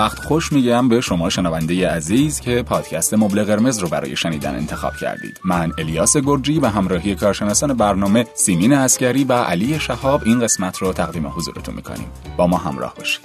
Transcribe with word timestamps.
وقت 0.00 0.18
خوش 0.18 0.52
میگم 0.52 0.88
به 0.88 1.00
شما 1.00 1.30
شنونده 1.30 1.88
عزیز 1.88 2.40
که 2.40 2.62
پادکست 2.62 3.14
مبل 3.14 3.44
قرمز 3.44 3.78
رو 3.78 3.88
برای 3.88 4.16
شنیدن 4.16 4.54
انتخاب 4.54 4.96
کردید. 4.96 5.40
من 5.44 5.72
الیاس 5.78 6.16
گرجی 6.16 6.58
و 6.58 6.66
همراهی 6.66 7.14
کارشناسان 7.14 7.74
برنامه 7.74 8.26
سیمین 8.34 8.72
اسکری 8.72 9.24
و 9.24 9.32
علی 9.32 9.80
شهاب 9.80 10.22
این 10.24 10.40
قسمت 10.40 10.78
رو 10.78 10.92
تقدیم 10.92 11.26
حضورتون 11.26 11.74
می‌کنیم. 11.74 12.06
با 12.36 12.46
ما 12.46 12.56
همراه 12.56 12.94
باشید. 12.94 13.20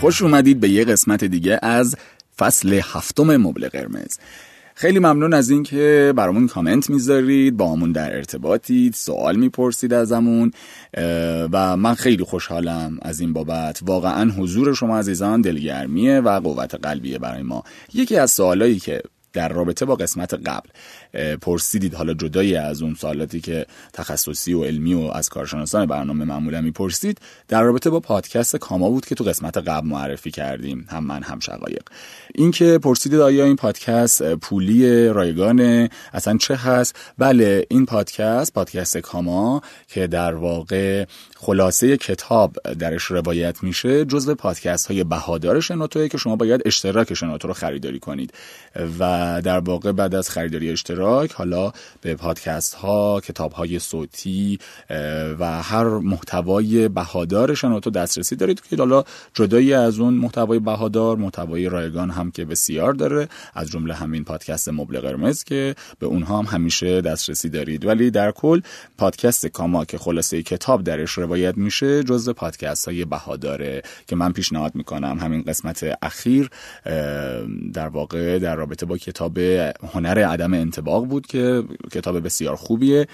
خوش 0.00 0.22
اومدید 0.22 0.60
به 0.60 0.68
یه 0.68 0.84
قسمت 0.84 1.24
دیگه 1.24 1.58
از 1.62 1.96
فصل 2.38 2.80
هفتم 2.84 3.36
مبل 3.36 3.68
قرمز. 3.68 4.18
خیلی 4.74 4.98
ممنون 4.98 5.34
از 5.34 5.50
اینکه 5.50 6.12
برامون 6.16 6.46
کامنت 6.46 6.90
می‌ذارید 6.90 7.56
با 7.56 7.72
همون 7.72 7.92
در 7.92 8.16
ارتباطید 8.16 8.94
سوال 8.94 9.36
می‌پرسید 9.36 9.94
ازمون 9.94 10.50
و 11.52 11.76
من 11.76 11.94
خیلی 11.94 12.24
خوشحالم 12.24 12.98
از 13.02 13.20
این 13.20 13.32
بابت. 13.32 13.80
واقعا 13.82 14.30
حضور 14.30 14.74
شما 14.74 14.98
عزیزان 14.98 15.40
دلگرمیه 15.40 16.20
و 16.20 16.40
قوت 16.40 16.74
قلبیه 16.74 17.18
برای 17.18 17.42
ما. 17.42 17.64
یکی 17.94 18.16
از 18.16 18.30
سوالایی 18.30 18.78
که 18.78 19.02
در 19.32 19.48
رابطه 19.48 19.84
با 19.84 19.94
قسمت 19.94 20.34
قبل 20.34 20.68
پرسیدید. 21.40 21.94
حالا 21.94 22.14
جدایی 22.14 22.56
از 22.56 22.82
اون 22.82 22.94
سوالاتی 22.94 23.40
که 23.40 23.66
تخصصی 23.92 24.54
و 24.54 24.64
علمی 24.64 24.94
و 24.94 25.10
از 25.14 25.28
کارشناسان 25.28 25.86
برنامه 25.86 26.24
معمولا 26.24 26.60
می‌پرسید 26.60 27.18
در 27.48 27.62
رابطه 27.62 27.90
با 27.90 28.00
پادکست 28.00 28.56
کاما 28.56 28.90
بود 28.90 29.06
که 29.06 29.14
تو 29.14 29.24
قسمت 29.24 29.56
قبل 29.56 29.86
معرفی 29.86 30.30
کردیم 30.30 30.86
هم 30.90 31.04
من 31.04 31.22
هم 31.22 31.40
شقایق. 31.40 31.82
اینکه 32.34 32.78
پرسیدید 32.82 33.20
آیا 33.20 33.44
این 33.44 33.56
پادکست 33.56 34.34
پولی 34.34 35.08
رایگانه 35.08 35.90
اصلا 36.12 36.36
چه 36.36 36.54
هست؟ 36.54 36.96
بله 37.18 37.66
این 37.70 37.86
پادکست 37.86 38.52
پادکست 38.52 38.98
کاما 38.98 39.62
که 39.88 40.06
در 40.06 40.34
واقع 40.34 41.04
خلاصه 41.36 41.96
کتاب 41.96 42.56
درش 42.78 43.02
روایت 43.02 43.62
میشه 43.62 44.04
جزو 44.04 44.34
پادکست 44.34 44.86
های 44.86 45.04
بهادار 45.04 45.60
شنوتوه 45.60 46.08
که 46.08 46.18
شما 46.18 46.36
باید 46.36 46.62
اشتراک 46.64 47.14
شنوتو 47.14 47.48
رو 47.48 47.54
خریداری 47.54 47.98
کنید. 47.98 48.32
و 48.98 49.42
در 49.44 49.58
واقع 49.58 49.92
بعد 49.92 50.14
از 50.14 50.30
خریداری 50.30 50.70
اشتراک 50.70 50.95
حالا 51.34 51.72
به 52.00 52.14
پادکست 52.14 52.74
ها 52.74 53.20
کتاب 53.20 53.52
های 53.52 53.78
صوتی 53.78 54.58
و 55.38 55.62
هر 55.62 55.84
محتوای 55.84 56.88
بهادار 56.88 57.54
شنوتو 57.54 57.90
دسترسی 57.90 58.36
دارید 58.36 58.60
که 58.60 58.76
حالا 58.76 59.04
جدایی 59.34 59.74
از 59.74 59.98
اون 59.98 60.14
محتوای 60.14 60.58
بهادار 60.58 61.16
محتوای 61.16 61.68
رایگان 61.68 62.10
هم 62.10 62.30
که 62.30 62.44
بسیار 62.44 62.92
داره 62.92 63.28
از 63.54 63.70
جمله 63.70 63.94
همین 63.94 64.24
پادکست 64.24 64.68
مبل 64.68 65.00
قرمز 65.00 65.44
که 65.44 65.74
به 65.98 66.06
اونها 66.06 66.38
هم 66.38 66.44
همیشه 66.44 67.00
دسترسی 67.00 67.48
دارید. 67.48 67.86
ولی 67.86 68.10
در 68.10 68.30
کل 68.30 68.60
پادکست 68.98 69.46
کاما 69.46 69.84
که 69.84 69.98
خلاصه 69.98 70.42
کتاب 70.42 70.84
درش 70.84 71.10
روایت 71.10 71.58
میشه 71.58 72.02
جزء 72.02 72.32
پادکست 72.32 72.88
های 72.88 73.04
بهاداره 73.04 73.82
که 74.06 74.16
من 74.16 74.32
پیشنهاد 74.32 74.74
می‌کنم. 74.74 75.18
همین 75.18 75.42
قسمت 75.42 75.98
اخیر 76.02 76.50
در 77.72 77.88
واقع 77.88 78.38
در 78.38 78.56
رابطه 78.56 78.86
با 78.86 78.98
کتاب 78.98 79.38
هنر 79.92 80.24
عدم 80.24 80.54
انتباق 80.86 81.06
بود 81.06 81.26
که 81.26 81.64
کتاب 81.92 82.24
بسیار 82.24 82.56
خوبیه 82.56 83.06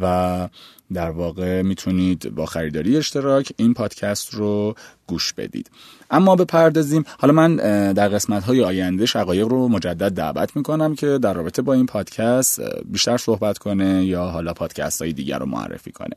و 0.00 0.48
در 0.92 1.10
واقع 1.10 1.62
می‌تونید 1.62 2.34
با 2.34 2.46
خریداری 2.46 2.96
اشتراک 2.96 3.52
این 3.56 3.74
پادکست 3.74 4.34
رو 4.34 4.74
گوش 5.06 5.32
بدید. 5.32 5.70
اما 6.10 6.36
بپردازیم. 6.36 7.04
حالا 7.18 7.32
من 7.32 7.56
در 7.92 8.08
قسمت 8.08 8.44
های 8.44 8.64
آینده 8.64 9.06
شقایق 9.06 9.48
رو 9.48 9.68
مجدد 9.68 10.12
دعوت 10.12 10.56
می‌کنم 10.56 10.94
که 10.94 11.18
در 11.18 11.34
رابطه 11.34 11.62
با 11.62 11.72
این 11.72 11.86
پادکست 11.86 12.60
بیشتر 12.84 13.16
صحبت 13.16 13.58
کنه 13.58 14.04
یا 14.04 14.24
حالا 14.24 14.52
پادکست 14.52 15.02
های 15.02 15.12
دیگر 15.12 15.38
رو 15.38 15.46
معرفی 15.46 15.92
کنه. 15.92 16.16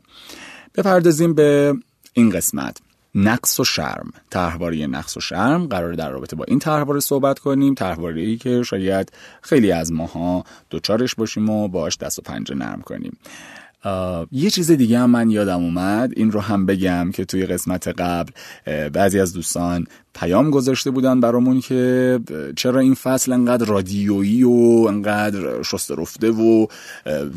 بپردازیم 0.74 1.34
به 1.34 1.74
این 2.14 2.30
قسمت. 2.30 2.80
نقص 3.14 3.60
و 3.60 3.64
شرم. 3.64 4.12
طرحواره 4.30 4.86
نقص 4.86 5.16
و 5.16 5.20
شرم 5.20 5.66
قرار 5.66 5.92
در 5.92 6.10
رابطه 6.10 6.36
با 6.36 6.44
این 6.48 6.58
طرحواره 6.58 7.00
صحبت 7.00 7.38
کنیم. 7.38 7.74
طرحواره 7.74 8.36
که 8.36 8.62
شاید 8.62 9.12
خیلی 9.42 9.72
از 9.72 9.92
ماها 9.92 10.44
دوچارش 10.70 11.14
باشیم 11.14 11.50
و 11.50 11.68
باش 11.68 11.96
دست 11.96 12.18
و 12.18 12.22
پنجه 12.22 12.54
نرم 12.54 12.80
کنیم. 12.80 13.18
یه 14.32 14.50
چیز 14.50 14.70
دیگه 14.70 14.98
هم 14.98 15.10
من 15.10 15.30
یادم 15.30 15.62
اومد. 15.62 16.12
این 16.16 16.32
رو 16.32 16.40
هم 16.40 16.66
بگم 16.66 17.10
که 17.12 17.24
توی 17.24 17.46
قسمت 17.46 17.88
قبل 17.88 18.32
بعضی 18.88 19.20
از 19.20 19.32
دوستان 19.32 19.86
پیام 20.14 20.50
گذاشته 20.50 20.90
بودن 20.90 21.20
برامون 21.20 21.60
که 21.60 22.20
چرا 22.56 22.80
این 22.80 22.94
فصل 22.94 23.32
انقدر 23.32 23.66
رادیویی 23.66 24.42
و 24.42 24.86
انقدر 24.88 25.62
شست 25.62 25.90
رفته 25.90 26.30
و 26.30 26.66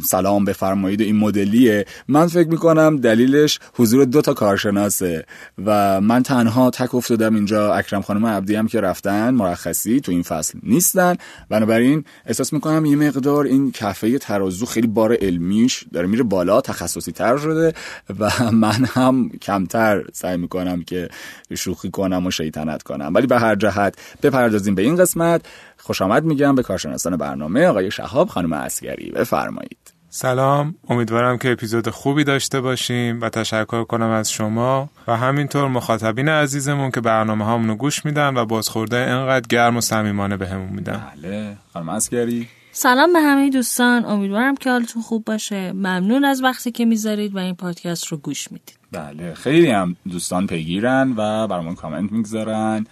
سلام 0.03 0.45
بفرمایید 0.45 1.01
این 1.01 1.16
مدلیه. 1.16 1.85
من 2.07 2.27
فکر 2.27 2.47
می‌کنم 2.47 2.97
دلیلش 2.97 3.59
حضور 3.73 4.05
دو 4.05 4.21
تا 4.21 4.33
کارشناسه 4.33 5.25
و 5.66 6.01
من 6.01 6.23
تنها 6.23 6.69
تک 6.69 6.95
افتادم 6.95 7.35
اینجا 7.35 7.73
اکرم 7.73 8.01
خانم 8.01 8.25
عبدی 8.25 8.55
هم 8.55 8.67
که 8.67 8.81
رفتن 8.81 9.29
مرخصی 9.29 10.01
تو 10.01 10.11
این 10.11 10.23
فصل 10.23 10.59
نیستن. 10.63 11.16
بنابراین 11.49 12.03
احساس 12.25 12.53
می‌کنم 12.53 12.85
یه 12.85 12.95
مقدار 12.95 13.45
این 13.45 13.71
کفه 13.71 14.17
ترازو 14.17 14.66
خیلی 14.66 14.87
بار 14.87 15.17
علمیش 15.21 15.85
داره 15.93 16.07
میره 16.07 16.23
بالا 16.23 16.61
تخصصی 16.61 17.11
تر 17.11 17.37
شده 17.37 17.73
و 18.19 18.51
من 18.51 18.85
هم 18.85 19.29
کمتر 19.29 20.03
سعی 20.13 20.37
می‌کنم 20.37 20.83
که 20.83 21.09
شوخی 21.55 21.91
کنم 21.91 22.25
و 22.25 22.31
شیطن 22.67 22.78
کنم. 22.85 23.11
ولی 23.16 23.28
به 23.28 23.39
هر 23.39 23.55
جهت 23.55 23.95
بپردازیم 24.23 24.75
به 24.75 24.81
این 24.81 24.95
قسمت. 24.95 25.45
خوش 25.78 26.01
آمد 26.01 26.23
میگم 26.23 26.55
به 26.55 26.63
کارشناسان 26.63 27.17
برنامه 27.17 27.66
آقای 27.66 27.91
شهاب 27.91 28.29
خانم 28.29 28.53
اسگری 28.53 29.11
بفرمایید. 29.11 29.94
سلام. 30.09 30.75
امیدوارم 30.89 31.38
که 31.38 31.51
اپیزود 31.51 31.89
خوبی 31.89 32.23
داشته 32.23 32.61
باشیم 32.61 33.22
و 33.22 33.29
تشکر 33.29 33.83
کنم 33.83 34.09
از 34.09 34.31
شما. 34.31 34.89
و 35.07 35.17
همینطور 35.17 35.67
مخاطبین 35.67 36.29
عزیزمون 36.29 36.91
که 36.91 37.01
برنامه 37.01 37.45
هامونو 37.45 37.75
گوش 37.75 38.05
میدن 38.05 38.38
و 38.38 38.45
بازخورده 38.45 38.97
انقدر 38.97 39.47
گرم 39.49 39.78
و 39.78 39.81
صمیمانه 39.81 40.38
بهمون 40.38 40.69
میدن. 40.69 41.03
بله. 41.16 41.57
خانم 41.73 41.89
اسگری 41.89 42.47
سلام 42.79 43.13
به 43.13 43.19
همه 43.19 43.49
دوستان. 43.49 44.05
امیدوارم 44.05 44.55
که 44.55 44.69
حالتون 44.69 45.01
خوب 45.01 45.25
باشه. 45.25 45.71
ممنون 45.71 46.25
از 46.25 46.43
وقتی 46.43 46.71
که 46.71 46.85
می‌ذارید 46.85 47.35
و 47.35 47.38
این 47.38 47.55
پادکست 47.55 48.07
رو 48.07 48.17
گوش 48.17 48.51
می‌دید. 48.51 48.77
بله 48.91 49.33
خیلی 49.33 49.71
هم 49.71 49.95
دوستان 50.09 50.47
پیگیرن 50.47 51.13
و 51.17 51.47
برامون 51.47 51.75
کامنت 51.75 52.11
می‌گذارن 52.11 52.85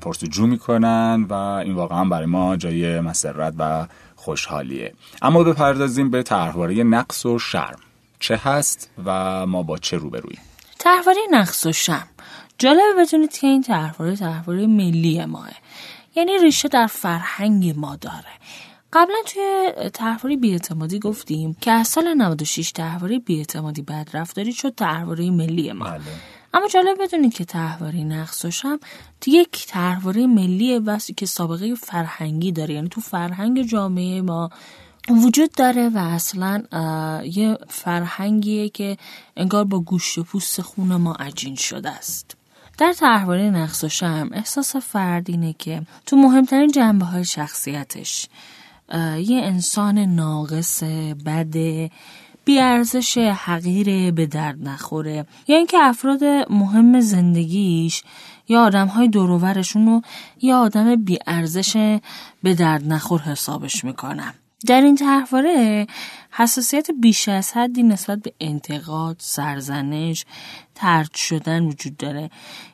پرسجو 0.00 0.46
می‌کنن 0.46 1.26
و 1.28 1.32
این 1.32 1.74
واقعا 1.74 2.04
برای 2.04 2.26
ما 2.26 2.56
جای 2.56 3.00
مسرت 3.00 3.54
و 3.58 3.86
خوشحالیه. 4.16 4.94
اما 5.22 5.42
بپردازیم 5.42 6.10
به 6.10 6.22
طرحواره 6.22 6.74
نقص 6.74 7.26
و 7.26 7.38
شرم. 7.38 7.78
چه 8.20 8.36
هست 8.36 8.90
و 9.04 9.46
ما 9.46 9.62
با 9.62 9.78
چه 9.78 9.96
روبرویم 9.96 10.40
طرحواره 10.78 11.20
نقص 11.30 11.66
و 11.66 11.72
شرم. 11.72 12.08
جالبه 12.58 12.82
بدونید 12.98 13.32
که 13.32 13.46
این 13.46 13.62
طرحواره 13.62 14.16
طرحواره 14.16 14.66
ملی 14.66 15.24
ماه. 15.24 15.50
یعنی 16.14 16.38
ریشه 16.38 16.68
در 16.68 16.86
فرهنگ 16.86 17.74
ما 17.76 17.96
داره. 17.96 18.32
قبلا 18.92 19.16
توی 19.26 19.72
تحواری 19.94 20.36
بیاعتمادی 20.36 20.98
گفتیم 20.98 21.56
که 21.60 21.70
از 21.70 21.88
سال 21.88 22.14
96 22.14 22.72
تحواری 22.72 23.18
بیاعتمادی 23.18 23.86
رفتاری 24.12 24.52
شد 24.52 24.74
تحواری 24.74 25.30
ملی 25.30 25.72
ما. 25.72 25.84
بله. 25.84 26.00
اما 26.54 26.68
جالب 26.68 27.02
بدونید 27.02 27.34
که 27.34 27.44
تحواری 27.44 28.04
نقصش 28.04 28.64
هم 28.64 28.80
یک 29.26 29.66
تحواری 29.66 30.26
ملی 30.26 30.78
واسه 30.78 31.14
که 31.14 31.26
سابقه 31.26 31.74
فرهنگی 31.74 32.52
داره. 32.52 32.74
یعنی 32.74 32.88
تو 32.88 33.00
فرهنگ 33.00 33.62
جامعه 33.62 34.22
ما 34.22 34.50
وجود 35.10 35.50
داره 35.52 35.88
و 35.88 35.98
اصلا 35.98 36.62
یه 37.24 37.58
فرهنگیه 37.68 38.68
که 38.68 38.96
انگار 39.36 39.64
با 39.64 39.80
گوشت 39.80 40.18
و 40.18 40.22
پوست 40.22 40.62
خون 40.62 40.96
ما 40.96 41.12
عجین 41.12 41.54
شده 41.54 41.90
است. 41.90 42.36
در 42.78 42.92
تحواری 42.92 43.50
نقص 43.50 43.84
و 43.84 43.88
شم 43.88 44.30
احساس 44.32 44.76
فردینه 44.76 45.52
که 45.58 45.82
تو 46.06 46.16
مهمترین 46.16 46.70
جنبه 46.70 47.04
های 47.04 47.24
شخصیتش 47.24 48.28
یه 49.18 49.40
انسان 49.42 49.98
ناقص 49.98 50.82
بده 51.26 51.90
بیارزش 52.44 53.18
حقیر 53.18 54.10
به 54.10 54.26
درد 54.26 54.68
نخوره. 54.68 55.26
یا 55.48 55.56
اینکه 55.56 55.78
افراد 55.80 56.24
مهم 56.50 57.00
زندگیش 57.00 58.02
یا 58.48 58.64
آدم 58.64 58.86
های 58.86 59.08
دوروورشون 59.08 59.86
رو 59.86 60.02
یا 60.42 60.58
آدم 60.58 60.96
بیارزش 60.96 61.98
به 62.42 62.54
درد 62.54 62.92
نخور 62.92 63.20
حسابش 63.20 63.84
می‌کنم 63.84 64.34
در 64.66 64.80
این 64.80 64.96
تحواره 64.96 65.86
حساسیت 66.30 66.90
بیش 66.90 67.28
از 67.28 67.52
حدی 67.52 67.82
نسبت 67.82 68.18
به 68.18 68.32
انتقاد، 68.40 69.16
سرزنش، 69.18 70.24
ترد 70.74 71.14
شدن 71.14 71.64
وجود 71.64 71.96
داره. 71.96 72.30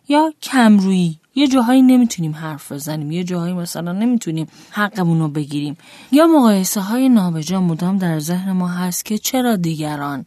یا 0.09 0.33
کمرویی 0.43 1.19
یه 1.38 1.49
جاهایی 1.49 1.82
نمی‌تونیم 1.82 2.35
حرف 2.35 2.73
بزنیم 2.73 3.11
یه 3.11 3.25
جاهایی 3.25 3.55
مثلا 3.55 3.93
نمی‌تونیم 3.93 4.46
حقمون 4.70 5.19
رو 5.19 5.29
بگیریم. 5.29 5.76
یا 6.12 6.26
مقایسه 6.26 6.81
های 6.81 7.08
نابجا 7.08 7.61
مدام 7.61 7.99
در 7.99 8.19
ذهن 8.19 8.52
ما 8.52 8.69
هست 8.69 9.05
که 9.05 9.19
چرا 9.19 9.56
دیگران 9.56 10.25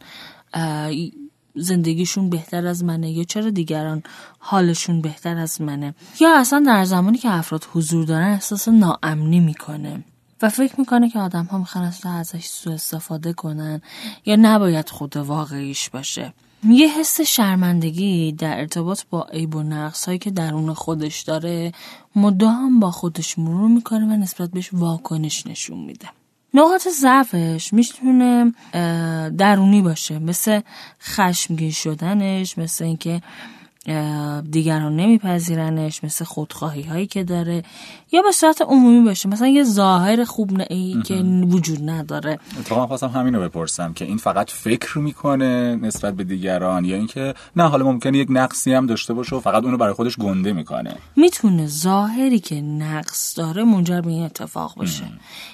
زندگیشون 1.54 2.30
بهتر 2.30 2.66
از 2.66 2.84
منه 2.84 3.10
یا 3.10 3.24
چرا 3.24 3.50
دیگران 3.50 4.02
حالشون 4.38 5.00
بهتر 5.00 5.36
از 5.36 5.60
منه؟ 5.60 5.94
یا 6.20 6.40
اصلا 6.40 6.62
در 6.66 6.84
زمانی 6.84 7.18
که 7.18 7.30
افراد 7.30 7.66
حضور 7.72 8.04
دارن 8.04 8.32
احساس 8.32 8.68
ناامنی 8.68 9.40
می‌کنه 9.40 10.04
و 10.42 10.48
فکر 10.48 10.74
می‌کنه 10.78 11.10
که 11.10 11.18
آدم 11.18 11.44
ها 11.44 11.58
می‌خوان 11.58 11.92
ازش 12.04 12.44
سوء 12.44 12.74
استفاده 12.74 13.32
کنن 13.32 13.80
یا 14.24 14.36
نباید 14.36 14.88
خود 14.88 15.16
واقعیش 15.16 15.90
باشه. 15.90 16.32
یه 16.68 16.98
حس 16.98 17.20
شرمندگی 17.20 18.32
در 18.32 18.58
ارتباط 18.58 19.02
با 19.10 19.26
عیب 19.32 19.54
و 19.54 19.62
نقص 19.62 20.06
هایی 20.06 20.18
که 20.18 20.30
درون 20.30 20.74
خودش 20.74 21.20
داره 21.20 21.72
مدام 22.16 22.80
با 22.80 22.90
خودش 22.90 23.38
مرور 23.38 23.68
می‌کنه 23.68 24.06
و 24.06 24.16
نسبت 24.16 24.50
بهش 24.50 24.70
واکنش 24.72 25.46
نشون 25.46 25.78
میده. 25.78 26.08
نقاط 26.54 26.88
ضعفش 26.88 27.72
می‌تونه 27.72 28.52
درونی 29.38 29.82
باشه. 29.82 30.18
مثل 30.18 30.60
خشمگین 31.00 31.70
شدنش 31.70 32.58
مثل 32.58 32.84
اینکه 32.84 33.22
دیگران 34.50 34.96
نمیپذیرنش 34.96 36.04
مثل 36.04 36.24
خودخواهی 36.24 36.82
هایی 36.82 37.06
که 37.06 37.24
داره 37.24 37.62
یا 38.12 38.22
به 38.22 38.32
صورت 38.32 38.62
عمومی 38.62 39.04
باشه. 39.04 39.28
مثلا 39.28 39.48
یه 39.48 39.64
ظاهر 39.64 40.24
خوب 40.24 40.60
ای 40.70 41.02
که 41.04 41.14
وجود 41.48 41.90
نداره. 41.90 42.38
اتفاقا 42.60 42.86
خواستم 42.86 43.08
همین 43.08 43.34
رو 43.34 43.42
بپرسم 43.42 43.92
که 43.92 44.04
این 44.04 44.16
فقط 44.16 44.50
فکر 44.50 44.98
می‌کنه 44.98 45.76
نسبت 45.76 46.14
به 46.14 46.24
دیگران 46.24 46.84
یا 46.84 46.96
اینکه 46.96 47.34
نه 47.56 47.68
حالا 47.68 47.84
ممکنه 47.84 48.18
یک 48.18 48.28
نقصی 48.30 48.72
هم 48.72 48.86
داشته 48.86 49.14
باشه 49.14 49.36
و 49.36 49.40
فقط 49.40 49.64
اونو 49.64 49.76
برای 49.76 49.92
خودش 49.94 50.16
گنده 50.16 50.52
می‌کنه؟ 50.52 50.96
می‌تونه 51.16 51.66
ظاهری 51.66 52.40
که 52.40 52.60
نقص 52.60 53.38
داره 53.38 53.64
منجر 53.64 54.00
به 54.00 54.10
این 54.10 54.24
اتفاق 54.24 54.80
بشه 54.80 55.04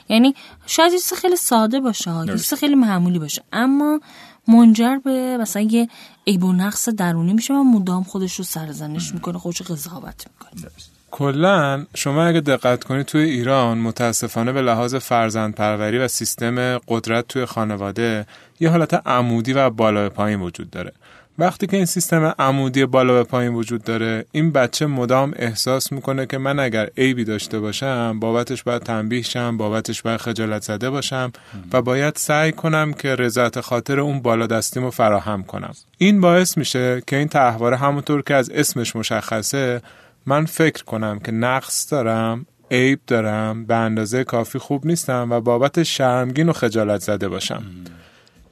یعنی 0.08 0.34
شاید 0.66 0.92
چیز 0.92 1.12
خیلی 1.12 1.36
ساده 1.36 1.80
باشه 1.80 2.10
چیز 2.26 2.54
خیلی 2.54 2.74
معمولی 2.74 3.18
باشه. 3.18 3.42
اما 3.52 4.00
منجر 4.48 4.98
به 5.04 5.36
مثلا 5.40 5.62
یه 5.62 5.88
عیب 6.26 6.44
و 6.44 6.52
نقص 6.52 6.88
درونی 6.88 7.32
میشه 7.32 7.54
و 7.54 7.64
مدام 7.64 8.02
خودش 8.02 8.34
رو 8.34 8.44
سرزنش 8.44 9.14
می‌کنه 9.14 9.38
خودش 9.38 9.62
قضاوت 9.62 10.26
می‌کنه. 10.28 10.70
کلا 11.10 11.86
شما 11.94 12.24
اگه 12.24 12.40
دقت 12.40 12.84
کنید 12.84 13.06
توی 13.06 13.22
ایران 13.22 13.78
متاسفانه 13.78 14.52
به 14.52 14.62
لحاظ 14.62 14.94
فرزند 14.94 15.54
پروری 15.54 15.98
و 15.98 16.08
سیستم 16.08 16.78
قدرت 16.78 17.28
توی 17.28 17.44
خانواده 17.44 18.26
یه 18.60 18.70
حالت 18.70 18.94
عمودی 18.94 19.52
و 19.52 19.70
بالا 19.70 20.10
پایین 20.10 20.40
وجود 20.40 20.70
داره. 20.70 20.92
وقتی 21.38 21.66
که 21.66 21.76
این 21.76 21.86
سیستم 21.86 22.34
عمودی 22.38 22.86
بالا 22.86 23.14
به 23.14 23.22
پایین 23.22 23.54
وجود 23.54 23.84
داره 23.84 24.24
این 24.32 24.52
بچه 24.52 24.86
مدام 24.86 25.32
احساس 25.36 25.92
می‌کنه 25.92 26.26
که 26.26 26.38
من 26.38 26.58
اگر 26.58 26.90
عیبی 26.96 27.24
داشته 27.24 27.60
باشم 27.60 28.20
بابتش 28.20 28.62
باید 28.62 28.82
تنبیه 28.82 29.22
شم 29.22 29.56
بابتش 29.56 30.02
باید 30.02 30.20
خجالت 30.20 30.62
زده 30.62 30.90
باشم 30.90 31.32
و 31.72 31.82
باید 31.82 32.16
سعی 32.16 32.52
کنم 32.52 32.92
که 32.92 33.14
رضایت 33.14 33.60
خاطر 33.60 34.00
اون 34.00 34.20
بالا 34.20 34.46
دستیمو 34.46 34.90
فراهم 34.90 35.42
کنم. 35.42 35.74
این 35.98 36.20
باعث 36.20 36.58
میشه 36.58 37.02
که 37.06 37.16
این 37.16 37.28
تحواره 37.28 37.76
همونطور 37.76 38.22
که 38.22 38.34
از 38.34 38.50
اسمش 38.50 38.96
مشخصه 38.96 39.82
من 40.26 40.44
فکر 40.44 40.84
کنم 40.84 41.18
که 41.18 41.32
نقص 41.32 41.92
دارم 41.92 42.46
عیب 42.70 43.00
دارم 43.06 43.64
به 43.64 43.74
اندازه 43.74 44.24
کافی 44.24 44.58
خوب 44.58 44.86
نیستم 44.86 45.28
و 45.30 45.40
بابت 45.40 45.82
شرمگین 45.82 46.48
و 46.48 46.52
خجالت 46.52 47.00
زده 47.00 47.28
باشم. 47.28 47.62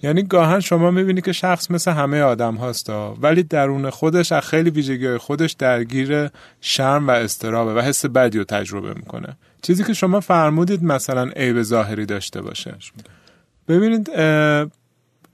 یعنی 0.06 0.22
گاهن 0.22 0.60
شما 0.60 0.90
می‌بینی 0.90 1.20
که 1.20 1.32
شخص 1.32 1.70
مثل 1.70 1.90
همه 1.90 2.20
آدم 2.20 2.54
هاستا 2.54 3.16
ولی 3.20 3.42
درون 3.42 3.90
خودش 3.90 4.32
از 4.32 4.42
خیلی 4.42 4.70
ویژگی 4.70 5.16
خودش 5.16 5.52
درگیر 5.52 6.28
شرم 6.60 7.08
و 7.08 7.10
استرابه 7.10 7.74
و 7.74 7.80
حس 7.80 8.06
بدی 8.06 8.38
رو 8.38 8.44
تجربه 8.44 8.94
می‌کنه. 8.94 9.36
چیزی 9.62 9.84
که 9.84 9.92
شما 9.92 10.20
فرمودید 10.20 10.84
مثلا 10.84 11.30
عیب 11.36 11.62
ظاهری 11.62 12.06
داشته 12.06 12.42
باشه. 12.42 12.74
ببینید 13.68 14.10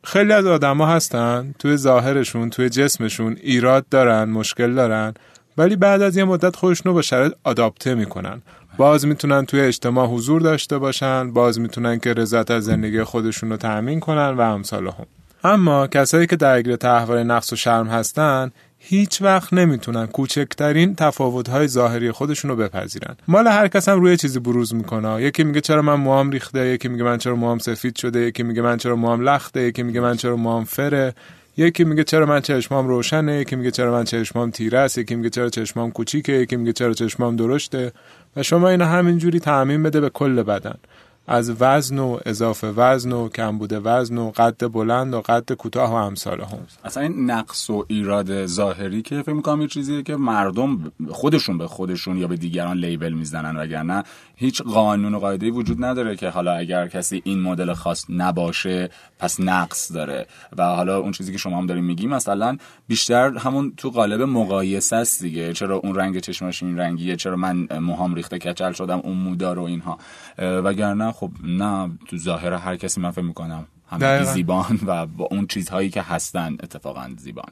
خیلی 0.04 0.32
از 0.32 0.46
آدما 0.46 0.86
هستن 0.86 1.54
توی 1.58 1.76
ظاهرشون 1.76 2.50
توی 2.50 2.68
جسمشون 2.68 3.36
ایراد 3.42 3.88
دارن 3.90 4.24
مشکل 4.24 4.74
دارن 4.74 5.14
ولی 5.58 5.76
بعد 5.76 6.02
از 6.02 6.16
یه 6.16 6.24
مدت 6.24 6.56
خودشونو 6.56 6.94
با 6.94 7.02
شرایط 7.02 7.32
آداپته 7.44 7.94
می‌کنن. 7.94 8.42
باز 8.76 9.06
می‌تونن 9.06 9.46
توی 9.46 9.60
اجتماع 9.60 10.06
حضور 10.08 10.40
داشته 10.40 10.78
باشن 10.78 11.32
باز 11.32 11.60
می‌تونن 11.60 11.98
که 11.98 12.12
رضایت 12.12 12.50
از 12.50 12.64
زندگی 12.64 13.02
خودشون 13.02 13.50
رو 13.50 13.56
تأمین 13.56 14.00
کنن 14.00 14.28
و 14.28 14.40
امثال 14.40 14.86
هم. 14.86 15.06
اما 15.44 15.86
کسایی 15.86 16.26
که 16.26 16.36
درگیر 16.36 16.76
تحول 16.76 17.22
نقص 17.22 17.52
و 17.52 17.56
شرم 17.56 17.88
هستن 17.88 18.50
هیچ 18.78 19.22
وقت 19.22 19.52
نمی‌تونن 19.52 20.06
کوچکترین 20.06 20.94
تفاوت‌های 20.94 21.68
ظاهری 21.68 22.10
خودشون 22.10 22.50
رو 22.50 22.56
بپذیرن. 22.56 23.16
مال 23.28 23.46
هر 23.46 23.68
کس 23.68 23.88
هم 23.88 24.00
روی 24.00 24.16
چیزی 24.16 24.40
بروز 24.40 24.74
می‌کنه. 24.74 25.22
یکی 25.22 25.44
میگه 25.44 25.60
چرا 25.60 25.82
من 25.82 25.94
موام 25.94 26.30
ریخته 26.30 26.66
یکی 26.66 26.88
میگه 26.88 27.04
من 27.04 27.18
چرا 27.18 27.36
موام 27.36 27.58
سفید 27.58 27.96
شده 27.96 28.20
یکی 28.20 28.42
میگه 28.42 28.62
من 28.62 28.76
چرا 28.76 28.96
موام 28.96 29.20
لخته 29.20 29.60
یکی 29.60 29.82
میگه 29.82 30.00
من 30.00 30.16
چرا 30.16 30.36
موام 30.36 30.64
فره. 30.64 31.14
یکی 31.56 31.84
میگه 31.84 32.04
چرا 32.04 32.26
من 32.26 32.40
چشمام 32.40 32.88
روشنه 32.88 33.40
یکی 33.40 33.56
میگه 33.56 33.70
چرا 33.70 33.92
من 33.92 34.04
چشمام 34.04 34.50
تیره 34.50 34.78
است 34.78 34.98
یکی 34.98 35.14
میگه 35.14 35.30
چرا 35.30 35.48
چشمام 35.48 35.90
کوچیکه 35.90 36.32
یکی 36.32 36.56
میگه 36.56 36.72
چرا 36.72 36.92
چشمام 36.92 37.36
درشته. 37.36 37.92
و 38.36 38.42
شما 38.42 38.68
اینو 38.68 38.84
همینجوری 38.84 39.40
تعمین 39.40 39.82
بده 39.82 40.00
به 40.00 40.10
کل 40.10 40.42
بدن. 40.42 40.74
از 41.26 41.52
وزن 41.60 41.98
و 41.98 42.18
اضافه 42.26 42.66
وزن 42.66 43.12
و 43.12 43.28
کمبود 43.28 43.72
وزن 43.84 44.18
و 44.18 44.30
قد 44.30 44.72
بلند 44.72 45.14
و 45.14 45.20
قد 45.20 45.52
کوتاه 45.52 45.90
و 45.90 45.94
امثال 45.94 46.40
هم. 46.40 46.58
اصلا 46.84 47.02
این 47.02 47.30
نقص 47.30 47.70
و 47.70 47.84
ایراد 47.88 48.46
ظاهری 48.46 49.02
که 49.02 49.22
فکر 49.22 49.32
می‌کنم 49.32 49.62
یه 49.62 49.68
چیزیه 49.68 50.02
که 50.02 50.16
مردم 50.16 50.92
خودشون 51.10 51.58
به 51.58 51.66
خودشون 51.66 52.18
یا 52.18 52.26
به 52.26 52.36
دیگران 52.36 52.76
لیبل 52.76 53.12
می‌زنن 53.12 53.56
وگرنه 53.56 54.02
هیچ 54.36 54.62
قانون 54.62 55.14
و 55.14 55.18
قاعده 55.18 55.50
وجود 55.50 55.84
نداره 55.84 56.16
که 56.16 56.28
حالا 56.28 56.52
اگر 56.52 56.88
کسی 56.88 57.22
این 57.24 57.40
مدل 57.40 57.72
خاص 57.72 58.04
نباشه 58.08 58.90
پس 59.18 59.40
نقص 59.40 59.92
داره. 59.92 60.26
و 60.56 60.62
حالا 60.62 60.98
اون 60.98 61.12
چیزی 61.12 61.32
که 61.32 61.38
شما 61.38 61.58
هم 61.58 61.66
داریم 61.66 61.84
میگی 61.84 62.06
مثلا 62.06 62.56
بیشتر 62.88 63.38
همون 63.38 63.72
تو 63.76 63.90
قالب 63.90 64.22
مقایسه 64.22 64.96
است 64.96 65.22
دیگه. 65.22 65.52
چرا 65.52 65.76
اون 65.76 65.94
رنگ 65.94 66.18
چشمش 66.18 66.62
این 66.62 66.78
رنگیه؟ 66.78 67.16
چرا 67.16 67.36
من 67.36 67.78
موهام 67.78 68.14
ریخته 68.14 68.38
کچل 68.38 68.72
شدم 68.72 69.00
اون 69.04 69.16
مودار 69.16 69.58
و 69.58 69.62
اینها. 69.62 69.98
وگرنه 70.38 71.11
خب 71.12 71.30
نه 71.44 71.90
تو 72.08 72.16
ظاهر 72.16 72.52
هر 72.52 72.76
کسی 72.76 73.00
من 73.00 73.10
فکر 73.10 73.24
می‌کنم 73.24 73.66
همه 73.90 74.24
زیبان 74.24 74.80
و 74.86 75.06
با 75.06 75.28
اون 75.30 75.46
چیزهایی 75.46 75.90
که 75.90 76.02
هستن 76.02 76.56
اتفاقا 76.62 77.10
زیبان. 77.18 77.48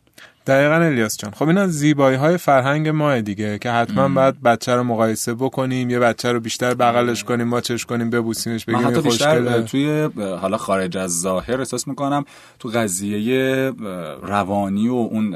دقیقا 0.46 0.74
الیاس 0.74 1.16
جان. 1.16 1.30
خب 1.30 1.48
اینا 1.48 1.66
زیبایی 1.66 2.16
های 2.16 2.36
فرهنگ 2.36 2.88
ما 2.88 3.20
دیگه 3.20 3.58
که 3.58 3.70
حتما 3.70 4.08
باید 4.08 4.42
بچه 4.42 4.74
رو 4.74 4.82
مقایسه 4.82 5.34
بکنیم 5.34 5.90
یه 5.90 5.98
بچه 5.98 6.32
رو 6.32 6.40
بیشتر 6.40 6.74
بغلش 6.74 7.24
کنیم 7.24 7.48
ماچش 7.48 7.86
کنیم 7.86 8.10
ببوسیمش 8.10 8.64
بگیم 8.64 8.88
حتی 8.88 9.00
بیشتر 9.00 9.62
توی 9.62 10.08
حالا 10.16 10.56
خارج 10.56 10.96
از 10.96 11.20
ظاهر 11.20 11.58
احساس 11.58 11.88
می‌کنم 11.88 12.24
تو 12.58 12.68
قضیه 12.68 13.72
روانی 14.22 14.88
و 14.88 14.94
اون 14.94 15.34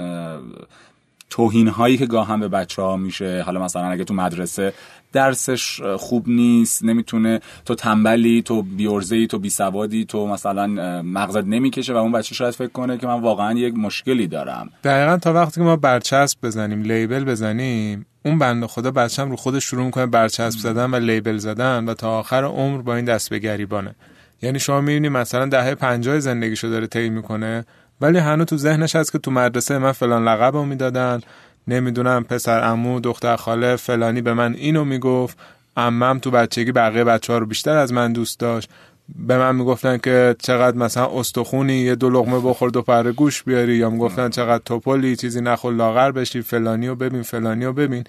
توهین 1.34 1.68
هایی 1.68 1.96
که 1.98 2.06
گاهم 2.06 2.40
به 2.40 2.48
بچه 2.48 2.82
ها 2.82 2.96
میشه 2.96 3.42
حالا 3.46 3.64
مثلا 3.64 3.86
اگه 3.86 4.04
تو 4.04 4.14
مدرسه 4.14 4.72
درسش 5.12 5.80
خوب 5.82 6.28
نیست 6.28 6.84
نمی‌تونه 6.84 7.40
تو 7.64 7.74
تنبلی 7.74 8.42
تو 8.42 8.62
بیورزهی 8.62 9.26
تو 9.26 9.38
بیسوادی 9.38 10.04
تو 10.04 10.26
مثلا 10.26 10.66
مغزت 11.02 11.44
نمی‌کشه 11.44 11.92
و 11.92 11.96
اون 11.96 12.12
بچه 12.12 12.34
شاید 12.34 12.54
فکر 12.54 12.68
کنه 12.68 12.98
که 12.98 13.06
من 13.06 13.20
واقعا 13.20 13.52
یک 13.52 13.74
مشکلی 13.74 14.26
دارم. 14.26 14.70
دقیقا 14.84 15.16
تا 15.16 15.32
وقتی 15.32 15.54
که 15.54 15.60
ما 15.60 15.76
برچسب 15.76 16.38
بزنیم 16.42 16.82
لیبل 16.82 17.24
بزنیم 17.24 18.06
اون 18.24 18.38
بند 18.38 18.66
خدا 18.66 18.90
بچم 18.90 19.30
رو 19.30 19.36
خودش 19.36 19.64
شروع 19.64 19.84
می‌کنه 19.84 20.06
برچسب 20.06 20.58
زدن 20.58 20.90
و 20.90 20.96
لیبل 20.96 21.36
زدن 21.36 21.84
و 21.84 21.94
تا 21.94 22.18
آخر 22.18 22.44
عمر 22.44 22.82
با 22.82 22.96
این 22.96 23.04
دست 23.04 23.30
به 23.30 23.38
گریبانه. 23.38 23.94
یعنی 24.42 24.58
شما 24.58 24.80
می‌بینی 24.80 25.08
مثلا 25.08 25.46
دهه 25.46 25.74
پنجاه 25.74 26.20
زندگیشو 26.20 26.68
داره 26.68 26.86
طی 26.86 27.08
می‌کنه 27.08 27.64
ولی 28.00 28.18
هنوز 28.18 28.46
تو 28.46 28.56
ذهنش 28.56 28.96
هست 28.96 29.12
که 29.12 29.18
تو 29.18 29.30
مدرسه 29.30 29.78
من 29.78 29.92
فلان 29.92 30.28
لقب 30.28 30.54
رو 30.54 30.64
می‌دادن 30.64 31.20
نمی‌دونم 31.68 32.24
پسر 32.24 32.64
امو 32.64 33.00
دختر 33.00 33.36
خاله 33.36 33.76
فلانی 33.76 34.22
به 34.22 34.34
من 34.34 34.54
اینو 34.54 34.84
می‌گفت 34.84 35.38
امم 35.76 36.18
تو 36.18 36.30
بچگی 36.30 36.72
بقیه 36.72 37.04
بچه 37.04 37.32
ها 37.32 37.38
رو 37.38 37.46
بیشتر 37.46 37.76
از 37.76 37.92
من 37.92 38.12
دوست 38.12 38.40
داشت. 38.40 38.70
به 39.18 39.38
من 39.38 39.56
می‌گفتن 39.56 39.98
که 39.98 40.36
چقدر 40.38 40.76
مثلا 40.76 41.06
استخونی 41.18 41.74
یه 41.74 41.94
دو 41.94 42.10
لغمه 42.10 42.40
بخور 42.40 42.70
دو 42.70 42.82
پر 42.82 43.12
گوش 43.12 43.42
بیاری. 43.42 43.76
یا 43.76 43.90
می‌گفتن 43.90 44.28
چقدر 44.28 44.62
توپلی 44.64 45.16
چیزی 45.16 45.40
نخور 45.40 45.72
لاغر 45.74 46.10
بشی 46.10 46.42
فلانی 46.42 46.88
رو 46.88 46.94
ببین 46.94 47.22
فلانی 47.22 47.64
رو 47.64 47.72
ببین. 47.72 48.04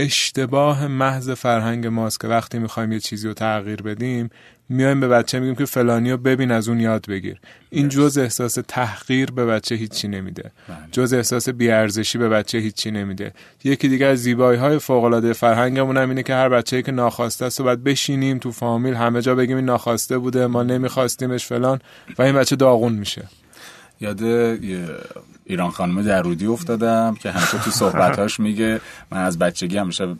اشتباه 0.00 0.86
محض 0.86 1.30
فرهنگ 1.30 1.86
ماست 1.86 2.20
که 2.20 2.28
وقتی 2.28 2.58
می‌خوایم 2.58 2.92
یه 2.92 3.00
چیزی 3.00 3.28
رو 3.28 3.34
تغییر 3.34 3.82
بدیم 3.82 4.30
میایم 4.68 5.00
به 5.00 5.08
بچه 5.08 5.40
میگیم 5.40 5.54
که 5.54 5.64
فلانی 5.64 6.10
رو 6.10 6.16
ببین 6.16 6.50
از 6.50 6.68
اون 6.68 6.80
یاد 6.80 7.06
بگیر. 7.06 7.40
این 7.70 7.88
جز 7.88 8.18
احساس 8.18 8.58
تحقیر 8.68 9.30
به 9.30 9.46
بچه 9.46 9.74
هیچی 9.74 10.08
نمیده. 10.08 10.50
بله. 10.68 10.76
جز 10.92 11.12
احساس 11.12 11.48
بیارزشی 11.48 12.18
به 12.18 12.28
بچه 12.28 12.58
هیچی 12.58 12.90
نمیده. 12.90 13.32
یکی 13.64 13.88
دیگه 13.88 14.06
از 14.06 14.18
زیبایی 14.18 14.58
های 14.58 14.78
فوق 14.78 15.04
العاده 15.04 15.32
فرهنگمون 15.32 15.96
هم 15.96 16.08
اینه 16.08 16.22
که 16.22 16.34
هر 16.34 16.48
بچه‌ای 16.48 16.82
که 16.82 16.92
ناخواسته 16.92 17.44
است 17.44 17.60
و 17.60 17.64
باید 17.64 17.84
بشینیم 17.84 18.38
تو 18.38 18.52
فامیل 18.52 18.94
همه 18.94 19.22
جا 19.22 19.34
بگیم 19.34 19.56
این 19.56 19.66
ناخواسته 19.66 20.18
بوده 20.18 20.46
ما 20.46 20.62
نمیخواستیمش 20.62 21.46
فلان 21.46 21.80
و 22.18 22.22
این 22.22 22.34
بچه 22.34 22.56
داغون 22.56 22.92
میشه. 22.92 23.22
یاد 24.00 24.20
ایران 25.50 25.70
خانم 25.70 26.02
درودی 26.02 26.46
افتادم 26.46 27.16
که 27.20 27.30
همیشه 27.30 27.58
تو 27.58 27.70
صحبتاش 27.70 28.40
میگه. 28.40 28.80
من 29.10 29.18
از 29.18 29.38
بچگی 29.38 29.76
همیشه 29.76 30.16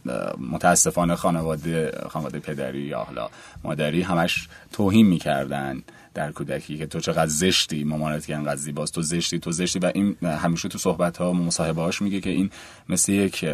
متاسفانه 0.50 1.14
خانواده 1.16 1.92
خانواده 2.08 2.38
پدری 2.38 2.80
یا 2.80 2.98
حالا 2.98 3.28
مادری 3.64 4.02
همش 4.02 4.48
توهین 4.72 5.06
می‌کردن 5.06 5.82
در 6.14 6.32
کودکی 6.32 6.78
که 6.78 6.86
تو 6.86 7.00
چقدر 7.00 7.26
زشتی 7.26 7.84
مامانت 7.84 8.26
که 8.26 8.36
انقدر 8.36 8.56
زیباست 8.56 8.94
تو 8.94 9.02
زشتی 9.02 9.38
تو 9.38 9.52
زشتی. 9.52 9.78
و 9.78 9.90
این 9.94 10.16
همیشه 10.22 10.68
تو 10.68 10.78
صحبت 10.78 11.16
ها 11.16 11.32
مصاحبه 11.32 11.82
هاش 11.82 12.02
میگه 12.02 12.20
که 12.20 12.30
این 12.30 12.50
مثل 12.88 13.12
یک 13.12 13.44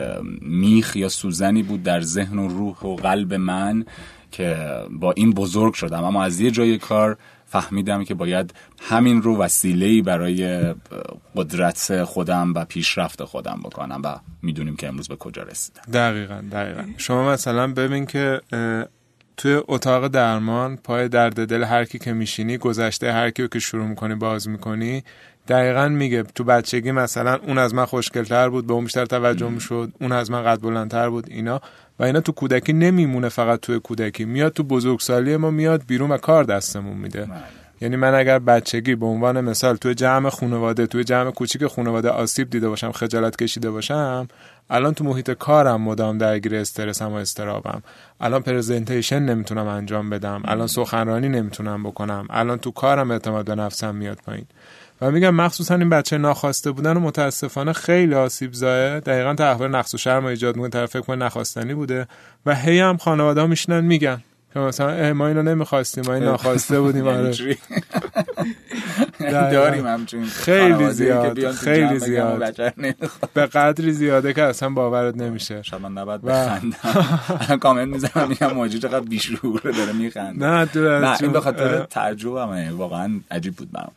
میخ 0.41 0.97
یا 0.97 1.09
سوزنی 1.09 1.63
بود 1.63 1.83
در 1.83 2.01
ذهن 2.01 2.39
و 2.39 2.49
روح 2.49 2.77
و 2.83 2.97
قلب 2.97 3.35
من 3.35 3.85
که 4.33 4.57
با 4.91 5.13
این 5.13 5.31
بزرگ 5.31 5.75
شدم. 5.75 6.05
اما 6.05 6.25
از 6.25 6.41
یه 6.41 6.51
جای 6.51 6.79
کار 6.79 7.19
فهمیدم 7.61 8.05
که 8.05 8.15
باید 8.15 8.55
همین 8.81 9.23
رو 9.23 9.39
وسیله 9.39 10.03
برای 10.03 10.75
قدرت 11.37 12.05
خودم 12.05 12.55
و 12.55 12.65
پیشرفت 12.65 13.25
خودم 13.25 13.61
بکنم 13.65 14.01
و 14.05 14.19
می‌دونیم 14.43 14.77
که 14.77 14.89
امروز 14.89 15.09
به 15.09 15.17
کجا 15.17 15.43
رسیدم. 15.43 15.83
دقیقا 15.93 16.43
دقیقا. 16.53 16.83
شما 16.97 17.33
مثلا 17.33 17.73
ببین 17.73 18.07
که 18.07 18.41
توی 19.37 19.61
اتاق 19.69 20.09
درمان 20.09 20.77
پای 20.77 21.09
درد 21.09 21.49
دل 21.49 21.65
هر 21.65 21.85
کی 21.85 21.99
که 21.99 22.13
میشینی 22.13 22.59
گذشته 22.59 23.13
هر 23.13 23.31
کی 23.31 23.49
که 23.49 23.59
شروع 23.59 23.87
می‌کنی 23.87 24.15
باز 24.15 24.49
می‌کنی 24.49 25.05
دقیقا 25.49 25.89
میگه 25.89 26.23
تو 26.23 26.45
بچگی 26.45 26.93
مثلا 26.93 27.39
اون 27.47 27.59
از 27.59 27.75
من 27.75 27.85
خوشگلتر 27.85 28.49
بود 28.49 28.67
به 28.67 28.73
اون 28.73 28.85
بیشتر 28.85 29.07
توجه 29.07 29.49
می‌شد 29.49 29.93
اون 30.01 30.13
از 30.13 30.31
من 30.31 30.45
قد 30.45 30.61
بلندتر 30.61 31.11
بود 31.11 31.27
اینا. 31.29 31.61
و 31.99 32.05
اینا 32.05 32.21
تو 32.21 32.33
کودکی 32.33 32.73
نمیمونه 32.73 33.29
فقط 33.29 33.61
توی 33.61 33.81
کودکی. 33.81 34.25
میاد 34.25 34.53
تو 34.53 34.63
بزرگسالی 34.63 35.37
ما 35.37 35.51
میاد 35.51 35.83
بیرون 35.87 36.11
و 36.11 36.17
کار 36.17 36.45
دستمون 36.45 36.97
میده. 36.97 37.25
بله. 37.25 37.39
یعنی 37.81 37.97
من 37.97 38.15
اگر 38.15 38.39
بچگی 38.39 38.95
به 38.95 39.07
عنوان 39.07 39.41
مثال 39.41 39.77
توی 39.77 39.95
جمع 39.95 40.31
خانواده 40.31 40.87
توی 40.87 41.05
جمع 41.05 41.31
کوچیک 41.31 41.67
خانواده 41.67 42.09
آسیب 42.11 42.51
دیده 42.51 42.69
باشم 42.69 42.93
خجالت 42.93 43.37
کشیده 43.37 43.71
باشم 43.71 44.29
الان 44.71 44.95
تو 44.95 45.05
محیط 45.05 45.31
کارم 45.31 45.81
مدام 45.81 46.19
درگیر 46.19 46.55
استرسم 46.55 47.13
و 47.13 47.15
استرابم. 47.15 47.83
الان 48.21 48.43
پرزنتیشن 48.43 49.19
نمی‌تونم 49.19 49.67
انجام 49.67 50.11
بدم. 50.11 50.43
الان 50.45 50.67
سخنرانی 50.67 51.29
نمی‌تونم 51.29 51.83
بکنم. 51.83 52.27
الان 52.31 52.59
تو 52.59 52.71
کارم 52.71 53.11
اعتماد 53.11 53.47
به 53.47 53.55
نفسم 53.55 53.95
میاد 53.95 54.19
پایین. 54.27 54.47
و 55.01 55.11
میگم 55.11 55.35
مخصوصا 55.35 55.75
این 55.75 55.89
بچه 55.89 56.19
ناخواسته 56.19 56.71
بودن 56.71 56.97
و 56.97 57.01
متاسفانه 57.01 57.73
خیلی 57.73 58.15
آسیب 58.15 58.53
زایه 58.53 59.01
دقیقا 59.01 59.35
تحول 59.35 59.69
نقص 59.69 59.95
و 59.95 59.99
شرم 59.99 60.25
ایجاد 60.25 60.57
می‌کنه 60.57 60.71
طرف 60.71 60.91
فکر 60.91 61.15
نخواستنی 61.15 61.75
بوده. 61.75 62.07
و 62.47 62.55
هی 62.55 62.81
هم 62.81 62.97
خانواده 62.97 63.41
ها 63.41 63.47
میشنن 63.47 63.81
میگن. 63.81 64.23
که 64.55 64.61
مثلا 64.61 65.15
ما 65.15 65.29
اینو 65.29 65.43
نمی‌خواستیم 65.43 66.05
ما 66.07 66.15
این 66.15 66.25
ناخواسته 66.25 66.81
بودیم 66.81 67.07
آره. 67.09 67.33
داریم 69.31 70.07
خیلی 70.27 70.91
زیاد 70.91 71.51
خیلی 71.51 71.99
زیاد. 71.99 72.57
به 73.35 73.47
قدری 73.47 73.93
زیاده 73.93 74.33
که 74.33 74.43
اصلا 74.43 74.69
باورت 74.69 75.17
نمیشه. 75.17 75.63
شاید 75.63 75.83
من 75.83 75.93
نباید 75.93 76.23
بخندم. 76.23 77.57
کامنت 77.63 77.89
می‌زنم 77.89 78.29
میگم 78.29 78.53
موجود 78.53 78.83
چقدر 78.83 79.01
بیشعوره 79.01 79.73
داره 79.73 79.93
میخند 79.93 80.45
نه 80.45 81.17
این 81.21 81.33
به 81.33 81.41
خاطر 81.41 81.85
تعجبمه. 81.85 82.71
واقعا 82.73 83.21
عجیب 83.31 83.57
بود 83.57 83.73
برام. 83.73 83.93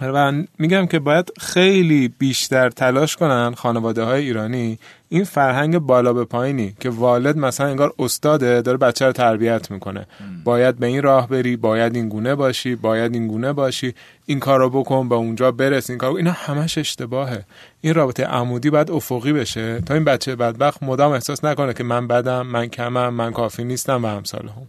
و 0.00 0.32
میگم 0.58 0.86
که 0.86 0.98
باید 0.98 1.32
خیلی 1.40 2.08
بیشتر 2.18 2.70
تلاش 2.70 3.16
کنن 3.16 3.54
خانواده 3.54 4.02
های 4.02 4.24
ایرانی 4.24 4.78
این 5.08 5.24
فرهنگ 5.24 5.78
بالا 5.78 6.12
به 6.12 6.24
پایینی 6.24 6.74
که 6.80 6.90
والد 6.90 7.38
مثلا 7.38 7.66
انگار 7.66 7.94
استاده 7.98 8.62
داره 8.62 8.78
بچه 8.78 9.06
رو 9.06 9.12
تربیت 9.12 9.70
می‌کنه. 9.70 10.06
باید 10.44 10.76
به 10.76 10.86
این 10.86 11.02
راه 11.02 11.28
بری 11.28 11.56
باید 11.56 11.96
این 11.96 12.08
گونه 12.08 12.34
باشی 12.34 12.74
باید 12.74 13.14
این 13.14 13.28
گونه 13.28 13.52
باشی 13.52 13.94
این 14.26 14.40
کار 14.40 14.58
رو 14.58 14.70
بکن 14.70 15.08
به 15.08 15.14
اونجا 15.14 15.52
برس 15.52 15.90
این 15.90 15.98
کار 15.98 16.16
اینا 16.16 16.32
همش 16.32 16.78
اشتباهه. 16.78 17.44
این 17.80 17.94
رابطه 17.94 18.24
عمودی 18.24 18.70
باید 18.70 18.90
افقی 18.90 19.32
بشه 19.32 19.80
تا 19.80 19.94
این 19.94 20.04
بچه 20.04 20.36
بدبخت 20.36 20.82
مدام 20.82 21.12
احساس 21.12 21.44
نکنه 21.44 21.74
که 21.74 21.84
من 21.84 22.06
بدم 22.06 22.46
من 22.46 22.66
کمم 22.66 23.08
من 23.08 23.32
کافی 23.32 23.64
نیستم 23.64 24.04
و 24.04 24.08
همساله 24.08 24.50
هم 24.50 24.66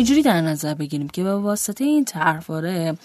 اینجوری 0.00 0.22
در 0.22 0.40
نظر 0.40 0.74
بگیریم 0.74 1.08
که 1.08 1.22
به 1.22 1.34
واسطه 1.34 1.84
این 1.84 2.04
طرحواره 2.04 2.98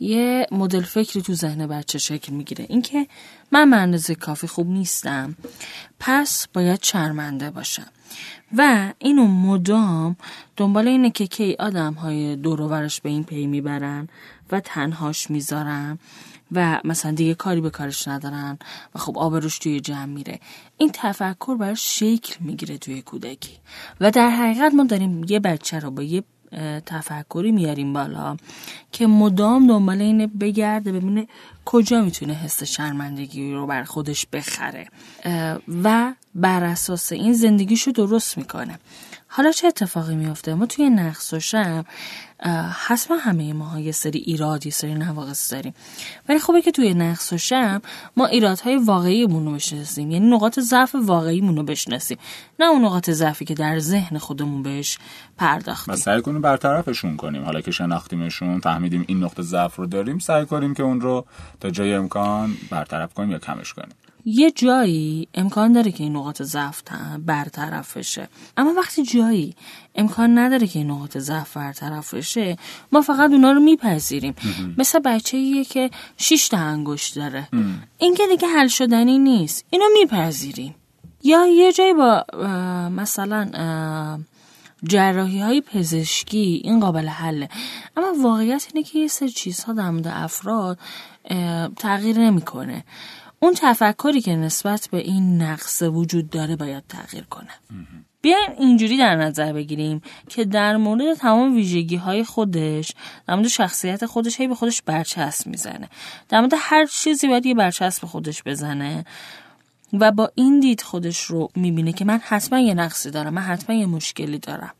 یه 0.00 0.46
مدل 0.52 0.82
فکری 0.82 1.22
تو 1.22 1.34
ذهن 1.34 1.66
بچه 1.66 1.98
شکل 1.98 2.32
می‌گیره. 2.32 2.66
اینکه 2.68 3.06
من 3.52 3.90
به 3.90 4.14
کافی 4.14 4.46
خوب 4.46 4.66
نیستم 4.68 5.36
پس 6.00 6.48
باید 6.52 6.82
شرمنده 6.82 7.50
باشم. 7.50 7.86
و 8.56 8.92
اینو 8.98 9.26
مدام 9.26 10.16
دنبال 10.56 10.88
اینه 10.88 11.10
که 11.10 11.26
کی 11.26 11.56
آدم 11.58 11.92
های 11.92 12.36
دوروورش 12.36 13.00
به 13.00 13.08
این 13.08 13.24
پی 13.24 13.46
می‌برن 13.46 14.08
و 14.52 14.60
تنهاش 14.60 15.30
می‌ذارن 15.30 15.98
و 16.52 16.80
مثلا 16.84 17.12
دیگه 17.12 17.34
کاری 17.34 17.60
به 17.60 17.70
کارش 17.70 18.08
ندارن 18.08 18.58
و 18.94 18.98
خب 18.98 19.18
آبروش 19.18 19.58
توی 19.58 19.80
جمع 19.80 20.04
میره. 20.04 20.40
این 20.76 20.90
تفکر 20.92 21.56
براش 21.56 21.98
شکل 21.98 22.34
می‌گیره 22.40 22.78
توی 22.78 23.02
کودکی. 23.02 23.56
و 24.00 24.10
در 24.10 24.30
حقیقت 24.30 24.74
ما 24.74 24.84
داریم 24.84 25.24
یه 25.28 25.40
بچه 25.40 25.78
رو 25.78 25.90
با 25.90 26.02
یه 26.02 26.22
تفکری 26.86 27.52
میاریم 27.52 27.92
بالا 27.92 28.36
که 28.92 29.06
مدام 29.06 29.66
دنبال 29.66 30.00
اینه 30.00 30.26
بگرده 30.26 30.92
ببینه 30.92 31.28
کجا 31.64 32.02
می‌تونه 32.02 32.32
حس 32.34 32.62
شرمندگی 32.62 33.52
رو 33.52 33.66
بر 33.66 33.84
خودش 33.84 34.26
بخره. 34.32 34.88
و 35.82 36.14
بر 36.34 36.64
اساس 36.64 37.12
این 37.12 37.32
زندگیشو 37.32 37.90
درست 37.90 38.38
می‌کنه. 38.38 38.78
حالا 39.28 39.52
چه 39.52 39.66
اتفاقی 39.66 40.14
میافته؟ 40.14 40.54
ما 40.54 40.66
توی 40.66 40.90
نقص 40.90 41.32
و 41.32 41.40
شم 41.40 41.84
حتما 42.86 43.16
همه 43.16 43.52
ما 43.52 43.80
یه 43.80 43.92
سری 43.92 44.18
ایراد 44.18 44.66
یه 44.66 44.72
سری 44.72 44.94
نواقص 44.94 45.52
داریم. 45.52 45.74
ولی 46.28 46.38
خوبه 46.38 46.62
که 46.62 46.70
توی 46.72 46.94
نقص 46.94 47.32
و 47.32 47.38
شم 47.38 47.82
ما 48.16 48.26
ایرادهای 48.26 48.76
واقعیمون 48.76 49.44
رو 49.44 49.52
بشناسیم. 49.52 50.10
یعنی 50.10 50.30
نقاط 50.30 50.60
ضعف 50.60 50.94
واقعیمون 50.94 51.56
رو 51.56 51.62
بشناسیم. 51.62 52.18
نه 52.60 52.66
اون 52.66 52.84
نقاط 52.84 53.10
ضعفی 53.10 53.44
که 53.44 53.54
در 53.54 53.78
ذهن 53.78 54.18
خودمون 54.18 54.62
بهش 54.62 54.98
پرداختیم. 55.36 55.94
و 55.94 55.96
سعی 55.96 56.22
کنیم 56.22 56.40
برطرفشون 56.40 57.16
کنیم. 57.16 57.44
حالا 57.44 57.60
که 57.60 57.70
شناختیمشون 57.70 58.60
فهمیدیم 58.60 59.04
این 59.08 59.24
نقطه 59.24 59.42
ضعف 59.42 59.76
رو 59.76 59.86
داریم 59.86 60.18
سعی 60.18 60.46
کنیم 60.46 60.74
که 60.74 60.82
اون 60.82 61.00
رو 61.00 61.26
تا 61.60 61.70
جای 61.70 61.94
امکان 61.94 62.56
برطرف 62.70 63.14
کنیم 63.14 63.30
یا 63.30 63.38
کمش 63.38 63.72
کنیم. 63.72 63.94
یه 64.28 64.50
جایی 64.50 65.28
امکان 65.34 65.72
داره 65.72 65.92
که 65.92 66.04
این 66.04 66.16
نقاط 66.16 66.42
ضعف 66.42 66.82
برطرف 67.26 67.96
بشه. 67.96 68.28
اما 68.56 68.72
وقتی 68.72 69.02
جایی 69.02 69.54
امکان 69.94 70.38
نداره 70.38 70.66
که 70.66 70.78
این 70.78 70.90
نقاط 70.90 71.18
ضعف 71.18 71.56
برطرف 71.56 72.14
بشه 72.14 72.56
ما 72.92 73.00
فقط 73.00 73.30
اونا 73.30 73.52
رو 73.52 73.60
میپذیریم. 73.60 74.34
مثل 74.78 74.98
بچه 74.98 75.36
ایه 75.36 75.64
که 75.64 75.90
شش 76.16 76.48
تا 76.48 76.56
انگشت 76.56 77.14
داره. 77.14 77.48
این 77.98 78.14
که 78.14 78.22
دیگه 78.26 78.48
حل 78.48 78.68
شدنی 78.68 79.18
نیست. 79.18 79.64
اینو 79.70 79.84
میپذیریم. 80.00 80.74
یا 81.22 81.46
یه 81.46 81.72
جایی 81.72 81.94
با 81.94 82.24
مثلا 82.96 83.48
جراحی 84.84 85.40
های 85.40 85.60
پزشکی 85.60 86.60
این 86.64 86.80
قابل 86.80 87.06
حله. 87.06 87.48
اما 87.96 88.12
واقعیت 88.22 88.66
اینه 88.74 88.86
که 88.86 88.98
یه 88.98 89.08
سری 89.08 89.28
چیزها 89.28 89.72
در 89.72 89.90
مورد 89.90 90.06
افراد 90.06 90.78
تغییر 91.76 92.18
نمی‌کنه. 92.18 92.84
اون 93.46 93.54
تفکری 93.58 94.20
که 94.20 94.36
نسبت 94.36 94.88
به 94.92 94.98
این 94.98 95.42
نقص 95.42 95.82
وجود 95.82 96.30
داره 96.30 96.56
باید 96.56 96.84
تغییر 96.88 97.24
کنه. 97.24 97.50
بیایم 98.22 98.50
اینجوری 98.58 98.98
در 98.98 99.16
نظر 99.16 99.52
بگیریم 99.52 100.02
که 100.28 100.44
در 100.44 100.76
مورد 100.76 101.14
تمام 101.14 101.54
ویژگی 101.54 101.96
های 101.96 102.24
خودش 102.24 102.92
در 103.28 103.34
مورد 103.34 103.48
شخصیت 103.48 104.06
خودش 104.06 104.40
هی 104.40 104.48
به 104.48 104.54
خودش 104.54 104.82
برچسب 104.82 105.46
می‌زنه. 105.46 105.88
در 106.28 106.40
مورد 106.40 106.52
هر 106.56 106.86
چیزی 106.86 107.28
باید 107.28 107.46
یه 107.46 107.54
برچسب 107.54 108.00
به 108.00 108.06
خودش 108.06 108.42
بزنه 108.42 109.04
و 109.92 110.12
با 110.12 110.30
این 110.34 110.60
دید 110.60 110.80
خودش 110.80 111.22
رو 111.22 111.48
می‌بینه 111.54 111.92
که 111.92 112.04
من 112.04 112.20
حتما 112.24 112.58
یه 112.58 112.74
نقصی 112.74 113.10
دارم 113.10 113.34
من 113.34 113.42
حتما 113.42 113.76
یه 113.76 113.86
مشکلی 113.86 114.38
دارم. 114.38 114.74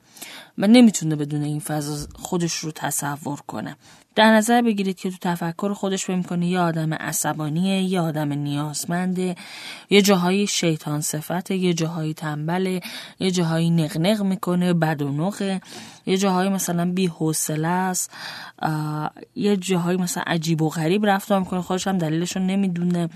و 0.59 0.67
نمی‌تونه 0.67 1.17
بدون 1.17 1.43
این 1.43 1.61
فضا 1.61 2.07
خودش 2.15 2.55
رو 2.55 2.73
تصور 2.73 3.41
کنه. 3.47 3.77
در 4.17 4.35
نظر 4.35 4.63
بگیرید 4.63 4.97
که 4.97 5.11
تو 5.11 5.17
تفکر 5.21 5.73
خودش 5.73 6.05
فکر 6.05 6.17
می‌کنه 6.17 6.47
یه 6.47 6.61
آدم 6.61 6.95
عصبانیه 6.95 7.83
یه 7.83 8.01
آدم 8.01 8.33
نیازمنده 8.33 9.35
یه 9.91 10.03
جاهایی 10.03 10.47
شیطان 10.47 11.01
صفته 11.01 11.57
یه 11.57 11.75
جاهایی 11.75 12.15
تنبله 12.15 12.81
یه 13.21 13.31
جاهایی 13.31 13.71
نقنق 13.71 14.23
می‌کنه 14.23 14.73
بد 14.73 15.03
و 15.03 15.09
نقه. 15.09 15.61
یه 16.07 16.17
جاهایی 16.17 16.51
مثلا 16.51 16.93
بی 16.93 17.07
حوصله 17.07 17.69
است 17.69 18.11
یه 19.35 19.57
جاهایی 19.57 19.99
مثلا 19.99 20.23
عجیب 20.27 20.63
و 20.63 20.69
غریب 20.69 21.07
رفتار 21.07 21.41
می‌کنه 21.41 21.61
خودش 21.63 21.87
هم 21.87 21.99
دلیلش 21.99 22.37
رو 22.37 22.43
نمی‌دونه. 22.43 23.09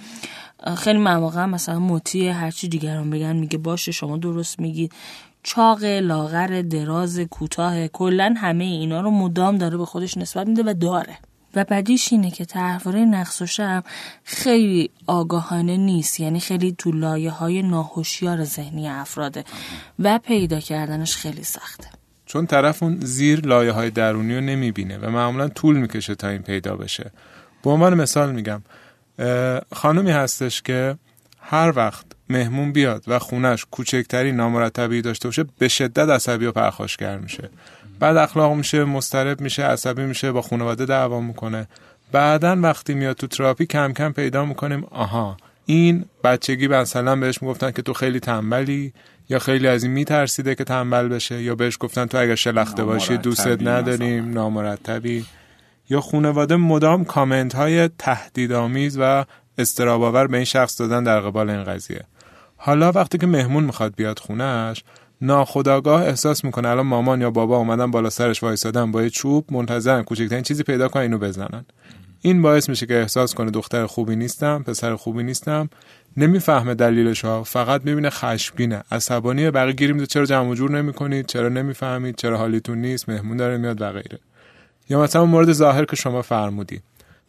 خیلی 0.77 0.99
مواقع 0.99 1.45
مثلا 1.45 1.79
مطیع 1.79 2.31
هرچی 2.31 2.69
دیگران 2.69 3.11
بگن 3.11 3.37
میگه 3.37 3.59
باشه 3.59 3.93
شما 3.93 4.17
درست 4.17 4.61
میگید. 4.61 4.93
چاق 5.43 5.85
لاغر 5.85 6.63
دراز 6.63 7.21
کوتاه. 7.21 7.89
کلا 7.89 8.35
همه 8.37 8.65
اینا 8.65 9.01
رو 9.01 9.11
مدام 9.11 9.59
داره 9.59 9.77
به 9.77 9.85
خودش 9.85 10.17
نسبت 10.19 10.47
میده 10.47 10.63
و 10.63 10.75
داره. 10.75 11.19
و 11.55 11.65
بدیش 11.71 12.13
اینه 12.13 12.31
که 12.31 12.45
طرحواره 12.45 13.01
نقص 13.01 13.43
و 13.43 13.47
شم 13.47 13.83
خیلی 14.25 14.91
آگاهانه 15.07 15.77
نیست. 15.77 16.21
یعنی 16.21 16.41
خیلی 16.41 16.75
تو 16.79 16.93
لایه 16.93 17.31
های 17.31 17.63
ناهوشیار 17.63 18.45
ذهنی 18.45 18.89
افراده 18.89 19.45
و 19.99 20.19
پیدا 20.19 20.61
کردنش 20.61 21.17
خیلی 21.17 21.45
سخته. 21.45 21.89
چون 22.27 22.47
طرف 22.47 22.83
اون 22.83 22.99
زیر 23.03 23.41
لایه 23.41 23.73
های 23.73 23.91
درونی 23.91 24.35
رو 24.35 24.41
نمی‌بینه 24.41 24.99
و 24.99 25.11
معمولا 25.11 25.49
طول 25.49 25.77
می‌کشه 25.77 26.15
تا 26.15 26.29
این 26.29 26.43
پیدا 26.43 26.77
بشه. 26.77 27.11
به 27.63 27.71
عنوان 27.71 27.95
مثال 27.95 28.33
میگم 28.33 28.63
خانمی 29.73 30.11
هستش 30.11 30.63
که 30.63 30.97
هر 31.41 31.73
وقت 31.77 32.07
مهمون 32.31 32.73
بیاد 32.73 33.05
و 33.07 33.19
خونش 33.19 33.67
کوچکترین 33.71 34.37
نامرتبی 34.37 35.03
داشته 35.03 35.29
باشه 35.29 35.45
به 35.59 35.69
شدت 35.69 36.09
عصبی 36.09 36.47
و 36.47 36.53
پرخاشگر 36.53 37.19
میشه. 37.19 37.51
بعد 38.01 38.17
اخلاق 38.17 38.53
میشه 38.53 38.85
مسترب 38.85 39.41
میشه 39.41 39.63
عصبی 39.63 40.03
میشه 40.03 40.33
با 40.33 40.43
خانواده 40.43 40.87
دعوا 40.87 41.21
می‌کنه. 41.21 41.69
بعدا 42.13 42.61
وقتی 42.61 42.95
میاد 42.95 43.17
تو 43.17 43.27
تراپی 43.27 43.67
کم 43.67 43.93
کم 43.93 44.13
پیدا 44.13 44.45
می‌کنیم 44.45 44.85
آها 44.91 45.37
این 45.67 46.05
بچگی 46.25 46.69
مثلا 46.69 47.17
بهش 47.17 47.43
می‌گفتن 47.43 47.71
که 47.71 47.83
تو 47.83 47.93
خیلی 47.93 48.21
تنبلی 48.21 48.93
یا 49.29 49.39
خیلی 49.39 49.69
از 49.69 49.83
این 49.83 49.93
میترسیده 49.93 50.55
که 50.55 50.65
تنبل 50.65 51.09
بشه 51.09 51.43
یا 51.43 51.55
بهش 51.55 51.77
گفتن 51.81 52.07
تو 52.07 52.19
اگر 52.19 52.35
شلخته 52.35 52.85
باشی 52.85 53.17
دوستت 53.17 53.63
نداریم 53.63 54.33
نامرتبی. 54.33 55.27
یا 55.91 56.01
خانواده 56.01 56.57
مدام 56.57 57.05
کامنت 57.05 57.55
های 57.55 57.89
تهدیدآمیز 57.99 58.99
و 59.01 59.25
استراباور 59.59 60.27
به 60.27 60.37
این 60.37 60.45
شخص 60.45 60.81
دادن 60.81 61.05
در 61.05 61.21
قبال 61.21 61.51
این 61.51 61.65
قضیه. 61.65 62.05
حالا 62.63 62.93
وقتی 62.93 63.19
که 63.19 63.27
مهمون 63.27 63.65
می‌خواد 63.65 63.95
بیاد 63.97 64.19
خونش 64.19 64.85
ناخداگاه 65.21 66.03
احساس 66.03 66.45
می‌کنه 66.45 66.69
الان 66.69 66.87
مامان 66.87 67.21
یا 67.21 67.31
بابا 67.31 67.57
اومدن 67.57 67.91
بالا 67.91 68.11
سرش 68.11 68.43
وایسادن 68.43 68.93
با 68.93 69.03
یه 69.03 69.11
چوب 69.11 69.53
منتظرن 69.53 70.03
کوچکترین 70.03 70.43
چیزی 70.43 70.63
پیدا 70.63 70.89
کنن 70.89 71.03
اینو 71.03 71.19
بزنن. 71.19 71.65
این 72.21 72.43
باعث 72.43 72.69
میشه 72.69 72.87
که 72.87 73.01
احساس 73.01 73.35
کنه 73.35 73.51
دختر 73.51 73.87
خوبی 73.87 74.17
نیستم 74.17 74.63
پسر 74.63 74.97
خوبی 74.97 75.23
نیستم. 75.23 75.69
نمی‌فهمه 76.17 76.75
دلیلش 76.75 77.25
ها 77.25 77.43
فقط 77.43 77.85
می‌بینه 77.85 78.11
خشمگینه. 78.11 78.83
عصبانی 78.91 79.51
بقیه 79.51 79.73
گیری 79.73 79.93
میده 79.93 80.07
چرا 80.07 80.27
جمع 80.27 80.55
جور 80.55 80.71
نمی‌کنید؟ 80.71 81.27
چرا 81.27 81.49
نمی‌فهمید؟ 81.49 82.17
چرا 82.17 82.39
حالیتون 82.39 82.79
نیست؟ 82.79 83.09
مهمون 83.09 83.37
داره 83.37 83.57
میاد 83.57 83.83
و 83.83 83.93
غیره. 83.93 84.19
یا 84.89 85.03
مثلا 85.03 85.25
مورد 85.25 85.53
ظاهر 85.53 85.85
که 85.85 85.97
شما 85.97 86.23
فرمودی 86.23 86.81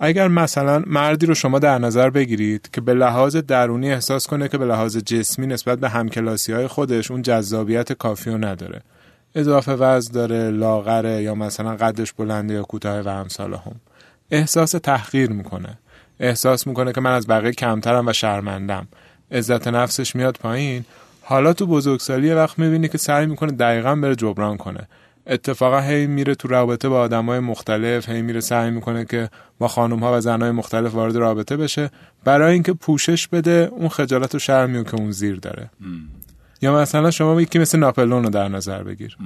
اگر 0.03 0.27
مثلا 0.27 0.83
مردی 0.87 1.25
رو 1.25 1.33
شما 1.33 1.59
در 1.59 1.77
نظر 1.77 2.09
بگیرید 2.09 2.69
که 2.73 2.81
به 2.81 2.93
لحاظ 2.93 3.35
درونی 3.35 3.91
احساس 3.91 4.27
کنه 4.27 4.47
که 4.47 4.57
به 4.57 4.65
لحاظ 4.65 4.97
جسمی 4.97 5.47
نسبت 5.47 5.79
به 5.79 5.89
همکلاسی 5.89 6.53
های 6.53 6.67
خودش 6.67 7.11
اون 7.11 7.21
جذابیت 7.21 7.93
کافی 7.93 8.29
رو 8.29 8.37
نداره. 8.37 8.81
اضافه 9.35 9.71
وزن 9.71 10.13
داره 10.13 10.49
لاغره 10.49 11.21
یا 11.21 11.35
مثلا 11.35 11.75
قدش 11.75 12.13
بلنده 12.13 12.53
یا 12.53 12.63
کوتاه 12.63 13.01
و 13.05 13.09
همساله 13.09 13.57
هم. 13.57 13.75
احساس 14.31 14.71
تحقیر 14.71 15.29
می‌کنه. 15.29 15.77
احساس 16.19 16.67
می‌کنه 16.67 16.93
که 16.93 17.01
من 17.01 17.11
از 17.11 17.27
بقیه 17.27 17.51
کمترم 17.51 18.07
و 18.07 18.13
شرمندم 18.13 18.87
عزت 19.31 19.67
نفسش 19.67 20.15
میاد 20.15 20.37
پایین. 20.41 20.85
حالا 21.21 21.53
تو 21.53 21.65
بزرگسالی 21.65 22.33
وقت 22.33 22.59
می‌بینی 22.59 22.87
که 22.87 22.97
سعی 22.97 23.25
می‌کنه 23.25 23.51
دقیقا 23.51 23.95
بره 23.95 24.15
جبران 24.15 24.57
کنه. 24.57 24.87
اتفاقا 25.27 25.79
هی 25.79 26.07
میره 26.07 26.35
تو 26.35 26.47
رابطه 26.47 26.89
با 26.89 26.99
آدمای 26.99 27.39
مختلف 27.39 28.09
هی 28.09 28.21
میره 28.21 28.39
سعی 28.39 28.71
می‌کنه 28.71 29.05
که 29.05 29.29
با 29.59 29.67
خانم 29.67 29.99
ها 29.99 30.17
و 30.17 30.21
زنهای 30.21 30.51
مختلف 30.51 30.93
وارد 30.93 31.15
رابطه 31.15 31.57
بشه. 31.57 31.89
برای 32.23 32.53
اینکه 32.53 32.73
پوشش 32.73 33.27
بده 33.27 33.69
اون 33.71 33.89
خجالت 33.89 34.35
و 34.35 34.39
شرمی 34.39 34.83
که 34.83 34.95
اون 34.95 35.11
زیر 35.11 35.35
داره. 35.35 35.69
یا 36.61 36.75
مثلا 36.75 37.11
شما 37.11 37.41
یکی 37.41 37.59
مثل 37.59 37.79
ناپلون 37.79 38.23
رو 38.23 38.29
در 38.29 38.47
نظر 38.47 38.83
بگیر. 38.83 39.17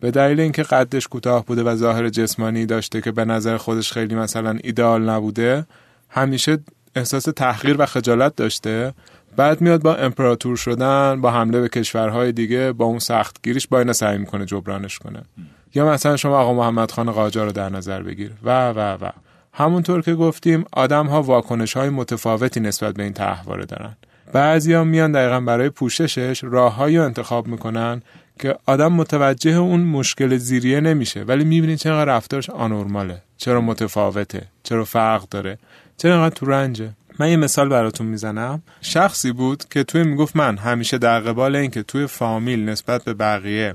به 0.00 0.10
دلیل 0.10 0.40
اینکه 0.40 0.62
قدش 0.62 1.08
کوتاه 1.08 1.44
بوده 1.44 1.62
و 1.62 1.76
ظاهر 1.76 2.08
جسمانی 2.08 2.66
داشته 2.66 3.00
که 3.00 3.12
به 3.12 3.24
نظر 3.24 3.56
خودش 3.56 3.92
خیلی 3.92 4.14
مثلا 4.14 4.58
ایدئال 4.64 5.10
نبوده 5.10 5.66
همیشه 6.08 6.58
احساس 6.96 7.24
تحقیر 7.24 7.76
و 7.78 7.86
خجالت 7.86 8.36
داشته. 8.36 8.94
بعد 9.36 9.60
میاد 9.60 9.82
با 9.82 9.94
امپراتور 9.94 10.56
شدن 10.56 11.20
با 11.20 11.30
حمله 11.30 11.60
به 11.60 11.68
کشورهای 11.68 12.32
دیگه 12.32 12.72
با 12.72 12.84
اون 12.84 12.98
سختگیریش 12.98 13.66
با 13.66 13.78
اینا 13.78 13.92
سعی 13.92 14.18
می‌کنه 14.18 14.44
جبرانش 14.44 14.98
کنه. 14.98 15.22
یا 15.74 15.86
مثلا 15.86 16.16
شما 16.16 16.38
آقا 16.38 16.54
محمد 16.54 16.90
خان 16.90 17.12
قاجار 17.12 17.46
رو 17.46 17.52
در 17.52 17.68
نظر 17.68 18.02
بگیر. 18.02 18.32
و 18.42 18.70
و 18.70 18.78
و. 18.78 19.10
همونطور 19.52 20.02
که 20.02 20.14
گفتیم 20.14 20.64
آدم 20.72 21.06
ها 21.06 21.22
واکنش 21.22 21.76
های 21.76 21.88
متفاوتی 21.88 22.60
نسبت 22.60 22.94
به 22.94 23.02
این 23.02 23.12
تحواره 23.12 23.64
دارن. 23.64 23.96
بعضیا 24.32 24.84
میان 24.84 25.12
دقیقا 25.12 25.40
برای 25.40 25.70
پوششش 25.70 26.44
راههایی 26.44 26.98
رو 26.98 27.04
انتخاب 27.04 27.46
می‌کنن 27.46 28.02
که 28.38 28.56
آدم 28.66 28.92
متوجه 28.92 29.50
اون 29.50 29.80
مشکل 29.80 30.36
زیریه 30.36 30.80
نمیشه. 30.80 31.22
ولی 31.22 31.44
می‌بینید 31.44 31.78
چرا 31.78 32.04
رفتارش 32.04 32.50
آنورماله. 32.50 33.22
چرا 33.36 33.60
متفاوته؟ 33.60 34.42
چرا 34.62 34.84
فرق 34.84 35.28
داره؟ 35.28 35.58
چرا 35.96 36.14
انقدر 36.14 36.34
تو 36.34 36.46
رنجه؟ 36.46 36.90
من 37.22 37.28
یه 37.28 37.36
مثال 37.36 37.68
براتون 37.68 38.06
می‌زنم. 38.06 38.62
شخصی 38.80 39.32
بود 39.32 39.64
که 39.70 39.84
توی 39.84 40.02
می‌گفت 40.02 40.36
من 40.36 40.58
همیشه 40.58 40.98
در 40.98 41.20
قبال 41.20 41.56
اینکه 41.56 41.82
توی 41.82 42.06
فامیل 42.06 42.68
نسبت 42.68 43.04
به 43.04 43.14
بقیه 43.14 43.74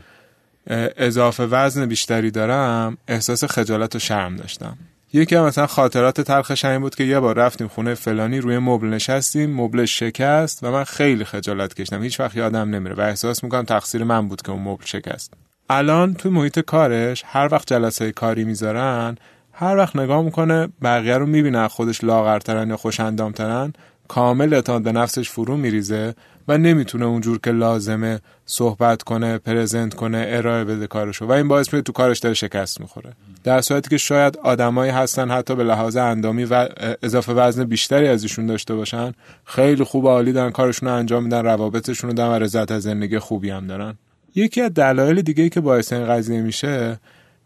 اضافه 0.97 1.43
وزن 1.43 1.85
بیشتری 1.85 2.31
دارم 2.31 2.97
احساس 3.07 3.43
خجالت 3.43 3.95
و 3.95 3.99
شرم 3.99 4.35
داشتم. 4.35 4.77
یکی 5.13 5.35
هم 5.35 5.45
مثلا 5.45 5.67
خاطرات 5.67 6.21
تلخش 6.21 6.65
این 6.65 6.81
بود 6.81 6.95
که 6.95 7.03
یه 7.03 7.19
بار 7.19 7.35
رفتیم 7.35 7.67
خونه 7.67 7.93
فلانی 7.93 8.39
روی 8.39 8.57
مبل 8.57 8.87
نشستیم 8.87 9.55
مبل 9.55 9.85
شکست 9.85 10.63
و 10.63 10.71
من 10.71 10.83
خیلی 10.83 11.25
خجالت 11.25 11.73
کشیدم. 11.73 12.03
هیچ 12.03 12.19
وقت 12.19 12.35
یادم 12.35 12.75
نمیره 12.75 12.95
و 12.95 13.01
احساس 13.01 13.43
می‌کنم 13.43 13.63
تقصیر 13.63 14.03
من 14.03 14.27
بود 14.27 14.41
که 14.41 14.51
اون 14.51 14.61
مبل 14.61 14.85
شکست. 14.85 15.33
الان 15.69 16.13
توی 16.13 16.31
محیط 16.31 16.59
کارش 16.59 17.23
هر 17.25 17.49
وقت 17.51 17.67
جلسه 17.67 18.11
کاری 18.11 18.43
می‌ذارن 18.43 19.17
هر 19.59 19.77
وقت 19.77 19.95
نگاه 19.95 20.21
می‌کنه 20.21 20.67
بقیه 20.81 21.17
رو 21.17 21.25
می‌بینه 21.25 21.67
خودش 21.67 22.03
لاغرترن 22.03 22.69
یا 22.69 22.77
خوش 22.77 22.99
اندامترن 22.99 23.73
کامل 24.07 24.53
اعتماد 24.53 24.83
به 24.83 24.91
نفسش 24.91 25.29
فرو 25.29 25.57
میریزه 25.57 26.15
و 26.47 26.57
نمی‌تونه 26.57 27.05
اونجور 27.05 27.39
که 27.43 27.51
لازمه 27.51 28.19
صحبت 28.45 29.03
کنه 29.03 29.37
پرزنت 29.37 29.93
کنه 29.93 30.25
ارائه 30.27 30.63
بده 30.63 30.87
کارشو. 30.87 31.25
و 31.25 31.31
این 31.31 31.47
باعث 31.47 31.73
میشه 31.73 31.81
تو 31.81 31.91
کارش 31.91 32.19
داره 32.19 32.35
شکست 32.35 32.81
می‌خوره. 32.81 33.13
در 33.43 33.61
صورتی 33.61 33.89
که 33.89 33.97
شاید 33.97 34.37
آدمایی 34.37 34.91
هستن 34.91 35.31
حتی 35.31 35.55
به 35.55 35.63
لحاظ 35.63 35.97
اندامی 35.97 36.45
و 36.45 36.67
اضافه 37.03 37.33
وزن 37.33 37.63
بیشتری 37.63 38.07
از 38.07 38.23
ایشون 38.23 38.45
داشته 38.45 38.75
باشن 38.75 39.11
خیلی 39.45 39.83
خوب 39.83 40.03
و 40.03 40.07
عالی 40.07 40.33
دارن 40.33 40.51
کارشون 40.51 40.89
رو 40.89 40.95
انجام 40.95 41.23
میدن 41.23 41.45
روابطشون 41.45 42.09
رو 42.09 42.15
دارن 42.15 42.31
و 42.31 42.43
رضایت 42.43 42.71
از 42.71 42.83
زندگی 42.83 43.19
خوبی 43.19 43.49
هم 43.49 43.67
دارن. 43.67 43.97
یکی 44.35 44.61
از 44.61 44.73
دلایل 44.73 45.21
دیگه 45.21 45.49
که 45.49 45.61
باعث 45.61 45.93
این 45.93 46.05
قضیه 46.05 46.41
میشه 46.41 46.99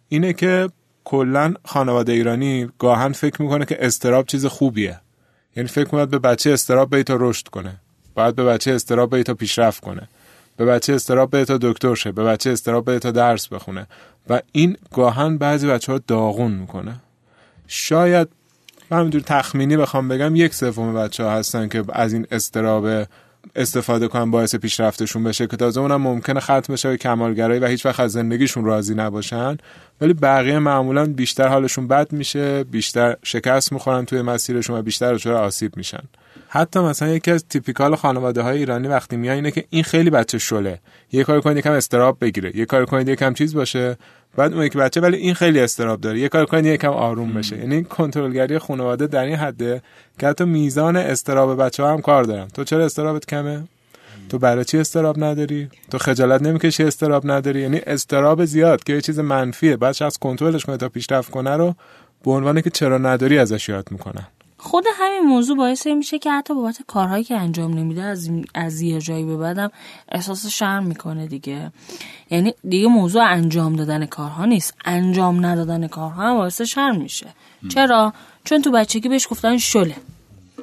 اینه 0.09 0.33
که 0.33 0.69
کلا 1.03 1.53
خانواده 1.65 2.11
ایرانی 2.11 2.69
گاهن 2.79 3.11
فکر 3.11 3.41
می‌کنه 3.41 3.65
که 3.65 3.85
استراب 3.85 4.25
چیز 4.25 4.45
خوبیه. 4.45 4.99
یعنی 5.55 5.69
فکر 5.69 5.85
می‌کنه 5.85 6.05
به 6.05 6.19
بچه 6.19 6.51
استراب 6.51 6.89
به 6.89 7.03
تا 7.03 7.17
رشد 7.19 7.47
کنه. 7.47 7.75
باید 8.15 8.35
به 8.35 8.43
بچه 8.43 8.71
استراب 8.71 9.09
به 9.09 9.23
تا 9.23 9.33
پیشرفت 9.33 9.83
کنه. 9.83 10.09
به 10.57 10.65
بچه 10.65 10.93
استراب 10.93 11.29
به 11.29 11.45
تا 11.45 11.57
دکتر 11.61 11.95
شه. 11.95 12.11
به 12.11 12.23
بچه 12.23 12.49
استراب 12.49 12.85
به 12.85 12.99
تا 12.99 13.11
درس 13.11 13.47
بخونه. 13.47 13.87
و 14.29 14.41
این 14.51 14.77
گاهن 14.93 15.37
بعضی 15.37 15.67
بچه 15.67 15.91
ها 15.91 16.01
داغون 16.07 16.51
می‌کنه. 16.51 16.95
شاید 17.67 18.27
من 18.89 18.99
همینجور 18.99 19.21
تخمینی 19.21 19.77
بخوام 19.77 20.07
بگم 20.07 20.35
یک 20.35 20.53
سوم 20.53 20.93
بچه 20.93 21.23
ها 21.23 21.31
هستن 21.31 21.67
که 21.67 21.83
از 21.89 22.13
این 22.13 22.27
استراب 22.31 23.07
استفاده 23.55 24.07
کنن 24.07 24.31
باعث 24.31 24.55
پیشرفتشون 24.55 25.23
بشه 25.23 25.47
که 25.47 25.57
تازه 25.57 25.81
اونم 25.81 26.01
ممکنه 26.01 26.39
ختم 26.39 26.73
بشه 26.73 26.89
به 26.89 26.97
کمالگرایی 26.97 27.59
و 27.59 27.65
هیچ 27.65 27.85
وقت 27.85 27.99
از 27.99 28.11
زندگیشون 28.11 28.65
راضی 28.65 28.95
نباشن. 28.95 29.57
ولی 30.01 30.13
بقیه 30.13 30.59
معمولا 30.59 31.05
بیشتر 31.05 31.47
حالشون 31.47 31.87
بد 31.87 32.11
میشه 32.13 32.63
بیشتر 32.63 33.15
شکست 33.23 33.73
می‌خورن 33.73 34.05
توی 34.05 34.21
مسیرشون 34.21 34.77
و 34.79 34.81
بیشتر 34.81 35.13
دچار 35.13 35.35
آسیب 35.35 35.77
میشن. 35.77 36.03
حتی 36.53 36.79
مثلا 36.79 37.09
یکی 37.09 37.31
از 37.31 37.45
تیپیکال 37.49 37.95
خانواده 37.95 38.41
های 38.41 38.57
ایرانی 38.57 38.87
وقتی 38.87 39.17
میاد 39.17 39.35
اینه 39.35 39.51
که 39.51 39.65
این 39.69 39.83
خیلی 39.83 40.09
بچه 40.09 40.37
شله. 40.37 40.79
یه 41.11 41.23
کار 41.23 41.41
کنید 41.41 41.57
یکم 41.57 41.71
استراب 41.71 42.17
بگیره. 42.21 42.57
یه 42.57 42.65
کار 42.65 42.85
کنید 42.85 43.07
یکم 43.07 43.33
چیز 43.33 43.55
باشه. 43.55 43.97
بعد 44.35 44.53
اون 44.53 44.63
یک 44.63 44.77
بچه 44.77 45.01
ولی 45.01 45.17
این 45.17 45.33
خیلی 45.33 45.59
استراب 45.59 46.01
داره. 46.01 46.19
یه 46.19 46.29
کار 46.29 46.45
کنید 46.45 46.65
یکم 46.65 46.89
آروم 46.89 47.33
بشه. 47.33 47.57
یعنی 47.57 47.83
کنترلگری 47.83 48.59
خانواده 48.59 49.07
در 49.07 49.23
این 49.23 49.35
حده 49.35 49.81
که 50.19 50.27
حتی 50.27 50.43
میزان 50.43 50.95
استراب 50.97 51.63
بچه 51.63 51.83
ها 51.83 51.91
هم 51.91 52.01
کار 52.01 52.23
دارن. 52.23 52.47
تو 52.47 52.63
چرا 52.63 52.85
استرابت 52.85 53.25
کمه؟ 53.25 53.63
تو 54.29 54.39
برای 54.39 54.65
چی 54.65 54.77
استراب 54.77 55.23
نداری؟ 55.23 55.69
تو 55.91 55.97
خجالت 55.97 56.41
نمی‌کشی 56.41 56.83
استراب 56.83 57.31
نداری؟ 57.31 57.61
یعنی 57.61 57.81
استراب 57.87 58.45
زیاد 58.45 58.83
که 58.83 58.93
یه 58.93 59.01
چیز 59.01 59.19
منفیه. 59.19 59.77
بعد 59.77 59.91
شخص 59.91 60.17
کنترلش 60.17 60.65
کنه 60.65 60.77
تا 60.77 60.89
پیشرفت 60.89 61.31
کنه 61.31 61.57
رو 61.57 61.75
به 62.23 62.31
عنوان 62.31 62.61
که 62.61 62.69
چرا 62.69 62.97
نداری 62.97 63.37
ازش 63.37 63.69
یاد 63.69 63.87
می‌کنن 63.91 64.27
خود 64.63 64.85
همین 64.93 65.19
موضوع 65.19 65.57
باعث 65.57 65.87
میشه 65.87 66.19
که 66.19 66.31
حتی 66.31 66.53
بابت 66.53 66.81
کارهایی 66.87 67.23
که 67.23 67.37
انجام 67.37 67.73
نمیده 67.73 68.03
از 68.03 68.29
از 68.55 68.81
یه 68.81 69.01
جایی 69.01 69.25
به 69.25 69.37
بعدم 69.37 69.71
احساس 70.09 70.45
شرم 70.47 70.83
می‌کنه 70.85 71.27
دیگه. 71.27 71.71
یعنی 72.29 72.53
دیگه 72.69 72.87
موضوع 72.87 73.23
انجام 73.23 73.75
دادن 73.75 74.05
کارها 74.05 74.45
نیست. 74.45 74.73
انجام 74.85 75.45
ندادن 75.45 75.87
کارها 75.87 76.29
هم 76.29 76.37
باعث 76.37 76.61
شرم 76.61 77.01
میشه. 77.01 77.27
چرا؟ 77.69 78.13
چون 78.43 78.61
تو 78.61 78.71
بچگی 78.71 79.09
بهش 79.09 79.27
گفتن 79.31 79.57
شله. 79.57 79.95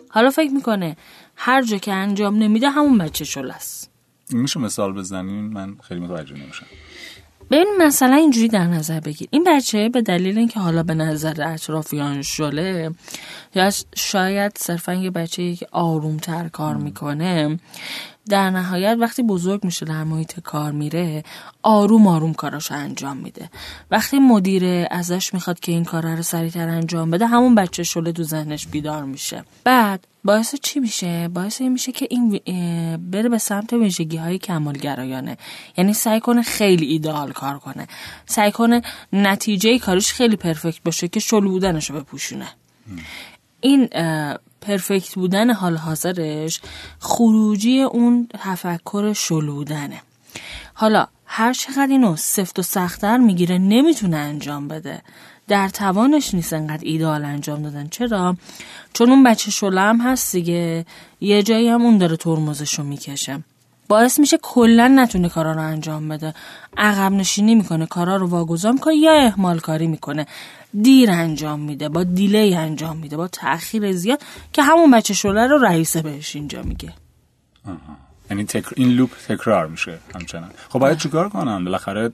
حالا 0.09 0.31
فکر 0.31 0.51
می‌کنه 0.51 0.97
هر 1.37 1.63
جا 1.63 1.79
که 1.79 1.93
انجام 1.93 2.37
نمیده 2.37 2.71
همون 2.71 2.99
بچه 2.99 3.25
شله 3.25 3.55
است. 3.55 3.91
میشه 4.31 4.61
مثال 4.61 4.93
بزنین؟ 4.93 5.45
من 5.45 5.77
خیلی 5.83 6.01
متوجه 6.01 6.35
نمیشم. 6.35 6.67
ببین 7.51 7.75
مثلا 7.79 8.17
اینجوری 8.17 8.49
در 8.49 8.67
نظر 8.67 9.01
بگیر. 9.01 9.29
این 9.31 9.45
بچه 9.45 9.89
به 9.89 10.03
دلیل 10.03 10.39
اینکه 10.39 10.61
حالا 10.61 10.83
به 10.83 10.95
نظر 10.95 11.43
اطرافیان 11.43 12.23
شله 12.23 12.91
یا 13.55 13.71
شاید 13.97 14.53
صرفا 14.59 14.95
یه 14.95 15.11
بچه 15.11 15.55
که 15.55 15.67
آرومتر 15.73 16.49
کار 16.49 16.77
می‌کنه 16.77 17.59
در 18.29 18.51
نهایت 18.51 18.97
وقتی 19.01 19.23
بزرگ 19.23 19.65
میشه 19.65 19.87
در 19.87 20.05
محیط 20.05 20.41
کار 20.41 20.73
میره 20.73 21.25
آروم 21.63 22.07
آروم 22.07 22.35
کاراشو 22.35 22.75
انجام 22.75 23.17
میده. 23.17 23.51
وقتی 23.91 24.19
مدیر 24.19 24.87
ازش 24.91 25.35
می‌خواد 25.35 25.61
که 25.61 25.73
این 25.73 25.85
کار 25.85 26.17
رو 26.17 26.23
سریعتر 26.23 26.69
انجام 26.69 27.11
بده 27.11 27.27
همون 27.27 27.55
بچه 27.55 27.83
شله 27.83 28.13
تو 28.13 28.23
ذهنش 28.23 28.67
بیدار 28.67 29.05
میشه. 29.05 29.45
بعد 29.65 30.07
باعث 30.29 30.55
چی 30.63 30.81
میشه؟ 30.81 31.29
باعث 31.29 31.61
این 31.61 31.73
میشه 31.73 31.93
که 31.93 32.09
این 32.11 32.41
بره 33.11 33.29
به 33.29 33.39
سمت 33.39 33.73
ویژگی 33.73 34.17
های 34.17 34.39
کمالگرایانه. 34.39 35.37
یعنی 35.77 35.93
سعی 35.93 36.21
کنه 36.21 36.43
خیلی 36.43 36.87
ایدئال 36.87 37.33
کار 37.33 37.59
کنه. 37.59 37.87
سعی 38.27 38.53
کنه 38.53 38.83
نتیجه 39.13 39.79
کارش 39.79 40.13
خیلی 40.13 40.37
پرفکت 40.37 40.83
باشه 40.83 41.09
که 41.09 41.21
شل 41.21 41.41
بودنش 41.41 41.91
رو 41.91 42.01
بپوشونه. 42.01 42.49
این 43.61 43.89
پرفکت 44.61 45.15
بودن 45.15 45.51
حال 45.51 45.77
حاضرش 45.77 46.61
خروجی 46.99 47.83
اون 47.83 48.29
تفکر 48.41 49.13
شلودنه 49.13 50.03
حالا 50.75 51.07
هر 51.27 51.53
چقدر 51.53 51.89
اینو 51.91 52.17
سفت 52.17 52.59
و 52.59 52.63
سختتر 52.63 53.17
می‌گیره 53.17 53.59
نمی‌تونه 53.59 54.17
انجام 54.17 54.69
بده. 54.69 55.03
در 55.49 55.69
توانش 55.69 56.35
نیست 56.35 56.53
انقدر 56.53 56.85
ایدال 56.85 57.25
انجام 57.25 57.63
دادن. 57.63 57.89
چرا؟ 57.89 58.37
چون 58.93 59.11
اون 59.11 59.25
بچه 59.25 59.51
شله 59.51 59.81
هم 59.81 60.01
هست 60.01 60.33
دیگه. 60.33 60.87
یه 61.21 61.43
جایی 61.43 61.69
هم 61.69 61.83
اون 61.83 61.99
داره 61.99 62.17
ترمزش 62.17 62.75
رو 62.75 62.85
می‌کشه. 62.85 63.45
باعث 63.89 64.19
میشه 64.19 64.39
کلا 64.43 64.89
نتونه 64.89 65.29
کارا 65.29 65.53
رو 65.53 65.61
انجام 65.61 66.09
بده. 66.09 66.35
عقب 66.77 67.13
نشینی 67.13 67.55
می‌کنه 67.55 67.87
کارا 67.87 68.17
رو 68.17 68.27
واگذار 68.27 68.73
می‌کنه 68.73 68.95
یا 68.95 69.13
اهمال 69.13 69.59
کاری 69.59 69.87
می‌کنه. 69.87 70.27
دیر 70.83 71.11
انجام 71.11 71.61
میده 71.61 71.89
با 71.89 72.05
دیلی 72.05 72.55
انجام 72.55 72.97
میده 72.97 73.17
با 73.17 73.29
تاخیر 73.29 73.93
زیاد 73.93 74.23
که 74.53 74.63
همون 74.63 74.91
بچه 74.91 75.15
شله 75.15 75.47
رو 75.47 75.59
رئیسه 75.59 76.03
بهش 76.03 76.37
اینجا 76.37 76.63
میگه. 76.63 76.93
یعنی 78.31 78.45
تکر... 78.45 78.73
این 78.77 78.89
لوپ 78.89 79.11
تکرار 79.29 79.67
میشه 79.67 79.99
همچنان. 80.15 80.51
خب 80.69 80.79
باید 80.79 80.99
چیکار 80.99 81.29
کنم 81.29 81.65
بالاخره 81.65 82.13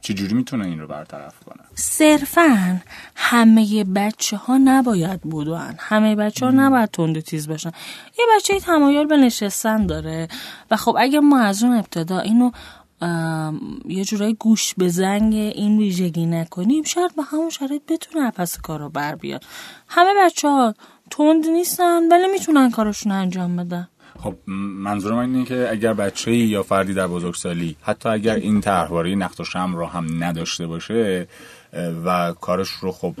چجوری 0.00 0.34
می‌تونه 0.34 0.66
این 0.66 0.80
رو 0.80 0.86
برطرف 0.86 1.34
کنه؟ 1.44 1.64
صرفا 1.74 2.80
همه 3.14 3.84
بچه 3.84 4.36
ها 4.36 4.58
نباید 4.58 5.20
بودن. 5.20 5.74
همه 5.78 6.16
بچه 6.16 6.46
ها 6.46 6.52
نباید 6.52 6.90
تند 6.90 7.20
تیز 7.20 7.48
باشن. 7.48 7.72
یه 8.18 8.24
بچه 8.36 8.60
تمایل 8.60 9.06
به 9.06 9.16
نشستن 9.16 9.86
داره. 9.86 10.28
و 10.70 10.76
خب 10.76 10.96
اگه 10.98 11.20
ما 11.20 11.40
از 11.40 11.62
اون 11.62 11.76
ابتدا 11.76 12.18
اینو 12.18 12.50
یه 13.84 14.04
جورایی 14.04 14.34
گوش 14.34 14.74
به 14.74 14.88
زنگ 14.88 15.34
این 15.34 15.78
ویژگی 15.78 16.26
نکنیم 16.26 16.82
شاید 16.82 17.16
به 17.16 17.22
همون 17.22 17.50
شرایط 17.50 17.82
بتونه 17.88 18.30
پس 18.30 18.58
کار 18.58 18.80
رو 18.80 18.88
بر 18.88 19.14
بیاد. 19.14 19.44
همه 19.88 20.10
بچه 20.24 20.48
ها 20.48 20.74
تند 21.10 21.46
نیستن 21.46 22.08
ولی 22.12 22.28
می‌تونن 22.32 22.70
کارشون 22.70 23.12
انجام 23.12 23.56
بدن. 23.56 23.88
خب 24.22 24.36
منظور 24.46 25.12
من 25.12 25.34
اینه 25.34 25.44
که 25.44 25.68
اگر 25.70 25.94
بچه 25.94 26.36
یا 26.36 26.62
فردی 26.62 26.94
در 26.94 27.06
بزرگسالی 27.06 27.76
حتی 27.82 28.08
اگر 28.08 28.34
این 28.34 28.60
طرحواره 28.60 29.14
نقد 29.14 29.40
و 29.40 29.44
شم 29.44 29.76
رو 29.76 29.86
هم 29.86 30.24
نداشته 30.24 30.66
باشه 30.66 31.28
و 32.04 32.32
کارش 32.40 32.68
رو 32.68 32.92
خب 32.92 33.14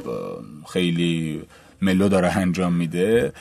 خیلی 0.72 1.42
ملو 1.82 2.08
داره 2.08 2.36
انجام 2.36 2.72
میده 2.72 3.32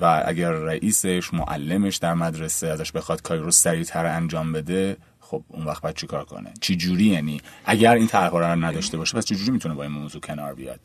و 0.00 0.22
اگر 0.26 0.50
رئیسش 0.50 1.34
معلمش 1.34 1.96
در 1.96 2.14
مدرسه 2.14 2.66
ازش 2.66 2.92
بخواد 2.92 3.22
کاری 3.22 3.40
رو 3.40 3.50
سریعتر 3.50 4.06
انجام 4.06 4.52
بده 4.52 4.96
خب 5.20 5.42
اون 5.48 5.66
وقت 5.66 5.82
باید 5.82 5.96
چی 5.96 6.06
کار 6.06 6.24
کنه؟ 6.24 6.54
چی 6.60 6.76
جوری؟ 6.76 7.04
یعنی 7.04 7.40
اگر 7.64 7.94
این 7.94 8.06
طرحواره 8.06 8.46
رو 8.46 8.64
نداشته 8.64 8.96
باشه 8.96 9.16
پس 9.16 9.24
چه 9.24 9.34
جوری 9.34 9.50
می‌تونه 9.50 9.74
با 9.74 9.82
این 9.82 9.92
موضوع 9.92 10.20
کنار 10.20 10.54
بیاد؟ 10.54 10.80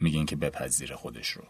میگین 0.00 0.26
که 0.26 0.36
بپذیره 0.36 0.96
خودش 0.96 1.30
رو. 1.30 1.42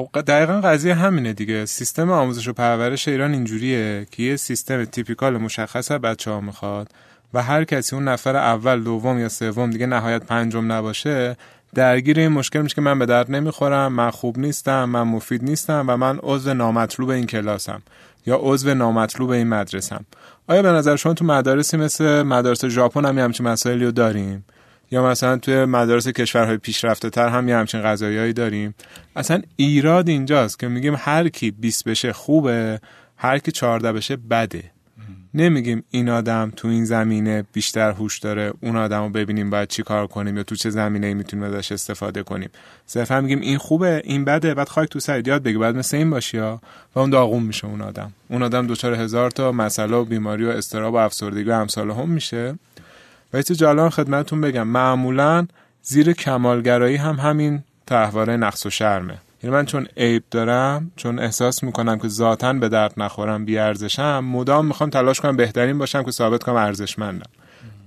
خب 0.00 0.20
دقیقا 0.20 0.60
قضیه 0.60 0.94
همینه 0.94 1.32
دیگه. 1.32 1.66
سیستم 1.66 2.10
آموزش 2.10 2.48
و 2.48 2.52
پرورش 2.52 3.08
ایران 3.08 3.32
اینجوریه 3.32 4.06
که 4.10 4.22
یه 4.22 4.36
سیستم 4.36 4.84
تیپیکال 4.84 5.36
مشخص 5.36 5.92
بچه 5.92 6.30
ها 6.30 6.40
می‌خواد 6.40 6.90
و 7.34 7.42
هر 7.42 7.64
کسی 7.64 7.96
اون 7.96 8.08
نفر 8.08 8.36
اول 8.36 8.82
دوم 8.82 9.18
یا 9.18 9.28
سوم 9.28 9.70
دیگه 9.70 9.86
نهایت 9.86 10.24
پنجم 10.24 10.72
نباشه 10.72 11.36
درگیر 11.74 12.18
این 12.18 12.28
مشکل 12.28 12.60
میشه 12.60 12.74
که 12.74 12.80
من 12.80 12.98
به 12.98 13.06
درد 13.06 13.30
نمی‌خورم 13.30 13.92
من 13.92 14.10
خوب 14.10 14.38
نیستم 14.38 14.84
من 14.84 15.02
مفید 15.02 15.44
نیستم 15.44 15.84
و 15.88 15.96
من 15.96 16.18
عضو 16.22 16.54
نامطلوب 16.54 17.08
این 17.08 17.26
کلاسم 17.26 17.82
یا 18.26 18.38
عضو 18.42 18.74
نامطلوب 18.74 19.30
این 19.30 19.48
مدرسم. 19.48 20.04
آیا 20.48 20.62
به 20.62 20.68
نظر 20.68 20.96
شما 20.96 21.14
تو 21.14 21.24
مدارسی 21.24 21.76
مثل 21.76 22.22
مدارس 22.22 22.64
ژاپن 22.64 23.04
هم 23.04 23.18
همچین 23.18 23.48
مسائلی 23.48 23.84
رو 23.84 23.90
داریم؟ 23.90 24.44
یا 24.90 25.06
مثلا 25.06 25.36
توی 25.36 25.64
مدارس 25.64 26.08
کشورهای 26.08 26.56
پیشرفته 26.56 27.10
تر 27.10 27.28
هم 27.28 27.48
یه 27.48 27.56
همچین 27.56 27.82
غذایایی 27.82 28.32
داریم. 28.32 28.74
اصلا 29.16 29.42
ایراد 29.56 30.08
اینجاست 30.08 30.58
که 30.58 30.68
میگیم 30.68 30.94
هر 30.98 31.28
کی 31.28 31.50
20 31.50 31.84
بشه 31.84 32.12
خوبه 32.12 32.80
هر 33.16 33.38
کی 33.38 33.52
14 33.52 33.92
بشه 33.92 34.16
بده. 34.16 34.64
نمیگیم 35.34 35.84
این 35.90 36.08
آدم 36.08 36.52
تو 36.56 36.68
این 36.68 36.84
زمینه 36.84 37.44
بیشتر 37.52 37.90
هوش 37.90 38.18
داره 38.18 38.52
اون 38.60 38.76
آدم 38.76 39.02
رو 39.02 39.08
ببینیم 39.08 39.50
باید 39.50 39.68
چی 39.68 39.82
کار 39.82 40.06
کنیم 40.06 40.36
یا 40.36 40.42
تو 40.42 40.54
چه 40.54 40.70
زمینه 40.70 41.06
ای 41.06 41.14
می‌تونیم 41.14 41.44
ازش 41.44 41.72
استفاده 41.72 42.22
کنیم. 42.22 42.50
صرفا 42.86 43.20
میگیم 43.20 43.40
این 43.40 43.58
خوبه 43.58 44.02
این 44.04 44.24
بده 44.24 44.54
بعد 44.54 44.68
خاک 44.68 44.88
تو 44.88 45.00
سرت 45.00 45.28
یاد 45.28 45.42
بگی 45.42 45.58
بعد 45.58 45.76
مثل 45.76 45.96
این 45.96 46.10
باشی 46.10 46.38
و 46.38 46.58
اون 46.96 47.10
داغون 47.10 47.42
میشه 47.42 47.66
اون 47.66 47.80
آدم. 47.80 48.12
اون 48.28 48.42
آدم 48.42 48.66
دچار 48.66 48.94
هزار 48.94 49.30
تا 49.30 49.52
مسئله 49.52 49.96
و 49.96 50.04
بیماری 50.04 50.44
و 50.44 50.48
استراب 50.48 50.94
و 50.94 50.96
افسردگی 50.96 51.50
و 51.50 51.52
امثال 51.52 51.90
هم 51.90 52.08
میشه. 52.08 52.54
و 53.32 53.36
یه 53.36 53.42
جالب 53.42 53.88
خدمتتون 53.88 54.40
بگم 54.40 54.68
معمولا 54.68 55.46
زیر 55.82 56.12
کمالگرایی 56.12 56.96
هم 56.96 57.16
همین 57.16 57.62
تحواره 57.86 58.36
نقص 58.36 58.66
و 58.66 58.70
شرمه. 58.70 59.18
یعنی 59.42 59.56
من 59.56 59.64
چون 59.66 59.86
عیب 59.96 60.22
دارم 60.30 60.90
چون 60.96 61.18
احساس 61.18 61.62
می‌کنم 61.64 61.98
که 61.98 62.08
ذاتا 62.08 62.52
به 62.52 62.68
درد 62.68 62.94
نخورم 62.96 63.44
بی 63.44 63.58
ارزشم 63.58 64.24
مدام 64.24 64.66
می‌خوام 64.66 64.90
تلاش 64.90 65.20
کنم 65.20 65.36
بهترین 65.36 65.78
باشم 65.78 66.02
که 66.02 66.10
ثابت 66.10 66.42
کنم 66.42 66.54
ارزشمندم. 66.54 67.30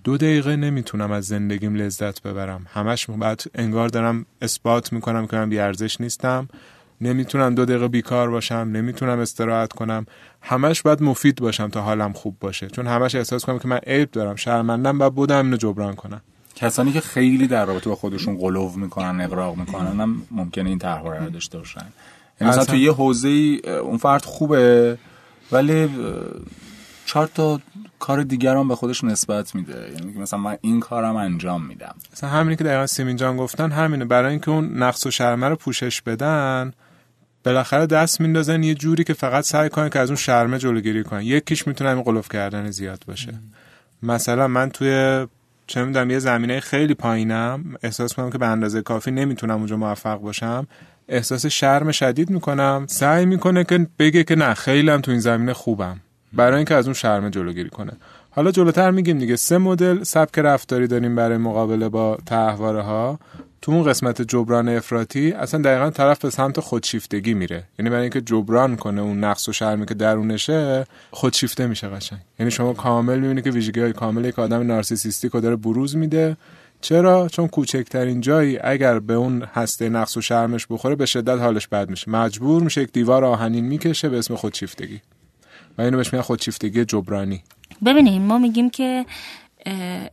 دو 0.04 0.18
دقیقه 0.18 0.56
نمی‌تونم 0.56 1.12
از 1.12 1.26
زندگیم 1.26 1.76
لذت 1.76 2.22
ببرم. 2.22 2.66
همش 2.74 3.06
بعد 3.10 3.44
انگار 3.56 3.90
دارم 3.90 4.26
اثبات 4.42 4.94
می‌کنم 4.94 5.28
که 5.28 5.36
من 5.36 5.50
بی 5.50 5.60
ارزش 5.60 6.02
نیستم. 6.02 6.48
نمی‌تونم 7.02 7.56
دو 7.56 7.66
دقیقه 7.66 7.88
بیکار 7.88 8.30
باشم 8.30 8.56
نمی‌تونم 8.56 9.20
استراحت 9.20 9.74
کنم. 9.74 10.06
همش 10.46 10.82
باید 10.82 11.04
مفید 11.04 11.36
باشم 11.36 11.68
تا 11.68 11.82
حالم 11.82 12.14
خوب 12.14 12.40
باشه. 12.40 12.68
چون 12.68 12.88
همش 12.88 13.16
احساس 13.16 13.46
کنم 13.46 13.60
که 13.60 13.68
من 13.68 13.78
عیب 13.78 14.12
دارم. 14.12 14.36
شرمندم 14.36 15.00
و 15.00 15.10
بودم 15.10 15.46
اینو 15.46 15.58
جبران 15.58 15.96
کنم. 15.96 16.22
کسانی 16.56 16.92
که 16.92 17.02
خیلی 17.02 17.48
در 17.48 17.66
رابطه 17.66 17.90
با 17.90 17.96
خودشون 17.96 18.38
قلوف 18.38 18.76
می‌کنن 18.76 19.22
اقراق 19.22 19.58
می‌کنن 19.58 20.00
هم 20.00 20.22
ممکنه 20.32 20.70
این 20.70 20.80
طرحواره 20.80 21.20
رو 21.20 21.30
داشته 21.30 21.58
باشن. 21.58 21.86
یعنی 22.42 22.54
مثلا 22.54 22.66
تو 22.66 22.76
یه 22.76 22.94
حوزه 22.94 23.30
اون 23.84 23.98
فرد 23.98 24.26
خوبه 24.26 24.98
ولی 25.52 25.90
چهار 27.06 27.30
تا 27.36 27.60
کار 28.00 28.24
دیگر 28.24 28.56
هم 28.56 28.68
به 28.68 28.76
خودش 28.76 29.04
نسبت 29.04 29.56
میده. 29.56 29.92
یعنی 29.94 30.20
مثلا 30.20 30.40
من 30.40 30.58
این 30.62 30.80
کارم 30.80 31.16
انجام 31.16 31.66
میدم. 31.66 31.96
مثلا 32.14 32.30
همینی 32.30 32.56
که 32.56 32.64
دقیقا 32.64 32.88
سیمین 32.88 33.16
جان 33.16 33.38
گفتن 33.38 33.72
همینه. 33.72 34.06
برای 34.06 34.32
اینکه 34.32 34.52
اون 34.52 34.84
نقص 34.84 35.06
و 35.06 35.12
شرمه 35.12 35.50
رو 35.50 35.56
پوشش 35.56 36.02
بدن 36.02 36.74
بالاخره 37.44 37.86
دست 37.86 38.22
میندازن 38.22 38.64
یه 38.64 38.76
جوری 38.76 39.04
که 39.04 39.14
فقط 39.14 39.44
سعی 39.44 39.70
کنن 39.70 39.90
که 39.90 40.00
از 40.00 40.10
اون 40.10 40.18
شرمه 40.18 40.60
جلوگیری 40.60 41.04
کنن. 41.04 41.22
یکیش 41.22 41.68
می‌تونه 41.68 41.90
این 41.90 42.02
قلوف 42.02 42.30
کردن 42.30 42.72
زیاد 42.72 43.04
باشه. 43.08 43.34
مثلا 44.04 44.48
من 44.48 44.70
توی 44.70 45.28
چه 45.68 45.84
می‌دونم 45.84 46.10
یه 46.10 46.20
زمینه 46.20 46.60
خیلی 46.60 46.94
پایینم. 46.94 47.64
احساس 47.84 48.14
کنم 48.14 48.30
که 48.30 48.38
به 48.38 48.48
اندازه 48.48 48.82
کافی 48.82 49.12
نمی‌تونم 49.12 49.58
اونجا 49.58 49.78
موفق 49.78 50.18
باشم. 50.18 50.68
احساس 51.08 51.46
شرم 51.46 51.92
شدید 51.92 52.30
می‌کنم. 52.30 52.86
سعی 52.88 53.26
می‌کنه 53.26 53.64
که 53.64 53.88
بگه 54.00 54.24
که 54.24 54.36
نه 54.36 54.54
خیلی 54.54 54.90
هم 54.90 55.02
تو 55.02 55.12
این 55.12 55.20
زمینه 55.20 55.54
خوبم. 55.54 56.00
برای 56.34 56.56
اینکه 56.56 56.76
از 56.76 56.86
اون 56.86 56.94
شرم 56.94 57.30
جلوگیری 57.30 57.70
کنه. 57.70 57.92
حالا 58.30 58.52
جلوتر 58.52 58.92
میگیم 58.92 59.18
دیگه. 59.20 59.36
سه 59.36 59.58
مدل 59.58 60.04
سبک 60.04 60.40
رفتاری 60.40 60.88
داریم 60.88 61.16
برای 61.16 61.38
مقابله 61.38 61.90
با 61.90 62.18
تحواره 62.26 62.82
ها 62.82 63.20
تو 63.64 63.72
اون 63.72 63.84
قسمت 63.84 64.22
جبران 64.22 64.70
افراطی 64.70 65.32
اصلا 65.32 65.62
دقیقا 65.62 65.90
طرف 65.90 66.20
به 66.20 66.30
سمت 66.30 66.60
خودشیفتگی 66.60 67.34
میره. 67.34 67.64
یعنی 67.80 67.90
برای 67.90 68.02
اینکه 68.02 68.22
جبران 68.22 68.76
کنه 68.76 69.02
اون 69.02 69.24
نقص 69.24 69.50
و 69.50 69.54
شرمی 69.54 69.86
که 69.86 69.94
درونشه 69.94 70.86
خودشیفته 71.12 71.68
میشه 71.68 71.88
قشنگ. 71.88 72.20
یعنی 72.40 72.52
شما 72.52 72.74
کامل 72.74 73.20
می‌بینی 73.20 73.42
که 73.42 73.52
ویژگی 73.52 73.80
های 73.80 73.94
کامل 73.94 74.26
یک 74.26 74.40
آدم 74.40 74.68
نارسیسیستیک 74.68 75.32
رو 75.32 75.42
داره 75.42 75.56
بروز 75.56 75.96
میده. 75.96 76.38
چرا؟ 76.82 77.28
چون 77.28 77.48
کوچکترین 77.48 78.22
جایی 78.22 78.58
اگر 78.58 79.00
به 79.00 79.14
اون 79.14 79.44
هسته 79.54 79.90
نقص 79.90 80.18
و 80.18 80.22
شرمش 80.22 80.68
بخوره 80.70 80.96
به 80.96 81.06
شدت 81.06 81.40
حالش 81.40 81.68
بد 81.68 81.90
میشه. 81.90 82.12
مجبور 82.12 82.64
میشه 82.64 82.82
یک 82.82 82.92
دیوار 82.92 83.26
آهنین 83.26 83.66
می‌کشه 83.66 84.10
به 84.10 84.18
اسم 84.18 84.36
خودشیفتگی. 84.36 85.02
و 85.78 85.82
اینو 85.82 85.98
بهش 85.98 86.14
میگن 86.14 86.24
خودشیفتگی 86.24 86.86
جبرانی. 86.86 87.44
ببینیم 87.86 88.22
ما 88.22 88.38
میگیم 88.38 88.70
که 88.70 89.06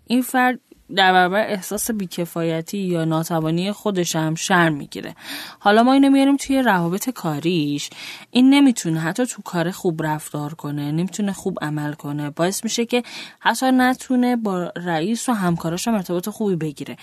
این 0.06 0.22
فرد 0.22 0.60
در 0.96 1.12
برابر 1.12 1.48
احساس 1.48 1.90
بیکفایتی 1.90 2.78
یا 2.78 3.04
ناتوانی 3.04 3.72
خودش 3.72 4.16
هم 4.16 4.34
شرم 4.34 4.74
می‌گیره. 4.74 5.14
حالا 5.58 5.82
ما 5.82 5.92
اینو 5.92 6.10
میاریم 6.10 6.36
توی 6.36 6.62
روابط 6.62 7.10
کاریش. 7.10 7.90
این 8.30 8.50
نمی‌تونه 8.50 9.00
حتی 9.00 9.26
تو 9.26 9.42
کار 9.42 9.70
خوب 9.70 10.02
رفتار 10.02 10.54
کنه 10.54 10.92
نمی‌تونه 10.92 11.32
خوب 11.32 11.58
عمل 11.62 11.92
کنه. 11.92 12.30
باعث 12.30 12.64
میشه 12.64 12.86
که 12.86 13.02
حتی 13.40 13.66
نتونه 13.72 14.36
با 14.36 14.72
رئیس 14.76 15.28
و 15.28 15.32
همکاراش 15.32 15.88
هم 15.88 15.94
ارتباط 15.94 16.28
خوبی 16.28 16.56
بگیره. 16.56 16.96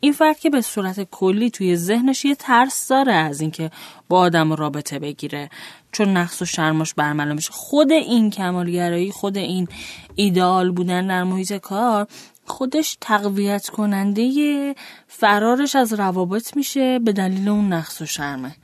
این 0.00 0.12
فرد 0.12 0.38
که 0.38 0.50
به 0.50 0.60
صورت 0.60 1.02
کلی 1.02 1.50
توی 1.50 1.76
ذهنش 1.76 2.24
یه 2.24 2.34
ترس 2.34 2.88
داره 2.88 3.12
از 3.12 3.40
اینکه 3.40 3.70
با 4.08 4.18
آدم 4.18 4.52
رابطه 4.52 4.98
بگیره. 4.98 5.50
چون 5.96 6.16
نقص 6.16 6.42
و 6.42 6.44
شرماش 6.44 6.94
برملا 6.94 7.34
میشه. 7.34 7.50
خود 7.52 7.92
این 7.92 8.30
کمالگرایی 8.30 9.10
خود 9.10 9.36
این 9.36 9.68
ایدئال 10.14 10.70
بودن 10.70 11.06
در 11.06 11.24
محیط 11.24 11.52
کار 11.52 12.06
خودش 12.46 12.96
تقویت 13.00 13.68
کننده 13.68 14.74
فرارش 15.08 15.76
از 15.76 15.92
روابط 15.92 16.56
میشه 16.56 16.98
به 16.98 17.12
دلیل 17.12 17.48
اون 17.48 17.72
نقص 17.72 18.00
و 18.00 18.06
شرمه. 18.06 18.54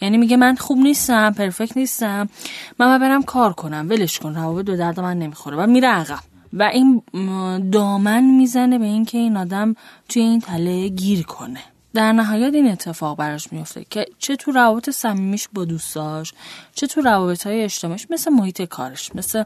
یعنی 0.00 0.18
میگه 0.18 0.36
من 0.36 0.54
خوب 0.54 0.78
نیستم 0.78 1.32
پرفکت 1.32 1.76
نیستم 1.76 2.28
من 2.78 2.98
برم 2.98 3.22
کار 3.22 3.52
کنم. 3.52 3.86
ولش 3.90 4.18
کن 4.18 4.34
روابط 4.34 4.64
به 4.64 4.76
درد 4.76 5.00
من 5.00 5.18
نمی‌خوره. 5.18 5.56
و 5.56 5.66
میره 5.66 5.88
عقب. 5.88 6.22
و 6.52 6.62
این 6.62 7.02
دامن 7.72 8.24
می‌زنه 8.24 8.78
به 8.78 8.84
اینکه 8.84 9.18
این 9.18 9.36
آدم 9.36 9.74
توی 10.08 10.22
این 10.22 10.40
تله 10.40 10.88
گیر 10.88 11.22
کنه. 11.22 11.60
در 11.94 12.12
نهایت 12.12 12.54
این 12.54 12.70
اتفاق 12.70 13.18
براش 13.18 13.52
میفته 13.52 13.84
که 13.90 14.06
چه 14.18 14.36
تو 14.36 14.52
روابط 14.52 14.90
صمیمیش 14.90 15.48
با 15.52 15.64
دوستاش 15.64 16.32
چه 16.74 16.86
تو 16.86 17.00
روابط 17.00 17.46
های 17.46 17.62
اجتماعیش 17.62 18.06
مثل 18.10 18.30
محیط 18.30 18.62
کارش 18.62 19.14
مثل 19.14 19.44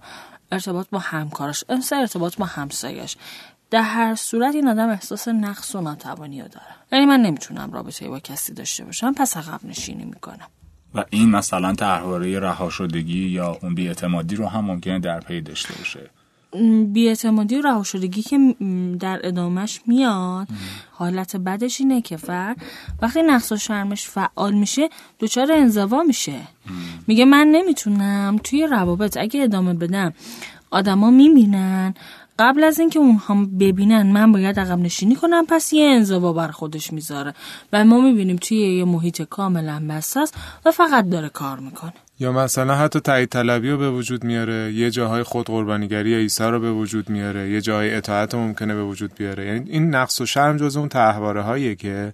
ارتباط 0.52 0.86
با 0.90 0.98
همکارش 0.98 1.64
مثل 1.68 1.96
ارتباط 1.96 2.36
با 2.36 2.44
همسایش 2.44 3.16
در 3.70 3.82
هر 3.82 4.14
صورت 4.14 4.54
این 4.54 4.68
آدم 4.68 4.88
احساس 4.88 5.28
نقص 5.28 5.74
و 5.74 5.80
ناتوانی 5.80 6.42
رو 6.42 6.48
داره. 6.48 6.66
یعنی 6.92 7.06
من 7.06 7.20
نمی‌تونم 7.20 7.72
رابطه 7.72 8.08
با 8.08 8.20
کسی 8.20 8.54
داشته 8.54 8.84
باشم 8.84 9.14
پس 9.14 9.36
عقب 9.36 9.60
نشینی 9.64 10.04
می‌کنم. 10.04 10.48
و 10.94 11.04
این 11.10 11.30
مثلا 11.30 11.74
طرحواره 11.74 12.40
رهاشدگی 12.40 13.28
یا 13.28 13.58
اون 13.62 13.74
بیاعتمادی 13.74 14.36
رو 14.36 14.46
هم 14.46 14.64
ممکنه 14.64 14.98
در 14.98 15.20
پی 15.20 15.40
داشته 15.40 15.74
باشه. 15.74 16.10
بیاعتمادی 16.92 17.56
و 17.56 17.62
رهاشدگی 17.62 18.22
که 18.22 18.54
در 19.00 19.20
ادامش 19.24 19.80
میاد. 19.86 20.48
حالت 20.92 21.36
بدش 21.36 21.80
اینه 21.80 22.02
که 22.02 22.16
فرد 22.16 22.56
وقتی 23.02 23.22
نقص 23.22 23.52
و 23.52 23.56
شرمش 23.56 24.08
فعال 24.08 24.54
میشه 24.54 24.88
دچار 25.20 25.52
انزوا 25.52 26.02
میشه. 26.02 26.40
میگه 27.06 27.24
من 27.24 27.46
نمی‌تونم 27.46 28.40
توی 28.44 28.66
روابط 28.66 29.16
اگه 29.16 29.42
ادامه 29.42 29.74
بدم 29.74 30.12
آدما 30.70 31.10
می‌بینن. 31.10 31.94
قبل 32.38 32.64
از 32.64 32.80
اینکه 32.80 32.98
اونها 32.98 33.34
ببینن 33.60 34.12
من 34.12 34.32
باید 34.32 34.60
عقب 34.60 34.78
نشینی 34.78 35.14
کنم 35.14 35.46
پس 35.46 35.72
یه 35.72 35.90
انزوا 35.90 36.32
بر 36.32 36.48
خودش 36.48 36.92
می‌ذاره. 36.92 37.34
و 37.72 37.84
ما 37.84 38.00
می‌بینیم 38.00 38.36
توی 38.36 38.58
یه 38.58 38.84
محیط 38.84 39.22
کاملا 39.22 39.86
بسته 39.90 40.24
و 40.64 40.70
فقط 40.70 41.08
داره 41.08 41.28
کار 41.28 41.58
می‌کنه. 41.58 41.92
یا 42.18 42.32
مثلا 42.32 42.74
حتی 42.74 43.00
تایید 43.00 43.28
طلبی 43.28 43.70
رو 43.70 43.78
به 43.78 43.90
وجود 43.90 44.24
میاره 44.24 44.72
یه 44.72 44.90
جاهای 44.90 45.22
خود 45.22 45.46
قربانیگری 45.46 46.14
عیسی 46.14 46.44
رو 46.44 46.60
به 46.60 46.72
وجود 46.72 47.10
میاره 47.10 47.50
یه 47.50 47.60
جاهای 47.60 47.94
اطاعت 47.94 48.34
ممکنه 48.34 48.74
به 48.74 48.84
وجود 48.84 49.14
بیاره. 49.14 49.46
یعنی 49.46 49.70
این 49.70 49.94
نقص 49.94 50.20
و 50.20 50.26
شرم 50.26 50.56
جز 50.56 50.76
اون 50.76 50.88
تحواره 50.88 51.42
هاییه 51.42 51.74
که 51.74 52.12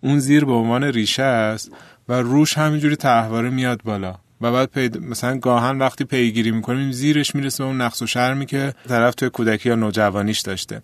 اون 0.00 0.18
زیر 0.18 0.44
به 0.44 0.52
عنوان 0.52 0.84
ریشه 0.84 1.22
است 1.22 1.70
و 2.08 2.12
روش 2.12 2.58
همینجوری 2.58 2.96
تحواره 2.96 3.50
میاد 3.50 3.80
بالا. 3.84 4.14
و 4.40 4.52
بعد 4.52 4.70
پید... 4.70 4.98
مثلا 4.98 5.38
گاهن 5.38 5.78
وقتی 5.78 6.04
پیگیری 6.04 6.50
می‌کنیم 6.50 6.92
زیرش 6.92 7.34
می‌رسه 7.34 7.64
به 7.64 7.68
اون 7.68 7.80
نقص 7.80 8.02
و 8.02 8.06
شرمی 8.06 8.46
که 8.46 8.74
طرف 8.88 9.14
توی 9.14 9.30
کودکی 9.30 9.68
یا 9.68 9.74
نوجوانیش 9.74 10.40
داشته. 10.40 10.82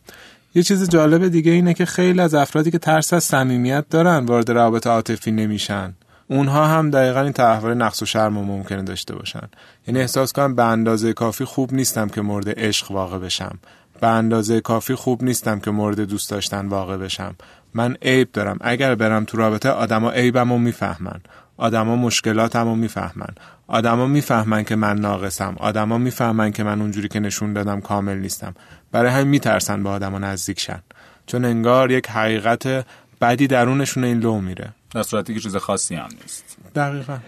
یه 0.55 0.63
چیز 0.63 0.91
جالب 0.91 1.29
دیگه 1.29 1.53
اینه 1.53 1.75
که 1.75 1.85
خیلی 1.85 2.21
از 2.21 2.35
افرادی 2.35 2.71
که 2.71 2.79
ترس 2.79 3.13
از 3.13 3.25
صمیمیت 3.25 3.85
دارن 3.91 4.25
وارد 4.25 4.51
روابط 4.51 4.87
عاطفی 4.87 5.31
نمیشن. 5.31 5.95
اونها 6.31 6.67
هم 6.67 6.91
دقیقا 6.91 7.21
این 7.21 7.33
تحول 7.33 7.75
نقص 7.75 8.03
و 8.03 8.07
شرم 8.07 8.39
رو 8.39 8.45
ممکنه 8.45 8.83
داشته 8.83 9.15
باشن. 9.15 9.49
یعنی 9.87 10.01
احساس 10.01 10.33
کنم 10.33 10.55
به 10.55 10.65
اندازه 10.65 11.13
کافی 11.13 11.45
خوب 11.45 11.75
نیستم 11.75 12.09
که 12.09 12.21
مورد 12.21 12.61
عشق 12.61 12.91
واقع 12.91 13.19
بشم. 13.19 13.59
به 14.01 14.07
اندازه 14.07 14.61
کافی 14.61 14.95
خوب 14.95 15.25
نیستم 15.25 15.59
که 15.59 15.71
مورد 15.71 16.01
دوست 16.01 16.31
داشتن 16.31 16.67
واقع 16.67 16.97
بشم. 16.97 17.35
من 17.75 17.97
عیب 18.03 18.33
دارم. 18.33 18.59
اگر 18.61 18.95
برم 18.95 19.25
تو 19.25 19.37
رابطه 19.37 19.69
آدما 19.71 20.11
عیبمو 20.11 20.59
می‌فهمن. 20.59 21.21
آدما 21.57 21.97
مشکلاتمو 21.97 22.75
می‌فهمن. 22.75 23.35
آدما 23.69 24.07
می‌فهمن 24.07 24.65
که 24.65 24.77
من 24.77 24.99
ناقصم. 24.99 25.55
آدما 25.59 25.99
می‌فهمن 25.99 26.51
که 26.51 26.65
من 26.65 26.81
اونجوری 26.81 27.09
که 27.09 27.21
نشون 27.21 27.53
دادم 27.53 27.81
کامل 27.81 28.19
نیستم. 28.19 28.55
برای 28.93 29.11
همین 29.11 29.29
میترسن 29.29 29.83
به 29.83 29.89
آدما 29.89 30.19
نزدیک 30.19 30.61
شن. 30.61 30.83
چون 31.27 31.45
انگار 31.45 31.91
یک 31.91 32.11
حقیقت 32.11 32.87
بدی 33.21 33.47
درونشون 33.47 34.05
این 34.05 34.21
لو 34.21 34.41
میره. 34.41 34.69
در 34.95 35.03
صورتی 35.03 35.35
که 35.35 35.41
چیز 35.41 35.57
خاصی 35.57 35.95
هم 35.95 36.09
نیست. 36.23 36.57
دقیقا. 36.75 37.19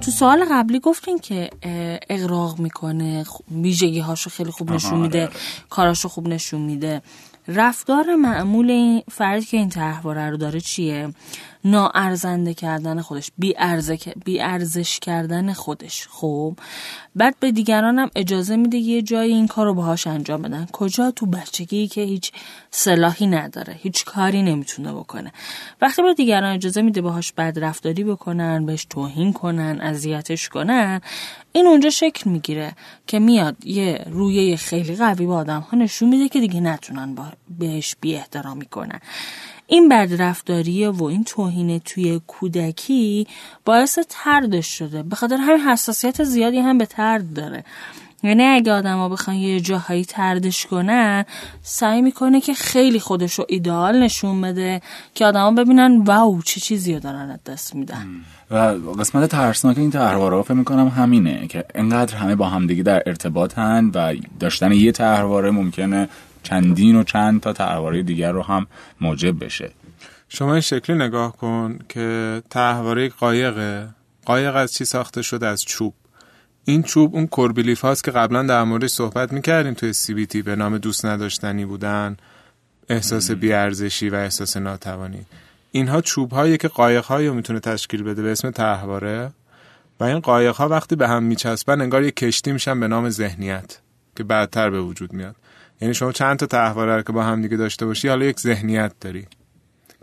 تو 0.00 0.10
سوال 0.10 0.44
قبلی 0.50 0.80
گفتین 0.80 1.18
که 1.18 1.50
اقراق 2.10 2.58
می‌کنه 2.58 3.24
ویژگی 3.50 4.00
هاشو 4.00 4.30
خیلی 4.30 4.50
خوب 4.50 4.72
نشون 4.72 5.00
میده 5.00 5.22
آره. 5.22 5.32
کاراشو 5.70 6.08
خوب 6.08 6.28
نشون 6.28 6.60
میده. 6.60 7.02
رفتار 7.48 8.14
معمول 8.14 8.70
این 8.70 9.02
فردی 9.10 9.44
که 9.44 9.56
این 9.56 9.68
تحواره 9.68 10.30
رو 10.30 10.36
داره 10.36 10.60
چیه؟ 10.60 11.14
ناارزنده 11.64 12.54
کردن 12.54 13.00
خودش 13.00 13.30
بی, 13.38 13.54
بی 14.24 14.40
ارزش 14.40 14.98
کردن 14.98 15.52
خودش. 15.52 16.08
خب 16.10 16.56
بعد 17.16 17.36
به 17.40 17.52
دیگرانم 17.52 18.10
اجازه 18.14 18.56
میده 18.56 18.76
یه 18.76 19.02
جای 19.02 19.32
این 19.32 19.46
کار 19.46 19.66
رو 19.66 19.74
باهاش 19.74 20.06
انجام 20.06 20.42
بدن. 20.42 20.66
کجا؟ 20.72 21.10
تو 21.10 21.26
بچگی 21.26 21.88
که 21.88 22.00
هیچ 22.00 22.32
صلاحی 22.70 23.26
نداره 23.26 23.74
هیچ 23.82 24.04
کاری 24.04 24.42
نمی‌تونه 24.42 24.92
بکنه. 24.92 25.32
وقتی 25.80 26.02
به 26.02 26.14
دیگران 26.14 26.54
اجازه 26.54 26.82
میده 26.82 27.00
باهاش 27.00 27.32
بد 27.32 27.58
رفتاری 27.58 28.04
بکنن 28.04 28.66
بهش 28.66 28.84
توهین 28.84 29.32
کنن 29.32 29.80
اذیتش 29.80 30.48
کنن 30.48 31.00
این 31.52 31.66
اونجا 31.66 31.90
شکل 31.90 32.30
می‌گیره 32.30 32.72
که 33.06 33.18
میاد 33.18 33.64
یه 33.64 34.04
رویه 34.10 34.56
خیلی 34.56 34.96
قوی 34.96 35.26
با 35.26 35.36
آدم 35.36 35.60
ها 35.60 35.78
نشون 35.78 36.08
میده 36.08 36.28
که 36.28 36.40
دیگه 36.40 36.60
نتونن 36.60 37.16
بهش 37.58 37.96
بی 38.00 38.14
احترامی 38.14 38.66
کنن. 38.66 39.00
این 39.70 39.88
بدرفتاری 39.88 40.86
و 40.86 41.04
این 41.04 41.24
توهین 41.24 41.78
توی 41.78 42.20
کودکی 42.26 43.26
باعث 43.64 43.98
تردش 44.08 44.66
شده. 44.66 45.02
به 45.02 45.16
خاطر 45.16 45.36
همین 45.36 45.60
حساسیت 45.60 46.24
زیادی 46.24 46.58
هم 46.58 46.78
به 46.78 46.86
ترد 46.86 47.32
داره. 47.32 47.64
یعنی 48.22 48.44
اگه 48.44 48.72
آدما 48.72 49.08
بخوان 49.08 49.36
یه 49.36 49.60
جاهایی 49.60 50.04
تردش 50.04 50.66
کنن 50.66 51.24
سعی 51.62 52.02
می‌کنه 52.02 52.40
که 52.40 52.54
خیلی 52.54 53.00
خودش 53.00 53.34
رو 53.34 53.44
ایدئال 53.48 54.02
نشون 54.02 54.40
بده 54.40 54.82
که 55.14 55.26
آدما 55.26 55.50
ببینن 55.50 56.00
واو 56.04 56.42
چه 56.42 56.60
چیزی 56.60 56.94
رو 56.94 57.00
دارن 57.00 57.30
از 57.30 57.44
دست 57.44 57.74
میدن. 57.74 58.06
و 58.50 58.56
قسمت 58.98 59.30
ترسناک 59.30 59.78
این 59.78 59.90
تحواره 59.90 60.42
فکر 60.42 60.54
می‌کنم 60.54 60.88
همینه 60.88 61.46
که 61.46 61.64
انقدر 61.74 62.16
همه 62.16 62.34
با 62.34 62.46
همدیگه 62.46 62.82
در 62.82 63.02
ارتباطن 63.06 63.90
و 63.94 64.14
داشتن 64.40 64.72
یه 64.72 64.92
تحواره 64.92 65.50
ممکنه 65.50 66.08
چندین 66.42 66.96
و 66.96 67.04
چند 67.04 67.40
تا 67.40 67.52
تحواره 67.52 68.02
دیگر 68.02 68.32
رو 68.32 68.42
هم 68.42 68.66
موجب 69.00 69.44
بشه. 69.44 69.70
شما 70.28 70.52
این 70.52 70.60
شکلی 70.60 70.96
نگاه 70.96 71.36
کن 71.36 71.78
که 71.88 72.42
تحواره 72.50 73.08
قایقه. 73.08 73.88
قایق 74.24 74.56
از 74.56 74.74
چی 74.74 74.84
ساخته 74.84 75.22
شده؟ 75.22 75.46
از 75.46 75.64
چوب. 75.64 75.94
این 76.64 76.82
چوب 76.82 77.14
اون 77.14 77.26
کوربیلیف 77.26 77.80
هاست 77.80 78.04
که 78.04 78.10
قبلا 78.10 78.42
در 78.42 78.64
مورد 78.64 78.86
صحبت 78.86 79.32
می‌کردیم 79.32 79.74
توی 79.74 79.92
سی 79.92 80.14
بی 80.14 80.26
تی 80.26 80.42
به 80.42 80.56
نام 80.56 80.78
دوست 80.78 81.06
نداشتنی 81.06 81.64
بودن 81.64 82.16
احساس 82.88 83.30
بیارزشی 83.30 84.08
و 84.08 84.14
احساس 84.14 84.56
ناتوانی. 84.56 85.26
اینها 85.72 86.00
چوب 86.00 86.32
هایی 86.32 86.56
که 86.56 86.68
قایق 86.68 87.04
هایی 87.04 87.30
می‌تونه 87.30 87.60
تشکیل 87.60 88.02
بده 88.02 88.22
به 88.22 88.32
اسم 88.32 88.50
تحواره 88.50 89.30
و 90.00 90.04
این 90.04 90.20
قایق 90.20 90.54
ها 90.54 90.68
وقتی 90.68 90.96
به 90.96 91.08
هم 91.08 91.22
میچسبن 91.22 91.80
انگار 91.80 92.02
یه 92.02 92.10
کشتی 92.10 92.52
میشن 92.52 92.80
به 92.80 92.88
نام 92.88 93.10
ذهنیت 93.10 93.78
که 94.16 94.24
بعدتر 94.24 94.70
به 94.70 94.80
وجود 94.80 95.12
میاد. 95.12 95.36
یعنی 95.80 95.94
شما 95.94 96.12
چند 96.12 96.38
تا 96.38 96.46
تحواره 96.46 97.02
که 97.02 97.12
با 97.12 97.22
هم 97.22 97.42
دیگه 97.42 97.56
داشته 97.56 97.86
باشی 97.86 98.08
حالا 98.08 98.24
یک 98.24 98.40
ذهنیت 98.40 98.92
داری 99.00 99.26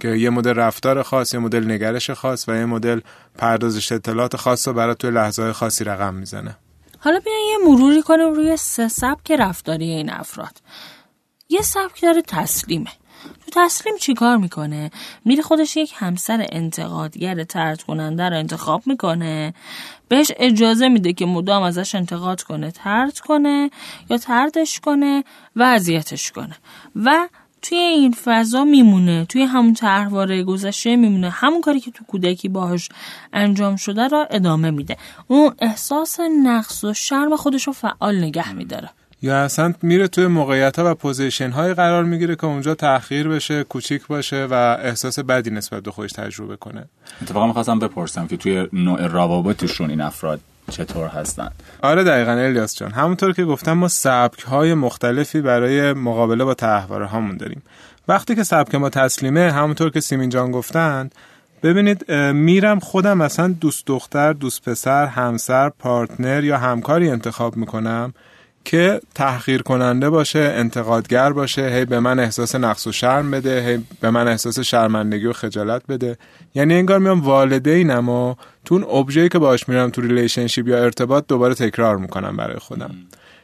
که 0.02 0.08
یه 0.08 0.30
مدل 0.30 0.54
رفتار 0.54 1.04
خاص 1.04 1.34
یه 1.34 1.40
مدل 1.40 1.72
نگرش 1.72 2.10
خاص 2.10 2.50
و 2.50 2.56
یه 2.56 2.66
مدل 2.66 3.00
پردازش 3.38 3.92
اطلاعات 3.92 4.36
خاص 4.36 4.68
رو 4.68 4.74
برای 4.74 4.96
توی 4.96 5.12
لحظه 5.12 5.54
خاصی 5.54 5.84
رقم 5.84 6.13
می‌زنه. 6.13 6.58
حالا 7.00 7.20
بیا 7.20 7.34
یه 7.52 7.58
مروری 7.68 8.02
کنیم 8.02 8.34
روی 8.34 8.58
سه 8.58 8.88
سبک 8.88 9.32
رفتاری 9.32 9.86
این 9.86 10.10
افراد. 10.10 10.62
یه 11.50 11.62
سبک 11.62 12.02
داره 12.02 12.22
تسلیمه. 12.22 12.92
تو 13.46 13.52
تسلیم 13.62 13.98
چیکار 13.98 14.38
می‌کنه؟ 14.38 14.92
میره 15.26 15.44
خودش 15.44 15.78
یک 15.78 15.94
همسر 15.96 16.48
انتقادگر 16.52 17.44
ترد 17.44 17.84
کننده 17.84 18.30
رو 18.30 18.38
انتخاب 18.38 18.82
می‌کنه. 18.86 19.54
بهش 20.08 20.32
اجازه 20.38 20.88
میده 20.88 21.14
که 21.14 21.26
مدام 21.26 21.64
ازش 21.64 21.96
انتقاد 21.96 22.42
کنه 22.42 22.72
ترد 22.72 23.20
کنه 23.20 23.70
یا 24.10 24.18
تردش 24.18 24.80
کنه 24.80 25.24
و 25.56 25.64
اذیتش 25.64 26.32
کنه. 26.32 26.56
و 26.96 27.28
توی 27.62 27.78
این 27.78 28.12
فضا 28.12 28.64
میمونه 28.64 29.26
توی 29.26 29.44
همون 29.44 29.74
طرحواره 29.74 30.44
گذشته 30.44 30.96
میمونه. 30.96 31.30
همون 31.30 31.62
کاری 31.62 31.80
که 31.80 31.92
تو 31.92 32.04
کودکی 32.04 32.50
باهاش 32.50 32.90
انجام 33.34 33.76
شده 33.76 34.08
را 34.08 34.28
ادامه 34.32 34.72
میده. 34.72 34.98
اون 35.28 35.56
احساس 35.60 36.20
نقص 36.44 36.84
و 36.84 36.94
شرم 36.94 37.36
خودش 37.36 37.68
رو 37.68 37.74
فعال 37.74 38.18
نگه 38.18 38.54
میداره. 38.54 38.90
یا 39.22 39.44
اصلا 39.44 39.74
میره 39.82 40.08
توی 40.08 40.28
موقعیت 40.28 40.80
ها 40.80 40.92
و 40.92 40.94
position 40.94 41.52
های 41.52 41.74
قرار 41.74 42.04
می‌گیره 42.04 42.36
که 42.36 42.46
اونجا 42.46 42.76
تحقیر 42.76 43.28
بشه 43.28 43.64
کوچیک 43.64 44.08
باشه 44.08 44.48
و 44.52 44.78
احساس 44.84 45.20
بدی 45.20 45.50
نسبت 45.50 45.84
به 45.84 45.92
خودش 45.92 46.12
تجربه 46.12 46.56
کنه. 46.56 46.86
اتفاقا 47.22 47.48
می‌خواستم 47.48 47.80
بپرسم 47.80 48.28
که 48.28 48.38
توی 48.38 48.68
نوع 48.74 49.08
روابطشون 49.08 49.90
این 49.90 50.02
افراد 50.02 50.40
چطور 50.72 51.08
هستن؟ 51.08 51.50
آره 51.82 52.04
دقیقا 52.04 52.32
الیاس 52.32 52.76
جان. 52.76 52.92
همونطور 52.92 53.34
که 53.34 53.46
گفتم 53.46 53.74
ما 53.74 53.88
سبک 53.88 54.42
های 54.42 54.74
مختلفی 54.74 55.42
برای 55.42 55.94
مقابله 55.94 56.44
با 56.44 56.54
طرحواره 56.54 57.06
هامون 57.06 57.38
داریم. 57.38 57.62
وقتی 58.08 58.36
که 58.36 58.44
سبک 58.44 58.76
ما 58.76 58.90
تسلیمه 58.90 59.52
همونطور 59.52 59.90
که 59.90 60.00
سیمین 60.00 60.30
جان 60.30 60.52
گفتند 60.52 61.16
ببینید 61.64 62.12
میرم 62.12 62.80
خودم 62.80 63.18
مثلا 63.18 63.48
دوست 63.48 63.88
دختر 63.88 64.34
دوست 64.34 64.70
پسر 64.70 65.06
همسر 65.06 65.70
partner 65.70 66.44
یا 66.44 66.58
همکاری 66.58 67.10
انتخاب 67.10 67.58
می‌کنم. 67.58 68.14
که 68.68 69.02
تحقیر 69.16 69.62
کننده 69.62 70.10
باشه 70.10 70.40
انتقادگر 70.40 71.34
باشه 71.34 71.68
هی 71.68 71.86
به 71.86 72.00
من 72.00 72.20
احساس 72.20 72.56
نقص 72.56 72.88
و 72.88 72.92
شرم 72.92 73.32
بده 73.32 73.66
هی 73.66 73.84
به 74.02 74.10
من 74.10 74.28
احساس 74.28 74.60
شرمندگی 74.60 75.26
و 75.26 75.34
خجالت 75.34 75.82
بده. 75.90 76.18
یعنی 76.56 76.74
انگار 76.74 77.00
میام 77.00 77.22
والدینم 77.22 78.10
و 78.10 78.36
تو 78.66 78.76
اون 78.76 78.84
ابژه‌ای 78.84 79.30
که 79.30 79.40
باش 79.40 79.70
میرم 79.70 79.90
تو 79.90 80.02
relationship 80.02 80.68
یا 80.68 80.84
ارتباط 80.84 81.26
دوباره 81.28 81.54
تکرار 81.54 81.98
می‌کنم 81.98 82.38
برای 82.38 82.58
خودم. 82.58 82.96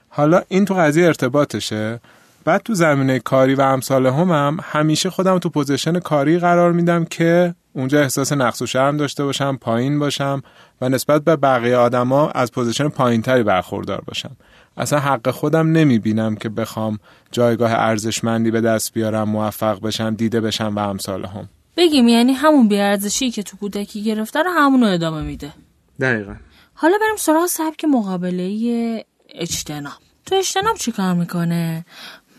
حالا 0.10 0.42
این 0.48 0.66
تو 0.66 0.74
قضیه 0.74 1.06
ارتباطشه. 1.06 2.00
بعد 2.46 2.62
تو 2.62 2.74
زمینه 2.74 3.20
کاری 3.20 3.56
و 3.56 3.62
امثال 3.62 4.06
هم, 4.06 4.32
هم 4.32 4.60
همیشه 4.64 5.10
خودم 5.10 5.40
تو 5.40 5.50
position 5.50 6.00
کاری 6.00 6.40
قرار 6.40 6.72
میدم 6.72 7.06
که 7.06 7.56
اونجا 7.74 8.02
احساس 8.02 8.34
نقص 8.34 8.62
و 8.62 8.66
شرم 8.66 8.98
داشته 8.98 9.24
باشم 9.24 9.58
پایین 9.62 10.00
باشم 10.00 10.44
و 10.82 10.90
نسبت 10.90 11.24
به 11.24 11.36
بقیه 11.36 11.78
آدما 11.78 12.30
از 12.30 12.52
position 12.52 12.90
پایینتری 12.90 13.44
برخوردار 13.44 14.02
باشم. 14.08 14.36
اصلا 14.78 15.00
حق 15.00 15.30
خودم 15.32 15.72
نمی 15.72 16.00
بینم 16.00 16.36
که 16.36 16.50
بخوام 16.50 17.00
جایگاه 17.32 17.72
ارزشمندی 17.74 18.52
به 18.52 18.62
دست 18.62 18.94
بیارم 18.94 19.30
موفق 19.30 19.80
بشم 19.82 20.16
دیده 20.16 20.42
بشم 20.42 20.76
و 20.76 20.80
امثال 20.80 21.26
هم 21.26 21.50
بگیم 21.78 22.08
یعنی 22.08 22.34
همون 22.34 22.68
بیارزشی 22.68 23.32
که 23.32 23.44
تو 23.44 23.58
کودکی 23.58 24.04
گرفته 24.04 24.44
رو 24.44 24.52
همونو 24.52 24.86
ادامه 24.86 25.22
میده. 25.22 25.54
دقیقا. 26.00 26.36
حالا 26.74 26.98
بریم 27.02 27.16
سراغ 27.18 27.46
سبک 27.46 27.86
مقابله 27.86 29.06
اجتناب. 29.30 29.94
تو 30.26 30.36
اجتناب 30.36 30.78
چیکار 30.78 31.14
می‌کنه؟ 31.14 31.86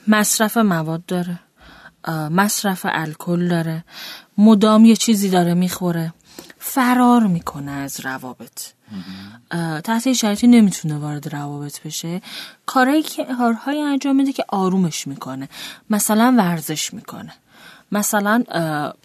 مصرف 0.09 0.57
مواد 0.57 1.07
داره 1.07 1.41
مصرف 2.31 2.87
الکل 2.89 3.49
داره 3.49 3.85
مدام 4.39 4.85
یه 4.85 4.97
چیزی 4.97 5.31
داره 5.31 5.55
می‌خوره 5.55 6.15
فرار 6.59 7.27
می‌کنه 7.27 7.71
از 7.71 8.01
روابط. 8.01 8.61
تحت 9.85 10.13
شرایطی 10.13 10.47
نمی‌تونه 10.47 10.99
وارد 10.99 11.35
روابط 11.35 11.81
بشه. 11.81 12.23
کارهایی 12.67 13.03
که 13.03 13.25
کارهایی 13.25 13.83
انجام 13.83 14.17
میده 14.17 14.33
که 14.33 14.45
آرومش 14.49 15.07
می‌کنه. 15.07 15.49
مثلا 15.91 16.35
ورزش 16.39 16.95
می‌کنه. 16.95 17.33
مثلا 17.93 18.45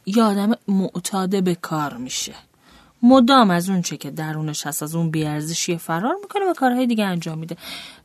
یه 0.06 0.23
آدم 0.23 0.52
معتاده 0.67 1.41
به 1.41 1.56
کار 1.56 1.97
میشه. 1.97 2.34
مدام 3.04 3.52
از 3.52 3.69
اون 3.69 3.82
چه 3.82 3.97
که 3.97 4.12
درونش 4.12 4.67
هست 4.67 4.84
از 4.84 4.95
اون 4.95 5.12
بیارزشی 5.12 5.78
فرار 5.78 6.15
می‌کنه 6.21 6.45
و 6.45 6.54
کارهای 6.54 6.88
دیگه 6.88 7.06
انجام 7.06 7.38
میده. 7.38 7.58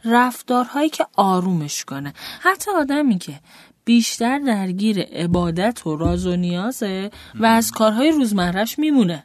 رفتارهایی 0.05 0.89
که 0.89 1.07
آرومش 1.15 1.85
کنه. 1.85 2.15
حتی 2.41 2.71
آدمی 2.71 3.19
که 3.19 3.41
بیشتر 3.85 4.39
درگیر 4.39 5.01
عبادت 5.01 5.87
و 5.87 5.97
راز 5.97 6.27
و 6.27 6.37
نیازه 6.37 7.11
و 7.35 7.47
از 7.47 7.71
کارهای 7.71 8.11
روزمرهش 8.11 8.79
میمونه. 8.79 9.25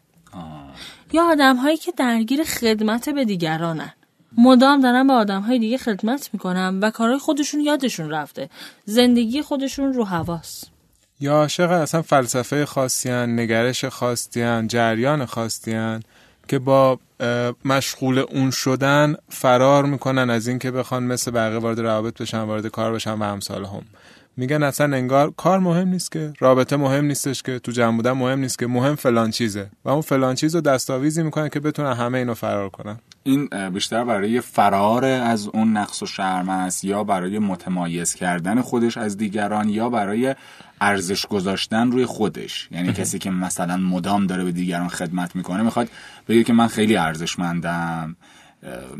یا 1.14 1.24
آدم 1.24 1.56
هایی 1.56 1.78
که 1.78 1.92
درگیر 1.92 2.44
خدمت 2.44 3.10
به 3.10 3.26
دیگرانن. 3.26 3.94
مدام 4.38 4.82
دارن 4.82 5.08
به 5.08 5.14
آدم 5.14 5.42
های 5.42 5.60
دیگه 5.60 5.78
خدمت 5.78 6.30
می‌کنن 6.34 6.80
و 6.80 6.90
کارهای 6.90 7.20
خودشون 7.20 7.62
یادشون 7.62 8.10
رفته. 8.10 8.50
زندگی 8.86 9.42
خودشون 9.42 9.94
رو 9.94 10.06
حواس 10.06 10.64
یا 11.20 11.34
عاشق 11.34 11.72
اصلا 11.72 12.02
فلسفه 12.02 12.66
خاصیان 12.66 13.40
نگرش 13.40 13.86
خاصیان 13.86 14.68
جریان 14.68 15.26
خاصیان 15.26 16.04
که 16.48 16.60
با 16.60 17.00
مشغول 17.66 18.20
اون 18.20 18.52
شدن 18.52 19.16
فرار 19.30 19.86
می‌کنن 19.86 20.30
از 20.30 20.48
اینکه 20.48 20.72
بخوان 20.72 21.04
مثل 21.04 21.32
بقیه 21.32 21.60
وارد 21.60 21.80
روابط 21.80 22.22
بشن 22.22 22.42
وارد 22.42 22.68
کار 22.68 22.94
بشن 22.94 23.14
و 23.14 23.24
همسال 23.24 23.66
هم. 23.66 23.82
میگن 24.40 24.64
اصلا 24.64 24.96
انگار 24.98 25.34
کار 25.38 25.60
مهم 25.60 25.88
نیست 25.88 26.12
که 26.12 26.34
رابطه 26.40 26.78
مهم 26.78 27.06
نیستش 27.06 27.44
که 27.44 27.60
تو 27.60 27.72
جمع 27.72 27.96
بودن 27.96 28.12
مهم 28.12 28.40
نیست 28.40 28.60
که 28.60 28.68
مهم 28.68 28.96
فلان 28.96 29.32
چیزه. 29.32 29.70
و 29.86 29.90
اون 29.90 30.02
فلان 30.02 30.36
چیز 30.36 30.56
رو 30.56 30.62
دستاویزی 30.62 31.24
می‌کنن 31.24 31.50
که 31.50 31.60
بتونن 31.60 31.94
همه 31.94 32.18
اینو 32.18 32.34
فرار 32.34 32.70
کنن. 32.70 33.00
این 33.24 33.70
بیشتر 33.74 34.04
برای 34.04 34.42
فرار 34.42 35.06
از 35.06 35.48
اون 35.48 35.78
نقص 35.78 36.04
و 36.04 36.06
شرم 36.06 36.50
است 36.50 36.86
یا 36.86 37.04
برای 37.04 37.40
متمایز 37.40 38.14
کردن 38.14 38.62
خودش 38.62 38.98
از 38.98 39.18
دیگران 39.18 39.70
یا 39.70 39.90
برای 39.90 40.36
ارزش 40.82 41.26
گذاشتن 41.26 41.92
روی 41.92 42.06
خودش؟ 42.06 42.68
یعنی 42.72 42.94
کسی 42.94 43.20
که 43.20 43.30
مثلا 43.32 43.78
مدام 43.78 44.28
داره 44.28 44.44
به 44.44 44.52
دیگران 44.52 44.90
خدمت 44.90 45.36
می‌کنه 45.36 45.64
می‌خواد 45.64 45.90
بگه 46.28 46.44
که 46.44 46.54
من 46.54 46.68
خیلی 46.68 46.98
ارزشمندم. 46.98 48.16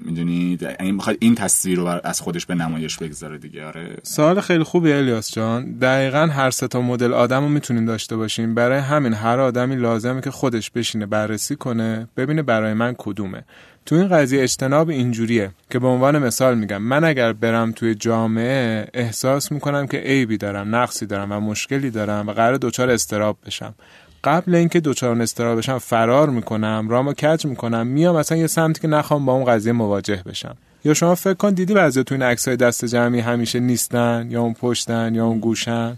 می‌دونید 0.06 0.66
این 0.80 0.96
می‌خواد 0.96 1.18
این 1.20 1.36
تصویر 1.36 1.78
رو 1.78 2.00
از 2.04 2.22
خودش 2.22 2.46
به 2.46 2.56
نمایش 2.56 2.98
بگذاره 2.98 3.38
دیگه 3.38 3.66
آره. 3.66 3.98
سوال 4.04 4.42
خیلی 4.42 4.64
خوبی 4.64 4.94
الیاس 4.94 5.32
جان. 5.32 5.72
دقیقا 5.72 6.28
هر 6.28 6.50
سه 6.50 6.68
تا 6.68 6.82
مدل 6.82 7.14
آدم 7.14 7.44
رو 7.44 7.50
می‌تونیم 7.50 7.86
داشته 7.86 8.16
باشیم. 8.16 8.56
برای 8.56 8.80
همین 8.80 9.14
هر 9.14 9.40
آدمی 9.40 9.76
لازمه 9.76 10.22
که 10.22 10.32
خودش 10.32 10.72
بشینه 10.72 11.06
بررسی 11.06 11.56
کنه 11.56 12.08
ببینه 12.18 12.42
برای 12.42 12.74
من 12.74 12.96
کدومه. 12.98 13.44
تو 13.86 13.96
این 13.96 14.08
قضیه 14.08 14.44
اجتناب 14.44 14.90
اینجوریه 14.90 15.52
که 15.70 15.80
به 15.80 15.88
عنوان 15.88 16.20
مثال 16.20 16.58
میگم 16.58 16.82
من 16.82 17.04
اگر 17.04 17.34
برم 17.34 17.72
توی 17.72 17.96
جامعه 17.96 18.88
احساس 18.94 19.52
می‌کنم 19.52 19.88
که 19.88 19.98
عیبی 19.98 20.38
دارم 20.38 20.76
نقصی 20.76 21.06
دارم 21.06 21.32
و 21.32 21.40
مشکلی 21.40 21.90
دارم 21.90 22.28
و 22.28 22.32
قرار 22.32 22.58
دچار 22.58 22.90
استراب 22.90 23.38
بشم. 23.46 23.76
قبل 24.24 24.56
اینکه 24.56 24.80
دوچار 24.80 25.22
استراب 25.22 25.58
بشم 25.58 25.78
فرار 25.78 26.30
می‌کنم 26.30 26.88
رامو 26.90 27.14
کج 27.14 27.46
می‌کنم 27.46 27.88
میام 27.88 28.16
مثلا 28.16 28.38
یه 28.38 28.48
سمتی 28.48 28.82
که 28.82 28.88
نخوام 28.88 29.26
با 29.26 29.34
اون 29.34 29.46
قضیه 29.46 29.74
مواجه 29.74 30.24
بشم. 30.26 30.56
یا 30.84 30.94
شما 30.94 31.16
فکر 31.16 31.34
کن 31.34 31.54
دیدی 31.54 31.74
بعضی 31.74 32.04
تو 32.04 32.16
این 32.16 32.24
عکسای 32.24 32.56
دست 32.56 32.86
جمعی 32.86 33.20
همیشه 33.20 33.60
نیستن 33.60 34.28
یا 34.32 34.42
اون 34.42 34.54
پشتن 34.54 35.16
یا 35.16 35.26
اون 35.26 35.40
گوشن؟ 35.40 35.98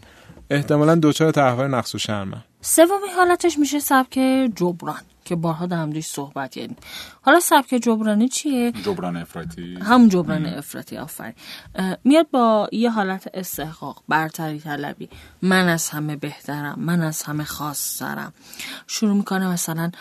احتمالا 0.49 0.95
دوچار 0.95 1.31
تحول 1.31 1.67
نقص 1.67 1.95
و 1.95 1.97
شرمن. 1.97 2.43
سومی 2.62 3.10
حالتش 3.15 3.60
میشه 3.60 3.79
سبک 3.79 4.19
جبران. 4.55 5.01
که 5.32 5.36
بارها 5.36 5.65
در 5.65 6.02
صحبت 6.02 6.52
کردیم. 6.52 6.76
حالا 7.22 7.39
سبک 7.39 7.70
جبرانی 7.70 8.28
چیه؟ 8.30 8.72
جبران 8.72 9.17
افراطی. 9.17 9.78
هم 9.82 10.08
جبران 10.08 10.46
افراطی 10.46 10.98
آفرین. 10.98 11.34
میاد 12.04 12.28
با 12.32 12.70
یه 12.72 12.89
حالت 12.89 13.30
استحقاق 13.34 14.04
برتری 14.08 14.60
طلبی. 14.60 15.10
من 15.41 15.67
از 15.67 15.89
همه 15.89 16.15
بهترم 16.15 16.80
من 16.80 17.02
از 17.02 17.24
همه 17.24 17.44
خاصترم. 17.44 18.34
شروع 18.88 19.13
می‌کنه 19.13 19.48
مثلا 19.48 19.91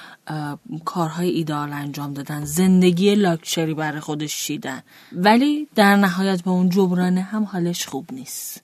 کارهای 0.85 1.29
ایدال 1.29 1.73
انجام 1.73 2.15
دادن 2.15 2.45
زندگی 2.45 3.15
لاکچری 3.15 3.75
برای 3.75 4.01
خودش 4.01 4.33
شیدن 4.33 4.83
ولی 5.13 5.69
در 5.75 5.97
نهایت 5.97 6.43
با 6.43 6.53
اون 6.53 6.69
جبرانه 6.69 7.21
هم 7.21 7.45
حالش 7.45 7.87
خوب 7.87 8.13
نیست. 8.13 8.63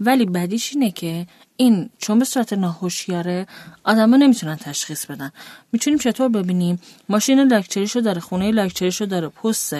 ولی 0.00 0.26
بدیش 0.26 0.72
اینه 0.74 0.90
که 0.90 1.26
این 1.60 1.90
چون 1.98 2.18
به 2.18 2.24
صورت 2.24 2.52
ناهوشیاره 2.52 3.46
آدما 3.84 4.16
نمی‌تونن 4.16 4.56
تشخیص 4.56 5.06
بدن. 5.06 5.30
می‌تونیم 5.72 5.98
چطور 5.98 6.28
ببینیم؟ 6.28 6.80
ماشین 7.08 7.40
لاکچریشو 7.40 8.00
داره 8.00 8.20
خونه 8.20 8.50
لاکچریشو 8.50 9.04
داره 9.04 9.28
پست 9.28 9.76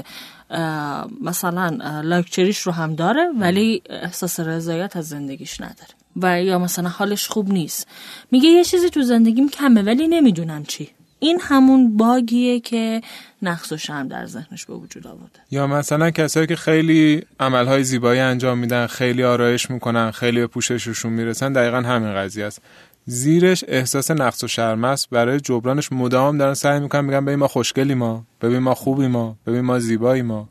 مثلا 1.21 1.67
لاکچریش 2.03 2.59
رو 2.59 2.73
هم 2.73 2.95
داره 2.95 3.29
ولی 3.39 3.83
احساس 3.91 4.41
رضایت 4.41 4.97
از 4.97 5.09
زندگیش 5.09 5.61
نداره. 5.61 5.95
و 6.17 6.43
یا 6.43 6.59
مثلا 6.59 6.89
حالش 6.89 7.29
خوب 7.29 7.53
نیست. 7.53 7.87
میگه 8.31 8.49
یه 8.49 8.65
چیزی 8.65 8.91
تو 8.91 9.03
زندگیم 9.03 9.49
کمه 9.49 9.83
ولی 9.83 10.09
نمی‌دونم 10.09 10.65
چی. 10.65 10.91
این 11.21 11.39
همون 11.41 11.97
باگیه 11.97 12.61
که 12.61 13.01
نقص 13.43 13.73
و 13.73 13.77
شرم 13.77 14.09
در 14.09 14.27
ذهنش 14.27 14.67
به 14.67 14.75
وجود 14.75 15.07
آورده. 15.07 15.41
یا 15.51 15.67
مثلا 15.67 16.11
کسایی 16.11 16.47
که 16.47 16.57
خیلی 16.57 17.23
عملهای 17.41 17.85
زیبایی 17.85 18.21
انجام 18.21 18.59
میدن 18.59 18.87
خیلی 18.87 19.25
آرایش 19.25 19.71
می‌کنن 19.71 20.11
خیلی 20.11 20.41
به 20.41 20.47
پوشششون 20.47 21.13
می‌رسن 21.13 21.53
دقیقا 21.53 21.81
همین 21.81 22.15
قضیه 22.15 22.45
است. 22.45 22.63
زیرش 23.07 23.65
احساس 23.69 24.11
نقص 24.11 24.45
و 24.45 24.49
شرم 24.49 24.85
است. 24.85 25.11
برای 25.11 25.41
جبرانش 25.41 25.93
مدام 25.93 26.39
دارن 26.39 26.55
سعی 26.55 26.81
می‌کنن 26.81 27.05
میگن 27.05 27.25
ببین 27.25 27.39
ما 27.39 27.49
خوشگلی 27.49 27.95
ما 27.95 28.25
ببین 28.41 28.59
ما 28.59 28.75
خوبی 28.75 29.07
ما 29.07 29.37
ببین 29.47 29.61
ما 29.61 29.79
زیبایی 29.79 30.23
ما. 30.23 30.49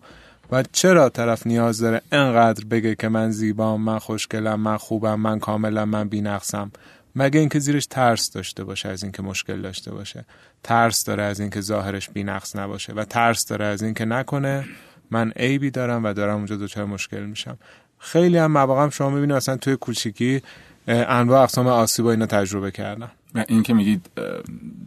و 0.52 0.64
چرا 0.72 1.10
طرف 1.10 1.48
نیاز 1.48 1.80
داره 1.80 2.02
انقدر 2.12 2.66
بگه 2.66 2.96
که 2.96 3.10
من 3.10 3.32
زیبام 3.32 3.82
من 3.82 4.00
خوشگلم 4.00 4.60
من 4.60 4.78
خوبم 4.78 5.20
من 5.20 5.40
کاملم 5.40 5.90
من 5.90 6.10
بینقصم؟ 6.10 6.72
مگه 7.16 7.40
اینکه 7.40 7.60
زیرش 7.60 7.86
ترس 7.86 8.32
داشته 8.32 8.64
باشه 8.64 8.90
از 8.90 9.04
اینکه 9.04 9.22
مشکل 9.22 9.62
داشته 9.62 9.92
باشه. 9.92 10.26
ترس 10.64 11.04
داره 11.04 11.24
از 11.24 11.40
اینکه 11.40 11.62
ظاهرش 11.62 12.10
بینقص 12.10 12.56
نباشه 12.56 12.94
و 12.94 13.06
ترس 13.06 13.46
داره 13.46 13.66
از 13.66 13.84
اینکه 13.84 14.06
نکنه 14.06 14.66
من 15.12 15.32
عیبی 15.32 15.72
دارم 15.72 16.04
و 16.04 16.14
دارم 16.14 16.36
اونجا 16.36 16.56
دچار 16.56 16.86
مشکل 16.86 17.26
میشم. 17.26 17.58
خیلی 18.00 18.38
هم 18.38 18.52
مواقع 18.52 18.90
شما 18.90 19.10
می‌بینید 19.10 19.36
اصلا 19.36 19.58
توی 19.58 19.76
کوچیکی 19.76 20.42
انواع 20.88 21.44
اقسام 21.44 21.68
آسیب 21.68 22.06
اینا 22.06 22.26
تجربه 22.26 22.72
کردن 22.72 23.12
این 23.48 23.64
که 23.64 23.74
میگید 23.74 24.10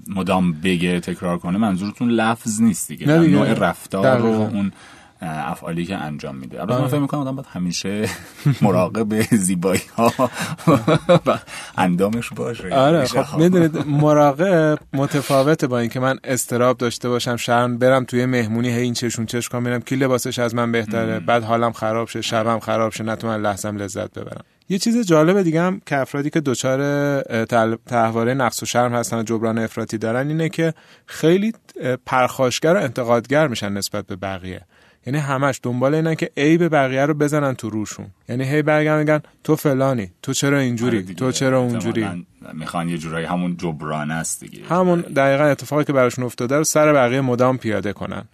مدام 0.08 0.52
بگه 0.52 1.00
تکرار 1.00 1.38
کنه 1.38 1.58
منظورتون 1.58 2.10
لفظ 2.10 2.60
نیست 2.60 2.88
دیگه. 2.88 3.06
نوع 3.06 3.52
رفتار 3.52 4.18
رو 4.18 4.28
اون 4.28 4.72
افعالی 5.22 5.86
که 5.86 5.96
انجام 5.96 6.36
میده. 6.36 6.60
البته 6.60 6.80
من 6.80 6.88
فکر 6.88 7.00
می‌کنم 7.00 7.20
آدم 7.20 7.36
باید 7.36 7.46
همیشه 7.52 8.08
مراقب 8.62 9.22
زیبایی 9.36 9.82
ها 9.96 10.12
و 11.26 11.38
اندامش 11.76 12.30
باشه. 12.30 12.74
آره 12.74 13.04
خب 13.04 13.38
می‌دونید 13.38 13.86
مراقب 14.02 14.78
متفاوته 14.92 15.66
با 15.66 15.78
اینکه 15.78 16.00
من 16.00 16.18
استراب 16.24 16.78
داشته 16.78 17.08
باشم 17.08 17.36
شرم 17.36 17.78
برم 17.78 18.04
توی 18.04 18.26
مهمونی 18.26 18.68
هی 18.68 18.80
این 18.80 18.94
چشون 18.94 19.26
چش 19.26 19.48
کنم 19.48 19.62
میرم 19.62 19.80
کی 19.80 19.96
لباسش 19.96 20.38
از 20.38 20.54
من 20.54 20.72
بهتره 20.72 21.20
بعد 21.20 21.44
حالم 21.44 21.72
خراب 21.72 22.08
شه 22.08 22.20
شبم 22.20 22.58
خراب 22.58 22.92
شه 22.92 23.04
نتونم 23.04 23.46
لحظم 23.46 23.76
لذت 23.76 24.18
ببرم. 24.18 24.44
یه 24.68 24.78
چیز 24.78 25.06
جالب 25.06 25.42
دیگه 25.42 25.62
هم 25.62 25.80
که 25.86 25.96
افرادی 25.96 26.30
که 26.30 26.40
دچار 26.40 26.80
تحواره 27.86 28.34
نقص 28.34 28.62
و 28.62 28.66
شرم 28.66 28.94
هستن 28.94 29.18
و 29.18 29.22
جبران 29.22 29.58
افراطی 29.58 29.98
دارن 29.98 30.28
اینه 30.28 30.48
که 30.48 30.74
خیلی 31.06 31.52
پرخاشگر 32.06 32.74
و 32.74 32.76
انتقادگر 32.76 33.48
میشن 33.48 33.72
نسبت 33.72 34.06
به 34.06 34.16
بقیه. 34.16 34.60
یعنی 35.06 35.18
همش 35.18 35.60
دنبال 35.62 35.94
اینن 35.94 36.14
که 36.14 36.30
عیب 36.36 36.68
بقیه 36.68 37.06
رو 37.06 37.14
بزنن 37.14 37.54
تو 37.54 37.70
روشون. 37.70 38.06
یعنی 38.28 38.44
هی 38.44 38.62
برگردن 38.62 38.98
میگن 38.98 39.22
تو 39.44 39.56
فلانی 39.56 40.10
تو 40.22 40.32
چرا 40.32 40.58
اینجوری؟ 40.58 40.96
آره 40.96 41.14
تو 41.14 41.32
چرا 41.32 41.60
اونجوری؟ 41.60 42.26
می‌خوان 42.52 42.88
یه 42.88 42.98
جورایی 42.98 43.26
همون 43.26 43.56
جبران 43.56 44.10
است 44.10 44.40
دیگه. 44.40 44.64
همون 44.64 45.00
دقیقا 45.00 45.44
اتفاقی 45.44 45.84
که 45.84 45.92
براشون 45.92 46.24
افتاده 46.24 46.56
رو 46.56 46.64
سر 46.64 46.92
بقیه 46.92 47.20
مدام 47.20 47.58
پیاده 47.58 47.92
کنن. 47.92 48.24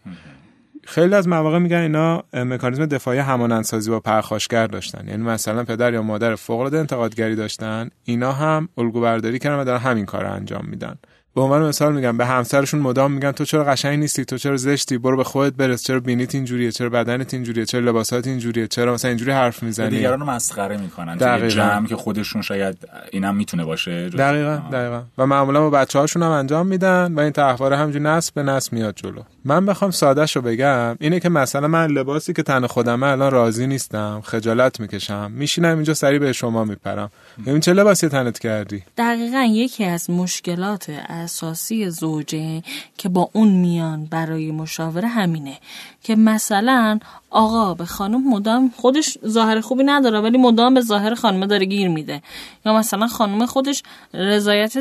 خیلی 0.85 1.15
از 1.15 1.29
مواقع 1.29 1.59
میگن 1.59 1.77
اینا 1.77 2.25
مکانیزم 2.33 2.87
دفاعی 2.87 3.19
همانندسازی 3.19 3.91
با 3.91 4.01
پرخاشگر 4.01 4.67
داشتن. 4.67 5.09
یعنی 5.09 5.23
مثلا 5.23 5.65
پدر 5.65 5.93
یا 5.93 6.03
مادر 6.03 6.35
فوق 6.35 6.59
العاده 6.59 6.79
انتقادگری 6.79 7.37
داشتن. 7.37 7.91
اینا 8.05 8.33
هم 8.33 8.69
الگو 8.79 9.01
برداری 9.01 9.39
کردن 9.39 9.61
و 9.61 9.65
دارن 9.65 9.81
همین 9.81 10.05
کار 10.05 10.23
رو 10.25 10.33
انجام 10.33 10.65
میدن. 10.67 10.97
به 11.35 11.41
عنوان 11.41 11.69
مثال 11.69 11.93
میگم 11.93 12.17
به 12.17 12.27
همسرشون 12.27 12.81
مدام 12.81 13.13
میگن 13.13 13.33
تو 13.33 13.45
چرا 13.45 13.65
قشنگ 13.65 13.99
نیستی؟ 13.99 14.25
تو 14.25 14.39
چرا 14.39 14.57
زشتی؟ 14.57 14.99
برو 14.99 15.17
به 15.17 15.25
خودت 15.25 15.53
برس. 15.57 15.83
چرا 15.83 16.01
بینیت 16.01 16.35
اینجوریه؟ 16.35 16.73
چرا 16.73 16.89
بدنت 16.89 17.35
اینجوریه؟ 17.35 17.65
چرا 17.65 17.81
لباسات 17.81 18.27
اینجوریه؟ 18.27 18.67
چرا 18.67 18.95
مثلا 18.95 19.09
اینجوری 19.09 19.33
حرف 19.33 19.63
می‌زنی؟ 19.63 19.91
دیگران 19.91 20.21
رو 20.21 20.27
مسخره 20.27 20.77
می‌کنن. 20.77 21.17
دقیقاً. 21.17 21.49
جمع 21.49 21.87
که 21.87 21.97
خودشون 21.97 22.43
شاید 22.43 22.79
اینم 23.11 23.37
می‌تونه 23.37 23.65
باشه. 23.65 24.09
دقیقاً 24.09 24.63
دقیقاً. 24.73 25.03
و 25.19 25.27
معمولا 25.27 25.61
با 25.61 25.71
بچه‌هاشون 25.71 26.23
هم 26.23 26.31
انجام 26.31 26.67
میدن 26.67 27.15
و 27.15 27.21
این 27.21 27.33
تحواره 27.33 27.77
همجوری 27.77 28.05
نسل 28.05 28.33
به 28.35 28.43
نسل 28.43 28.77
میاد 28.77 28.95
جلو. 28.97 29.23
من 29.45 29.67
بخوام 29.67 29.91
سادهش 29.91 30.37
رو 30.37 30.43
بگم 30.43 30.97
اینه 31.01 31.21
که 31.21 31.29
مثلا 31.29 31.69
من 31.69 31.87
لباسی 31.87 32.33
که 32.33 32.43
تن 32.43 32.67
خودمه 32.67 33.07
الان 33.07 33.31
راضی 33.31 33.67
نیستم 33.67 34.21
خجالت 34.25 34.81
می‌کشم 34.81 35.31
میشینم 35.35 35.75
اینجا 35.75 35.95
سری 35.95 36.19
به 36.19 36.33
شما 36.33 36.65
میپرم. 36.65 37.11
ببین 37.47 37.61
چه 37.61 37.73
لباسی 37.73 38.09
تنت 38.09 38.39
کردی؟ 38.39 38.83
دقیقا 38.97 39.49
یکی 39.51 39.85
از 39.85 40.11
مشکلات 40.11 40.91
اساسی 41.29 41.91
زوجه 41.91 42.63
که 42.99 43.09
با 43.09 43.31
اون 43.33 43.49
میان 43.49 44.05
برای 44.05 44.51
مشاوره 44.51 45.09
همینه 45.09 45.59
که 46.03 46.17
مثلا 46.17 46.99
آقا 47.31 47.75
به 47.75 47.85
خانم 47.85 48.29
مدام 48.31 48.73
خودش 48.77 49.19
ظاهر 49.27 49.61
خوبی 49.61 49.85
نداره 49.85 50.21
ولی 50.21 50.39
مدام 50.39 50.75
به 50.75 50.81
ظاهر 50.81 51.15
خانم 51.15 51.47
داره 51.47 51.67
گیر 51.67 51.89
میده. 51.89 52.23
یا 52.67 52.75
مثلا 52.75 53.07
خانم 53.07 53.47
خودش 53.47 53.83
رضایت 54.15 54.75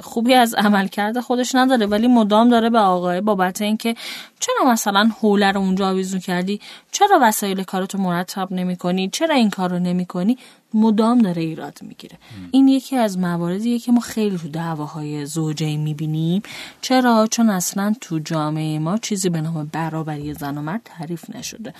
خوبی 0.00 0.34
از 0.34 0.54
عمل 0.54 0.86
کرده 0.88 1.20
خودش 1.20 1.54
نداره 1.54 1.86
ولی 1.86 2.06
مدام 2.06 2.48
داره 2.48 2.70
به 2.70 2.78
آقای 2.78 3.20
بابت 3.20 3.62
اینکه 3.62 3.94
چرا 4.40 4.70
مثلا 4.72 5.10
حوله 5.20 5.52
رو 5.52 5.60
اونجا 5.60 5.88
آویزون 5.88 6.20
کردی؟ 6.20 6.60
چرا 6.92 7.18
وسایل 7.22 7.62
کارتو 7.62 7.98
مرتب 7.98 8.52
نمی 8.52 8.76
کنی 8.76 9.08
چرا 9.08 9.34
این 9.34 9.50
کار 9.50 9.70
رو 9.70 9.78
نمی 9.78 10.06
کنی 10.06 10.38
مدام 10.76 11.18
داره 11.18 11.42
ایراد 11.42 11.78
می‌گیره. 11.82 12.18
این 12.50 12.68
یکی 12.68 12.96
از 12.96 13.18
مواردیه 13.18 13.78
که 13.78 13.92
ما 13.92 14.00
خیلی 14.00 14.38
تو 14.38 14.48
دعواهای 14.48 15.26
زوجه 15.26 15.76
می‌بینیم. 15.76 16.42
چرا؟ 16.80 17.28
چون 17.30 17.50
اصلا 17.50 17.94
تو 18.00 18.18
جامعه 18.18 18.78
ما 18.78 18.98
چیزی 18.98 19.28
به 19.28 19.40
نام 19.40 19.70
برابری 19.72 20.34
زن 20.34 20.58
و 20.58 20.62
مرد 20.62 20.80
تعریف 20.84 21.36
نشده. 21.36 21.74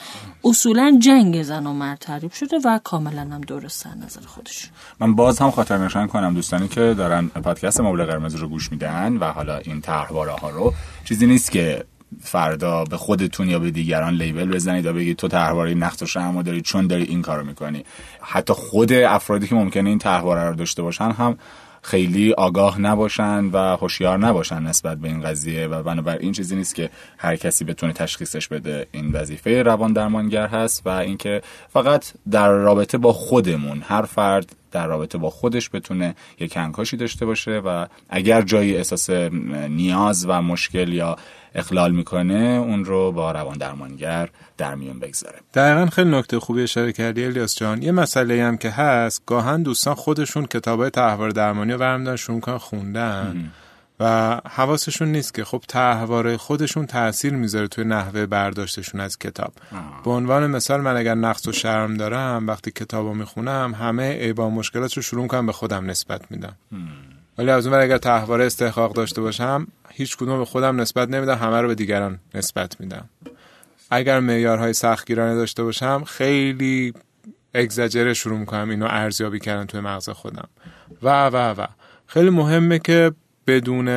اصولا 0.44 0.98
جنگ 1.02 1.42
زن 1.42 1.66
و 1.66 1.72
مرد 1.72 1.98
تعریف 1.98 2.34
شده 2.34 2.58
و 2.64 2.78
کاملا 2.84 3.20
هم 3.20 3.40
درست 3.40 3.86
نظر 3.86 4.26
خودش. 4.26 4.70
من 5.00 5.14
باز 5.14 5.38
هم 5.38 5.50
خاطر 5.50 5.78
نشان 5.78 6.06
کنم 6.06 6.34
دوستانی 6.34 6.68
که 6.68 6.94
دارن 6.98 7.28
پادکست 7.28 7.80
مبل 7.80 8.04
قرمز 8.04 8.34
رو 8.34 8.48
گوش 8.48 8.72
میدن 8.72 9.16
و 9.16 9.24
حالا 9.24 9.56
این 9.56 9.80
طرحواره 9.80 10.32
ها 10.32 10.50
رو. 10.50 10.74
چیزی 11.04 11.26
نیست 11.26 11.52
که 11.52 11.84
فردا 12.20 12.84
به 12.84 12.96
خودتون 12.96 13.48
یا 13.48 13.58
به 13.58 13.70
دیگران 13.70 14.14
لیبل 14.14 14.48
بزنید 14.48 14.86
و 14.86 14.92
بگید 14.92 15.16
تو 15.16 15.28
طرحواره 15.28 15.74
نقص 15.74 16.02
و 16.02 16.06
شرم 16.06 16.42
داری 16.42 16.60
چون 16.60 16.86
داری 16.86 17.02
این 17.02 17.22
کارو 17.22 17.44
می‌کنی. 17.44 17.84
حتی 18.20 18.52
خود 18.52 18.92
افرادی 18.92 19.46
که 19.46 19.54
ممکنه 19.54 19.88
این 19.88 19.98
طرحواره 19.98 20.48
رو 20.48 20.54
داشته 20.54 20.82
باشن 20.82 21.10
هم 21.10 21.38
خیلی 21.82 22.32
آگاه 22.32 22.80
نباشن 22.80 23.44
و 23.44 23.76
هوشیار 23.76 24.18
نباشن 24.18 24.62
نسبت 24.62 24.98
به 24.98 25.08
این 25.08 25.20
قضیه 25.20 25.66
و 25.66 25.82
بنابراین 25.82 26.22
این 26.22 26.32
چیزی 26.32 26.56
نیست 26.56 26.74
که 26.74 26.90
هر 27.18 27.36
کسی 27.36 27.64
بتونه 27.64 27.92
تشخیصش 27.92 28.48
بده. 28.48 28.86
این 28.92 29.12
وظیفه 29.12 29.62
روان 29.62 29.92
درمانگر 29.92 30.46
هست 30.46 30.86
و 30.86 30.88
اینکه 30.88 31.42
فقط 31.72 32.04
در 32.30 32.48
رابطه 32.48 32.98
با 32.98 33.12
خودمون 33.12 33.82
هر 33.88 34.02
فرد 34.02 34.56
در 34.72 34.86
رابطه 34.86 35.18
با 35.18 35.30
خودش 35.30 35.70
بتونه 35.70 36.14
یک 36.40 36.52
کنکاشی 36.52 36.96
داشته 36.96 37.26
باشه 37.26 37.58
و 37.58 37.86
اگر 38.08 38.42
جایی 38.42 38.76
احساس 38.76 39.10
نیاز 39.68 40.26
و 40.28 40.42
مشکل 40.42 40.92
یا 40.92 41.16
اخلال 41.56 41.92
می‌کنه 41.92 42.34
اون 42.34 42.84
رو 42.84 43.12
با 43.12 43.32
روان 43.32 43.58
درمانگر 43.58 44.28
در 44.56 44.74
میون 44.74 44.98
بگذاره. 44.98 45.38
دقیقا 45.54 45.86
خیلی 45.86 46.10
نکته 46.10 46.40
خوبی 46.40 46.62
اشاره 46.62 46.92
کردی 46.92 47.24
الیاس 47.24 47.56
جان. 47.56 47.82
یه 47.82 47.92
مسئله 47.92 48.44
هم 48.44 48.56
که 48.56 48.70
هست 48.70 49.22
گاهن 49.26 49.62
دوستان 49.62 49.94
خودشون 49.94 50.46
کتابای 50.46 50.90
تحوار 50.90 51.30
درمانی 51.30 51.72
رو 51.72 51.78
برمیدارن 51.78 52.16
شروع 52.16 52.58
خوندن 52.58 53.52
و 54.00 54.40
حواسشون 54.50 55.08
نیست 55.08 55.34
که 55.34 55.44
خب 55.44 55.62
تحواره 55.68 56.36
خودشون 56.36 56.86
تاثیر 56.86 57.32
می‌ذاره 57.32 57.68
توی 57.68 57.84
نحوه 57.84 58.26
برداشتشون 58.26 59.00
از 59.00 59.18
کتاب. 59.18 59.52
به 60.04 60.10
عنوان 60.10 60.46
مثال 60.46 60.80
من 60.80 60.96
اگر 60.96 61.14
نقص 61.14 61.48
و 61.48 61.52
شرم 61.52 61.96
دارم 61.96 62.46
وقتی 62.46 62.70
کتابو 62.70 63.14
می‌خونم 63.14 63.74
همه 63.74 64.12
عیبا 64.12 64.50
مشکلات 64.50 64.94
رو 64.94 65.02
شروع 65.02 65.26
کنم 65.26 65.46
به 65.46 65.52
خودم 65.52 65.90
نسبت 65.90 66.30
میدم. 66.30 66.56
ولی 67.38 67.50
از 67.50 67.66
اون 67.66 67.80
اگر 67.80 67.98
تحواره 67.98 68.46
استحقاق 68.46 68.92
داشته 68.92 69.20
باشم 69.20 69.66
هیچ 69.90 70.16
کدوم 70.16 70.38
به 70.38 70.44
خودم 70.44 70.80
نسبت 70.80 71.08
نمیدم 71.08 71.34
همه 71.34 71.60
رو 71.60 71.68
به 71.68 71.74
دیگران 71.74 72.18
نسبت 72.34 72.80
میدم. 72.80 73.08
اگر 73.90 74.20
معیارهای 74.20 74.72
سختگیرانه 74.72 75.34
داشته 75.34 75.62
باشم 75.62 76.04
خیلی 76.04 76.94
اگزاجره 77.54 78.14
شروع 78.14 78.38
می‌کنم 78.38 78.70
اینو 78.70 78.86
ارزیابی 78.90 79.40
کردن 79.40 79.66
توی 79.66 79.80
مغز 79.80 80.08
خودم. 80.08 80.48
و 81.02 81.26
و 81.26 81.36
و. 81.36 81.66
خیلی 82.06 82.30
مهمه 82.30 82.78
که 82.78 83.12
بدون 83.46 83.88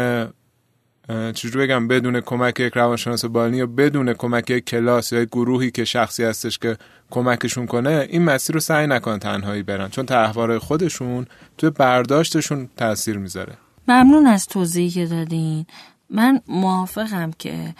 چجوری 1.09 1.67
بگم 1.67 1.87
بدون 1.87 2.21
کمک 2.21 2.59
یک 2.59 2.73
روانشناس 2.73 3.25
بالینی 3.25 3.57
یا 3.57 3.65
بدون 3.65 4.13
کمک 4.13 4.49
یک 4.49 4.65
کلاس 4.65 5.11
یا 5.11 5.21
یک 5.21 5.29
گروهی 5.29 5.71
که 5.71 5.85
شخصی 5.85 6.23
هستش 6.23 6.57
که 6.57 6.77
کمکشون 7.11 7.65
کنه 7.65 8.07
این 8.09 8.23
مسیر 8.23 8.53
رو 8.53 8.59
سعی 8.59 8.87
نکن 8.87 9.19
تنهایی 9.19 9.63
برن. 9.63 9.89
چون 9.89 10.05
تحواره 10.05 10.59
خودشون 10.59 11.27
توی 11.57 11.69
برداشتشون 11.69 12.69
تاثیر 12.77 13.17
می‌ذاره. 13.17 13.53
ممنون 13.87 14.27
از 14.27 14.47
توضیحی 14.47 14.89
که 14.89 15.05
دادین. 15.05 15.65
من 16.09 16.41
موافقم 16.47 17.31
که 17.39 17.75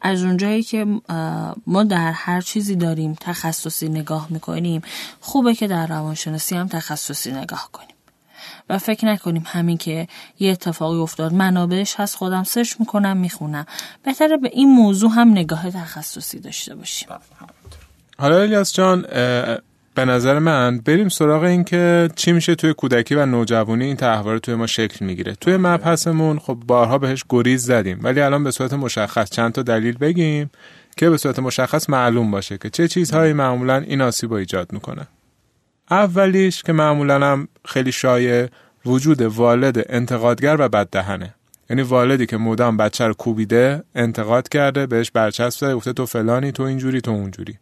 از 0.00 0.22
اونجایی 0.22 0.62
که 0.62 0.86
ما 1.66 1.84
در 1.84 2.12
هر 2.12 2.40
چیزی 2.40 2.76
داریم 2.76 3.16
تخصصی 3.20 3.88
نگاه 3.88 4.26
می‌کنیم 4.30 4.82
خوبه 5.20 5.54
که 5.54 5.66
در 5.66 5.86
روانشناسی 5.86 6.54
هم 6.54 6.68
تخصصی 6.68 7.32
نگاه 7.32 7.68
کنیم. 7.72 7.93
و 8.68 8.78
فکر 8.78 9.06
نکنیم 9.06 9.42
همین 9.46 9.76
که 9.76 10.08
یه 10.38 10.52
اتفاقی 10.52 10.98
افتاد. 10.98 11.32
منابعش 11.32 11.94
هست 11.98 12.16
خودم 12.16 12.42
سرچ 12.42 12.74
می‌کنم 12.80 13.16
می‌خونم. 13.16 13.66
بهتره 14.04 14.36
به 14.36 14.50
این 14.52 14.68
موضوع 14.68 15.10
هم 15.10 15.30
نگاه 15.30 15.70
تخصصی 15.70 16.40
داشته 16.40 16.74
باشیم. 16.74 17.08
حالا 18.18 18.40
الیاس 18.40 18.72
جان 18.72 19.02
به 19.94 20.04
نظر 20.04 20.38
من 20.38 20.78
بریم 20.78 21.08
سراغ 21.08 21.42
این 21.42 21.64
که 21.64 22.10
چی 22.16 22.32
میشه 22.32 22.54
توی 22.54 22.74
کودکی 22.74 23.14
و 23.14 23.26
نوجوانی 23.26 23.84
این 23.84 23.96
تحوار 23.96 24.38
توی 24.38 24.54
ما 24.54 24.66
شکل 24.66 25.04
می‌گیره. 25.04 25.34
توی 25.34 25.56
مبحثمون 25.56 26.38
خب 26.38 26.58
بارها 26.66 26.98
بهش 26.98 27.24
گریز 27.28 27.64
زدیم 27.64 28.00
ولی 28.02 28.20
الان 28.20 28.44
به 28.44 28.50
صورت 28.50 28.72
مشخص 28.72 29.30
چند 29.30 29.52
تا 29.52 29.62
دلیل 29.62 29.98
بگیم 29.98 30.50
که 30.96 31.10
به 31.10 31.16
صورت 31.16 31.38
مشخص 31.38 31.90
معلوم 31.90 32.30
باشه 32.30 32.58
که 32.58 32.70
چه 32.70 32.88
چیزهایی 32.88 33.32
معمولا 33.32 33.76
این 33.76 34.00
آسیب 34.00 34.32
ایجاد 34.32 34.72
می‌کنه. 34.72 35.06
اولیش 35.90 36.62
که 36.62 36.72
معمولا 36.72 37.26
هم 37.26 37.48
خیلی 37.64 37.92
شایع 37.92 38.48
وجود 38.86 39.22
والد 39.22 39.86
انتقادگر 39.88 40.56
و 40.58 40.68
بددهنه. 40.68 41.34
یعنی 41.70 41.82
والدی 41.82 42.26
که 42.26 42.36
مدام 42.36 42.76
بچه 42.76 43.06
رو 43.06 43.14
کوبیده 43.14 43.84
انتقاد 43.94 44.48
کرده 44.48 44.86
بهش 44.86 45.10
برچسب 45.10 45.58
زده 45.58 45.74
گفته 45.74 45.92
تو 45.92 46.06
فلانی 46.06 46.52
تو 46.52 46.62
اینجوری 46.62 47.00
تو 47.00 47.10
اونجوری. 47.10 47.58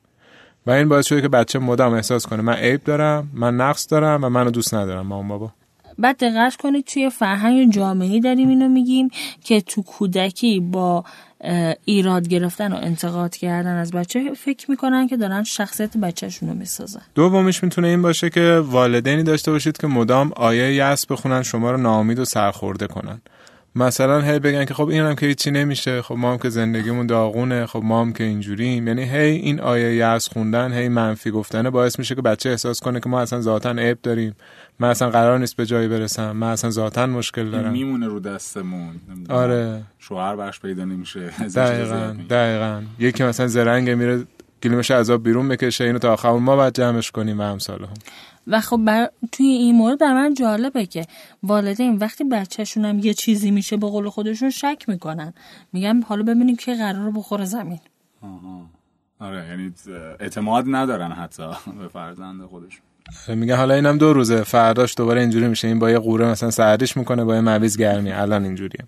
و 0.66 0.70
این 0.70 0.88
باعث 0.88 1.06
شده 1.06 1.20
که 1.20 1.28
بچه 1.28 1.58
مدام 1.58 1.92
احساس 1.92 2.26
کنه 2.26 2.42
من 2.42 2.54
عیب 2.54 2.84
دارم 2.84 3.30
من 3.34 3.56
نقص 3.56 3.90
دارم 3.90 4.24
و 4.24 4.28
منو 4.28 4.50
دوست 4.50 4.74
ندارم 4.74 5.06
مامان 5.06 5.28
بابا. 5.28 5.52
بعد 5.98 6.16
دقت 6.16 6.56
کنید 6.56 6.84
توی 6.84 7.10
فرهنگ 7.10 7.72
جامعه 7.72 8.20
داریم 8.20 8.48
اینو 8.48 8.68
میگیم 8.68 9.10
که 9.44 9.60
تو 9.60 9.82
کودکی 9.82 10.60
با 10.60 11.04
ایراد 11.84 12.28
گرفتن 12.28 12.72
و 12.72 12.76
انتقاد 12.76 13.36
کردن 13.36 13.76
از 13.76 13.92
بچه 13.92 14.34
فکر 14.34 14.70
می‌کنن 14.70 15.08
که 15.08 15.16
دارن 15.16 15.42
شخصیت 15.42 15.96
بچهشون 15.96 16.48
رو 16.48 16.54
می‌سازن. 16.54 17.02
دومیش 17.14 17.62
می‌تونه 17.62 17.88
این 17.88 18.02
باشه 18.02 18.30
که 18.30 18.62
والدینی 18.66 19.22
داشته 19.22 19.50
باشید 19.50 19.76
که 19.76 19.86
مدام 19.86 20.32
آیه 20.36 20.74
یس 20.74 21.06
بخونن 21.06 21.42
شما 21.42 21.70
رو 21.70 21.76
ناامید 21.76 22.18
و 22.18 22.24
سرخورده 22.24 22.86
کنن. 22.86 23.20
مثلا 23.74 24.20
هی 24.20 24.38
بگن 24.38 24.64
که 24.64 24.74
خب 24.74 24.88
اینم 24.88 25.14
که 25.14 25.26
هیچی 25.26 25.50
نمیشه 25.50 26.02
خب 26.02 26.14
ما 26.14 26.32
هم 26.32 26.38
که 26.38 26.48
زندگیمون 26.48 27.06
داغونه 27.06 27.66
خب 27.66 27.80
ما 27.84 28.00
هم 28.00 28.12
که 28.12 28.24
اینجوریم. 28.24 28.88
یعنی 28.88 29.02
هی 29.02 29.30
این 29.30 29.60
آیه 29.60 29.94
یرز 29.94 30.28
خوندن 30.28 30.72
هی 30.72 30.88
منفی 30.88 31.30
گفتنه 31.30 31.70
باعث 31.70 31.98
میشه 31.98 32.14
که 32.14 32.22
بچه 32.22 32.50
احساس 32.50 32.80
کنه 32.80 33.00
که 33.00 33.08
ما 33.08 33.20
اصلا 33.20 33.40
ذاتا 33.40 33.70
عیب 33.70 33.98
داریم. 34.02 34.34
من 34.78 34.88
اصلا 34.90 35.10
قرار 35.10 35.38
نیست 35.38 35.56
به 35.56 35.66
جایی 35.66 35.88
برسم. 35.88 36.32
من 36.32 36.50
اصلا 36.50 36.70
ذاتا 36.70 37.06
مشکل 37.06 37.50
دارم. 37.50 37.72
میمونه 37.72 38.06
رو 38.06 38.20
دستمون. 38.20 39.00
آره. 39.28 39.82
شوهر 39.98 40.36
برش 40.36 40.60
پیدا 40.60 40.84
نمیشه. 40.84 41.30
دقیقا 41.54 42.16
دقیقا. 42.30 42.82
یکی 42.98 43.24
مثلا 43.24 43.46
زرنگ 43.46 43.90
میره 43.90 44.24
گلیمش 44.62 44.90
عذاب 44.90 45.22
بیرون 45.22 45.48
بکشه 45.48 45.84
اینو 45.84 45.98
تا 45.98 46.12
آخر 46.12 46.32
ما 46.32 46.56
باید 46.56 46.74
جمعش 46.74 47.10
کنیم 47.10 47.40
و 47.40 47.42
همساله 47.42 47.86
هم 47.86 47.94
و 48.46 48.60
خب 48.60 48.80
بر... 48.84 49.10
توی 49.32 49.46
این 49.46 49.74
مورد 49.74 49.98
بر 49.98 50.12
من 50.14 50.34
جالبه 50.34 50.86
که 50.86 51.06
والدین 51.42 51.96
وقتی 51.96 52.24
بچهشون 52.24 52.84
هم 52.84 52.98
یه 52.98 53.14
چیزی 53.14 53.50
میشه 53.50 53.76
به 53.76 53.86
قول 53.86 54.08
خودشون 54.08 54.50
شک 54.50 54.84
می‌کنن. 54.88 55.32
میگن 55.72 56.02
حالا 56.02 56.22
ببینیم 56.22 56.56
که 56.56 56.74
قرار 56.74 57.04
رو 57.04 57.12
بخوره 57.12 57.44
زمین. 57.44 57.80
آها. 58.22 58.66
آره 59.20 59.46
یعنی 59.48 59.72
اعتماد 60.20 60.64
ندارن 60.68 61.12
حتی 61.12 61.42
به 61.80 61.88
فرزند 61.88 62.44
خودشون. 62.44 62.82
میگه 63.28 63.56
حالا 63.56 63.74
اینم 63.74 63.98
دو 63.98 64.12
روزه. 64.12 64.42
فرداش 64.42 64.94
دوباره 64.96 65.20
اینجوری 65.20 65.48
میشه. 65.48 65.68
این 65.68 65.78
با 65.78 65.90
یه 65.90 65.98
قوره 65.98 66.26
مثلا 66.26 66.50
سردش 66.50 66.96
می‌کنه 66.96 67.24
با 67.24 67.34
یه 67.34 67.40
مویز 67.40 67.76
گرمی. 67.76 68.12
الان 68.12 68.44
اینجوریه. 68.44 68.84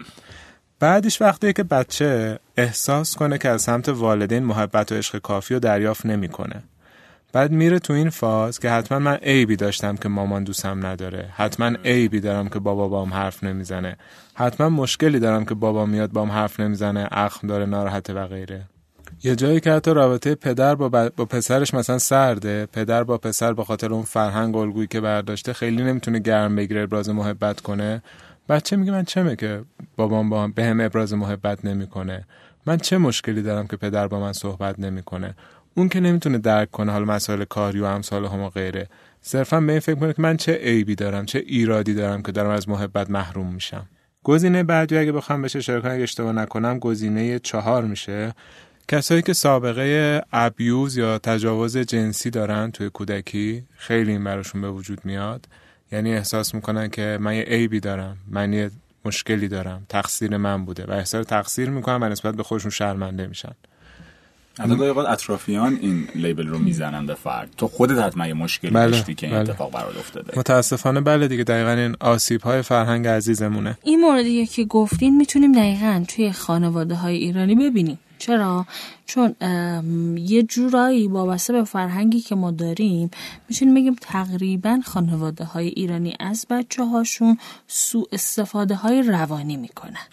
بعدش 0.81 1.23
وقتیه 1.23 1.53
که 1.53 1.63
بچه 1.63 2.39
احساس 2.57 3.15
کنه 3.15 3.39
که 3.39 3.49
از 3.49 3.63
سمت 3.63 3.89
والدین 3.89 4.45
محبت 4.45 4.93
و 4.93 4.95
عشق 4.95 5.19
کافی 5.19 5.55
رو 5.55 5.61
دریافت 5.61 6.07
نمی‌کنه. 6.07 6.63
بعد 7.33 7.51
میره 7.51 7.79
تو 7.79 7.93
این 7.93 8.11
فاز 8.11 8.61
که 8.61 8.71
حتما 8.71 8.99
من 8.99 9.15
عیبی 9.15 9.57
داشتم 9.57 9.97
که 9.97 10.09
مامان 10.09 10.45
دوستم 10.45 10.87
نداره. 10.87 11.29
حتما 11.37 11.71
عیبی 11.85 12.21
دارم 12.21 12.49
که 12.49 12.59
بابا 12.59 12.89
بام 12.89 13.15
حرف 13.15 13.45
نمی‌زنه. 13.45 13.97
حتما 14.35 14.69
مشکلی 14.69 15.19
دارم 15.19 15.45
که 15.45 15.55
بابا 15.55 15.87
میاد 15.87 16.13
بام 16.13 16.31
حرف 16.31 16.61
نمی‌زنه. 16.61 17.09
اخم 17.13 17.49
داره 17.49 17.67
ناراحته 17.67 18.13
و 18.13 18.27
غیره. 18.27 18.63
یه 19.27 19.37
جایی 19.37 19.61
که 19.61 19.73
حتی 19.73 19.95
رابطه 19.95 20.35
پدر 20.35 20.75
با, 20.75 20.89
با 21.17 21.25
پسرش 21.25 21.75
مثلا 21.75 21.99
سرده 21.99 22.67
پدر 22.67 23.05
با 23.05 23.19
پسر 23.19 23.53
به 23.53 23.65
خاطر 23.65 23.93
اون 23.93 24.03
فرهنگ 24.03 24.57
الگویی 24.57 24.87
که 24.87 25.01
برداشته 25.01 25.53
خیلی 25.53 25.83
نمی‌تونه 25.83 26.19
گرم 26.19 26.57
بگیره 26.57 26.83
ابراز 26.83 27.09
محبت 27.09 27.61
کنه. 27.61 28.03
بچه 28.49 28.77
میگه 28.77 28.93
من 28.93 29.05
چمه 29.05 29.37
که 29.37 29.63
بابام 29.97 30.31
با 30.31 30.49
به 30.49 30.65
هم 30.65 30.81
ابراز 30.81 31.15
محبت 31.15 31.65
نمی‌کنه؟ 31.65 32.25
من 32.67 32.77
چه 32.77 32.99
مشکلی 32.99 33.43
دارم 33.43 33.67
که 33.67 33.77
پدر 33.77 34.09
با 34.09 34.21
من 34.21 34.33
صحبت 34.33 34.79
نمی‌کنه؟ 34.79 35.35
اون 35.75 35.89
که 35.89 36.01
نمی‌تونه 36.01 36.39
درک 36.39 36.71
کنه 36.71 36.93
حال 36.93 37.05
مسائل 37.05 37.45
کاری 37.45 37.81
و 37.81 37.85
امثال 37.85 38.25
هم 38.25 38.41
و 38.41 38.49
غیره. 38.49 38.89
صرفا 39.21 39.61
به 39.61 39.73
این 39.73 39.81
فکر 39.81 39.95
کنه 39.95 40.13
که 40.13 40.23
من 40.23 40.37
چه 40.37 40.53
عیبی 40.53 40.95
دارم 40.95 41.25
چه 41.25 41.39
ایرادی 41.39 41.95
دارم 41.95 42.23
که 42.23 42.33
دارم 42.33 42.51
از 42.51 42.69
محبت 42.69 43.11
محروم 43.11 43.55
میشم. 43.55 43.87
گزینه 44.25 44.63
بعدی 44.63 44.99
اگه 44.99 45.13
بخوام 45.13 45.49
کنم 45.49 45.81
اگه 45.85 46.03
اشتباه 46.03 46.33
نکنم 46.33 46.79
گزینه 46.79 47.39
چهار 47.39 47.85
میشه. 47.85 48.35
کسایی 48.89 49.23
که 49.23 49.33
سابقه 49.33 50.23
ابیوز 50.33 50.97
یا 50.97 51.19
تجاوز 51.19 51.77
جنسی 51.77 52.31
دارن 52.31 52.71
توی 52.71 52.91
کودکی 52.91 53.63
خیلی 53.77 54.13
این 54.13 54.25
براشون 54.25 54.61
به 54.61 54.71
وجود 54.71 55.01
میاد. 55.05 55.47
یعنی 55.93 56.15
احساس 56.15 56.55
می‌کنن 56.55 56.89
که 56.89 57.19
من 57.21 57.35
یه 57.35 57.43
عیبی 57.43 57.81
دارم 57.81 58.17
من 58.31 58.53
یه 58.53 58.71
مشکلی 59.05 59.49
دارم 59.49 59.87
تقصیر 59.89 60.37
من 60.37 60.65
بوده 60.65 60.85
و 60.85 60.91
احساس 60.91 61.27
تقصیر 61.27 61.71
می‌کنن 61.71 62.03
و 62.03 62.09
نسبت 62.09 62.35
به 62.35 62.43
خودشون 62.43 62.71
شرمنده 62.71 63.27
میشن. 63.27 63.53
حتی 64.59 64.77
گاهی 64.77 65.07
اطرافیان 65.09 65.79
این 65.81 66.09
لیبل 66.15 66.47
رو 66.47 66.59
می‌زنن 66.59 67.07
به 67.07 67.15
فرد. 67.15 67.49
تو 67.57 67.69
خودت 67.69 67.99
حتما 67.99 68.27
یه 68.27 68.35
مشکلی 68.35 68.71
بله، 68.71 68.91
داشتی 68.91 69.15
که 69.15 69.27
این 69.27 69.37
بله. 69.37 69.51
اتفاق 69.51 69.73
برات 69.73 69.97
افتاده. 69.97 70.39
متاسفانه 70.39 71.01
بله 71.01 71.29
دیگه 71.29 71.45
دقیقا 71.45 71.71
این 71.71 71.97
آسیب 72.01 72.41
های 72.41 72.63
فرهنگ 72.63 73.07
عزیزمونه. 73.09 73.79
این 73.83 74.01
موردی 74.01 74.47
که 74.47 74.65
گفتین 74.65 75.17
می‌تونیم 75.17 75.53
دقیقا 75.53 76.05
توی 76.09 76.33
خانواده 76.33 76.95
های 76.95 77.17
ایرانی 77.17 77.55
ببینیم. 77.55 77.99
چرا؟ 78.27 78.67
چون 79.07 79.35
یه 80.19 80.43
جورایی 80.43 81.09
وابسته 81.09 81.53
به 81.53 81.65
فرهنگی 81.65 82.21
که 82.21 82.35
ما 82.35 82.51
داریم 82.51 83.11
می‌تونیم 83.49 83.75
بگیم 83.75 83.97
تقریبا 84.01 84.81
خانواده 84.85 85.45
های 85.45 85.69
ایرانی 85.69 86.15
از 86.21 86.47
بچه 86.51 86.85
هاشون 86.85 87.39
سوء 87.69 88.05
استفاده 88.13 88.75
های 88.75 89.03
روانی 89.03 89.57
می‌کنن. 89.57 90.07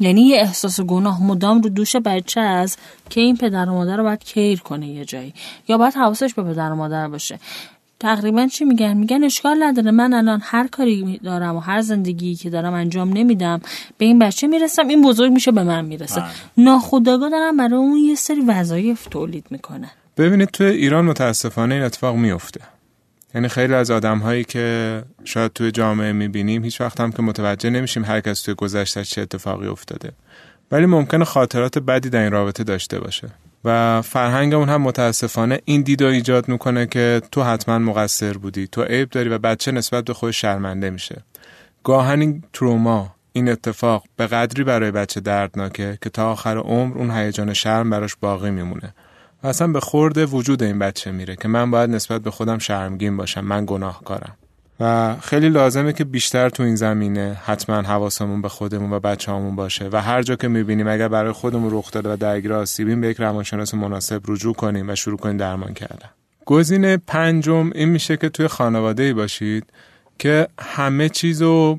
یعنی 0.00 0.22
یه 0.22 0.36
احساس 0.36 0.80
گناه 0.80 1.22
مدام 1.22 1.60
رو 1.60 1.68
دوش 1.70 1.96
بچه 1.96 2.40
از 2.40 2.76
که 3.10 3.20
این 3.20 3.36
پدر 3.36 3.68
و 3.68 3.72
مادر 3.72 3.96
رو 3.96 4.02
باید 4.02 4.24
کیر 4.24 4.60
کنه 4.60 4.88
یه 4.88 5.04
جایی. 5.04 5.34
یا 5.68 5.78
باید 5.78 5.94
حواسش 5.94 6.34
به 6.34 6.42
پدر 6.42 6.72
و 6.72 6.76
مادر 6.76 7.08
باشه. 7.08 7.38
تقریبا 8.02 8.46
چی 8.46 8.64
میگن؟ 8.64 8.96
میگن 8.96 9.24
اشکال 9.24 9.62
نداره. 9.62 9.90
من 9.90 10.12
الان 10.12 10.40
هر 10.42 10.66
کاری 10.66 11.20
دارم 11.24 11.56
و 11.56 11.60
هر 11.60 11.80
زندگی 11.80 12.34
که 12.34 12.50
دارم 12.50 12.74
انجام 12.74 13.12
نمیدم 13.12 13.60
به 13.98 14.04
این 14.04 14.18
بچه 14.18 14.46
می‌رسم 14.46 14.88
این 14.88 15.02
بزرگ 15.02 15.32
میشه 15.32 15.52
به 15.52 15.62
من 15.62 15.84
می‌رسه. 15.84 16.20
بله. 16.20 16.30
ناخداگاه 16.56 17.30
دارم 17.30 17.56
برای 17.56 17.74
اون 17.74 17.96
یه 17.96 18.14
سری 18.14 18.40
وظایف 18.40 19.06
تولید 19.06 19.46
می‌کنه 19.50 19.90
ببینید 20.16 20.48
توی 20.48 20.66
ایران 20.66 21.04
متاسفانه 21.04 21.74
این 21.74 21.84
اتفاق 21.84 22.16
میفته 22.16 22.60
یعنی 23.34 23.48
خیلی 23.48 23.74
از 23.74 23.90
آدم 23.90 24.18
هایی 24.18 24.44
که 24.44 25.02
شاید 25.24 25.52
توی 25.52 25.70
جامعه 25.70 26.12
می‌بینیم 26.12 26.64
هیچ 26.64 26.80
وقت 26.80 27.00
هم 27.00 27.12
که 27.12 27.22
متوجه 27.22 27.70
نمیشیم 27.70 28.04
هر 28.04 28.20
کس 28.20 28.42
توی 28.42 28.54
گذشته 28.54 29.04
چه 29.04 29.22
اتفاقی 29.22 29.66
افتاده. 29.66 30.12
ولی 30.72 30.86
ممکنه 30.86 31.24
خاطرات 31.24 31.78
بدی 31.78 32.10
در 32.10 32.22
این 32.22 32.32
رابطه 32.32 32.64
داشته 32.64 33.00
باشه. 33.00 33.28
و 33.64 34.02
فرهنگ 34.02 34.54
اون 34.54 34.68
هم 34.68 34.82
متاسفانه 34.82 35.60
این 35.64 35.82
دید 35.82 36.02
ایجاد 36.02 36.48
می‌کنه 36.48 36.86
که 36.86 37.22
تو 37.32 37.42
حتما 37.42 37.78
مقصر 37.78 38.32
بودی. 38.32 38.66
تو 38.66 38.82
عیب 38.82 39.10
داری 39.10 39.28
و 39.28 39.38
بچه 39.38 39.72
نسبت 39.72 40.04
به 40.04 40.14
خود 40.14 40.30
شرمنده 40.30 40.90
میشه. 40.90 41.22
گاهن 41.84 42.20
این 42.20 42.42
تروما 42.52 43.14
این 43.32 43.48
اتفاق 43.48 44.04
به 44.16 44.26
قدری 44.26 44.64
برای 44.64 44.90
بچه 44.90 45.20
دردناکه 45.20 45.98
که 46.02 46.10
تا 46.10 46.32
آخر 46.32 46.56
عمر 46.56 46.98
اون 46.98 47.10
هیجان 47.10 47.52
شرم 47.52 47.90
براش 47.90 48.16
باقی 48.20 48.50
میمونه. 48.50 48.94
و 49.42 49.46
اصلا 49.46 49.68
به 49.68 49.80
خورد 49.80 50.34
وجود 50.34 50.62
این 50.62 50.78
بچه 50.78 51.12
میره 51.12 51.36
که 51.36 51.48
من 51.48 51.70
باید 51.70 51.90
نسبت 51.90 52.20
به 52.20 52.30
خودم 52.30 52.58
شرمگین 52.58 53.16
باشم. 53.16 53.40
من 53.40 53.64
گناهکارم. 53.66 54.36
و 54.82 55.16
خیلی 55.20 55.48
لازمه 55.48 55.92
که 55.92 56.04
بیشتر 56.04 56.48
تو 56.48 56.62
این 56.62 56.76
زمینه 56.76 57.40
حتما 57.44 57.76
حواسمون 57.76 58.42
به 58.42 58.48
خودمون 58.48 58.92
و 58.92 59.00
بچه‌هامون 59.00 59.56
باشه 59.56 59.88
و 59.92 60.02
هر 60.02 60.22
جا 60.22 60.36
که 60.36 60.48
می‌بینیم 60.48 60.88
اگر 60.88 61.08
برای 61.08 61.32
خودمون 61.32 61.70
رخ 61.72 61.90
داده 61.90 62.12
و 62.12 62.16
درگیر 62.16 62.52
آسیبیم 62.52 63.00
به 63.00 63.08
یک 63.08 63.16
روانشناس 63.16 63.74
مناسب 63.74 64.22
رجوع 64.28 64.54
کنیم 64.54 64.88
و 64.88 64.94
شروع 64.94 65.16
کنیم 65.16 65.36
درمان 65.36 65.74
کردن. 65.74 66.08
گزینه 66.44 66.96
پنجم 66.96 67.70
این 67.74 67.88
میشه 67.88 68.16
که 68.16 68.28
توی 68.28 68.48
خانواده 68.48 69.02
ای 69.02 69.12
باشید 69.12 69.64
که 70.18 70.48
همه 70.58 71.08
چیزو 71.08 71.78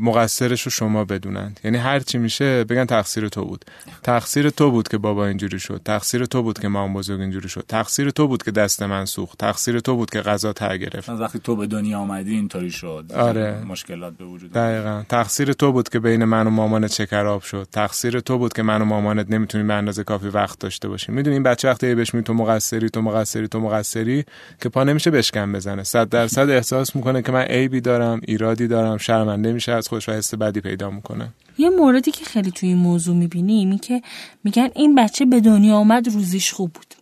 مقصرش 0.00 0.62
رو 0.62 0.70
شما 0.70 1.04
بدونند. 1.04 1.60
یعنی 1.64 1.78
هر 1.78 2.00
چی 2.00 2.18
میشه 2.18 2.64
بگن 2.64 2.84
تقصیر 2.84 3.28
تو 3.28 3.44
بود. 3.44 3.64
تقصیر 4.02 4.50
تو 4.50 4.70
بود 4.70 4.88
که 4.88 4.98
بابا 4.98 5.26
اینجوری 5.26 5.58
شد. 5.58 5.80
تقصیر 5.84 6.24
تو 6.24 6.42
بود 6.42 6.58
که 6.58 6.68
مام 6.68 6.94
بزرگ 6.94 7.20
اینجوری 7.20 7.48
شد. 7.48 7.64
تقصیر 7.68 8.10
تو 8.10 8.28
بود 8.28 8.42
که 8.42 8.50
دست 8.50 8.82
من 8.82 9.04
سوخت. 9.04 9.38
تقصیر 9.38 9.80
تو 9.80 9.96
بود 9.96 10.10
که 10.10 10.20
غذا 10.20 10.52
تر 10.52 10.76
گرفت. 10.76 11.08
وقتی 11.08 11.38
تو 11.38 11.56
به 11.56 11.66
دنیا 11.66 11.98
آمدی 11.98 12.34
اینطوری 12.34 12.70
شد. 12.70 13.04
آره. 13.16 13.64
مشکلات 13.68 14.16
به 14.16 14.24
وجود 14.24 14.52
دقیقا. 14.52 15.02
تقصیر 15.08 15.52
تو 15.52 15.72
بود 15.72 15.88
که 15.88 16.00
بین 16.00 16.24
من 16.24 16.46
و 16.46 16.50
مامانت 16.50 16.90
چکراب 16.90 17.42
شد. 17.42 17.68
تقصیر 17.72 18.20
تو 18.20 18.38
بود 18.38 18.52
که 18.52 18.62
من 18.62 18.82
و 18.82 18.84
مامانت 18.84 19.30
نمی‌تونیم 19.30 19.68
به 19.68 19.74
اندازه 19.74 20.04
کافی 20.04 20.28
وقت 20.28 20.58
داشته 20.58 20.88
باشیم. 20.88 21.14
می‌دونی 21.14 21.36
این 21.36 21.42
بچه 21.42 21.68
وقتی 21.68 21.94
بهش 21.94 22.14
می 22.14 22.22
تو 22.22 22.34
مقصری 22.34 22.88
تو 22.90 23.02
مقصری 23.02 23.48
تو 23.48 23.60
مقصری 23.60 24.24
که 24.60 24.68
پا 24.68 24.84
نمیشه 24.84 25.10
بشکن 25.10 25.52
بزنه. 25.52 25.82
100 25.84 26.08
درصد 26.08 26.50
احساس 26.50 26.96
می‌کنه 26.96 27.22
که 27.22 27.32
من 27.32 27.42
عیبی 27.42 27.80
دارم 27.80 28.20
ایرادی 28.22 28.66
دارم 28.66 28.96
شرم 28.96 29.33
شرمنده 29.34 29.52
میشه 29.52 29.72
از 29.72 29.88
خودش 29.88 30.08
و 30.08 30.12
حس 30.12 30.34
بدی 30.34 30.60
پیدا 30.60 30.90
می‌کنه. 30.90 31.28
یه 31.58 31.70
موردی 31.70 32.10
که 32.10 32.24
خیلی 32.24 32.50
توی 32.50 32.68
این 32.68 32.78
موضوع 32.78 33.16
می‌بینیم 33.16 33.70
این 33.70 33.78
که 33.78 34.02
میگن 34.44 34.68
این 34.74 34.94
بچه 34.94 35.24
به 35.24 35.40
دنیا 35.40 35.76
آمد 35.76 36.08
روزیش 36.08 36.52
خوب 36.52 36.72
بود. 36.72 36.94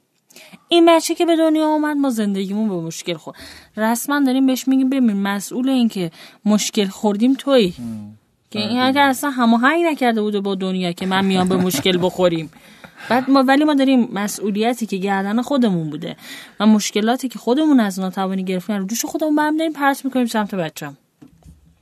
این 0.68 0.86
بچه 0.88 1.14
که 1.14 1.26
به 1.26 1.36
دنیا 1.36 1.66
آمد 1.66 1.96
ما 1.96 2.10
زندگیمون 2.10 2.68
به 2.68 2.74
مشکل 2.74 3.14
خورد. 3.14 3.36
رسما 3.76 4.20
داریم 4.20 4.46
بهش 4.46 4.68
میگیم 4.68 4.90
ببین 4.90 5.12
مسئول 5.12 5.68
این 5.68 5.88
که 5.88 6.10
مشکل 6.44 6.86
خوردیم 6.86 7.34
توی 7.34 7.74
که 8.50 8.58
این 8.58 8.78
اگر 8.78 9.02
اصلا 9.02 9.30
هماهنگ 9.30 9.84
نکرده 9.84 10.22
بوده 10.22 10.40
با 10.40 10.54
دنیا 10.54 10.92
که 10.92 11.06
من 11.06 11.24
میام 11.24 11.48
به 11.48 11.56
مشکل 11.56 11.98
بخوریم. 12.02 12.50
بعد 13.08 13.30
ما 13.30 13.42
ولی 13.42 13.64
ما 13.64 13.74
داریم 13.74 14.08
مسئولیتی 14.12 14.86
که 14.86 14.96
گردن 14.96 15.42
خودمون 15.42 15.90
بوده 15.90 16.16
و 16.60 16.66
مشکلاتی 16.66 17.28
که 17.28 17.38
خودمون 17.38 17.80
از 17.80 18.00
ناتوانی 18.00 18.44
گرفتن 18.44 18.78
رو 18.78 18.84
دوش 18.84 19.04
خودمون 19.04 19.36
برم 19.36 19.56
داریم 19.56 19.72
پرس 19.72 20.04
می‌کنیم 20.04 20.26
سمت 20.26 20.54
بچم 20.54 20.96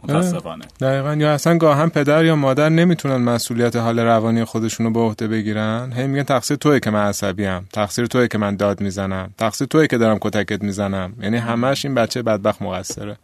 متاسفانه. 0.02 0.64
دقیقا. 0.80 1.14
یا 1.14 1.32
اصلا 1.32 1.58
گاه 1.58 1.76
هم 1.76 1.90
پدر 1.90 2.24
یا 2.24 2.36
مادر 2.36 2.68
نمی‌تونن 2.68 3.16
مسئولیت 3.16 3.76
حال 3.76 3.98
روانی 3.98 4.44
خودشون 4.44 4.86
رو 4.86 4.92
به 4.92 5.00
عهده 5.00 5.28
بگیرن؟ 5.28 5.92
هی 5.96 6.06
میگن 6.06 6.22
تقصیر 6.22 6.56
توی 6.56 6.80
که 6.80 6.90
من 6.90 7.06
عصبیم 7.06 7.68
تقصیر 7.72 8.06
توی 8.06 8.28
که 8.28 8.38
من 8.38 8.56
داد 8.56 8.80
می‌زنم. 8.80 9.30
تقصیر 9.38 9.66
توی 9.66 9.86
که 9.86 9.98
دارم 9.98 10.18
کتکت 10.20 10.62
می‌زنم. 10.62 11.12
یعنی 11.22 11.36
همش 11.36 11.84
این 11.84 11.94
بچه 11.94 12.22
بدبخت 12.22 12.62
مقصره. 12.62 13.16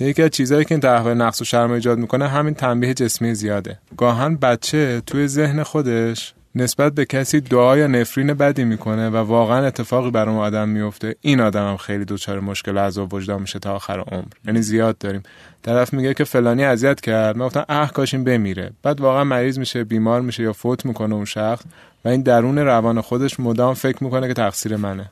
یکی 0.00 0.22
از 0.22 0.30
چیزهایی 0.30 0.64
که 0.64 0.74
این 0.74 0.80
تحول 0.80 1.14
نقص 1.14 1.40
و 1.40 1.44
شرم 1.44 1.70
ایجاد 1.70 1.98
می‌کنه 1.98 2.28
همین 2.28 2.54
تنبیه 2.54 2.94
جسمی 2.94 3.34
زیاده. 3.34 3.78
گاهن 3.96 4.36
بچه 4.36 5.02
توی 5.06 5.28
ذهن 5.28 5.62
خودش 5.62 6.34
نسبت 6.58 6.92
به 6.94 7.04
کسی 7.04 7.40
دعا 7.40 7.78
یا 7.78 7.86
نفرین 7.86 8.34
بدی 8.34 8.64
می‌کنه 8.64 9.08
و 9.08 9.16
واقعا 9.16 9.66
اتفاقی 9.66 10.10
بر 10.10 10.28
اون 10.28 10.38
آدم 10.38 10.68
میفته 10.68 11.16
این 11.20 11.40
آدم 11.40 11.68
هم 11.68 11.76
خیلی 11.76 12.04
دچار 12.04 12.40
مشکل 12.40 12.78
عذاب 12.78 13.14
وجدان 13.14 13.40
میشه 13.40 13.58
تا 13.58 13.74
آخر 13.74 14.00
عمر. 14.00 14.24
یعنی 14.44 14.62
زیاد 14.62 14.98
داریم. 14.98 15.22
طرف 15.62 15.92
میگه 15.92 16.14
که 16.14 16.24
فلانی 16.24 16.64
اذیت 16.64 17.00
کرد. 17.00 17.36
من 17.36 17.46
گفتم 17.46 17.64
اه 17.68 17.92
کاش 17.92 18.14
این 18.14 18.24
بمیره. 18.24 18.70
بعد 18.82 19.00
واقعا 19.00 19.24
مریض 19.24 19.58
میشه 19.58 19.84
بیمار 19.84 20.20
میشه 20.20 20.42
یا 20.42 20.52
فوت 20.52 20.86
می‌کنه 20.86 21.14
اون 21.14 21.24
شخص 21.24 21.64
و 22.04 22.08
این 22.08 22.22
درون 22.22 22.58
روان 22.58 23.00
خودش 23.00 23.40
مدام 23.40 23.74
فکر 23.74 24.04
می‌کنه 24.04 24.28
که 24.28 24.34
تقصیر 24.34 24.76
منه. 24.76 25.10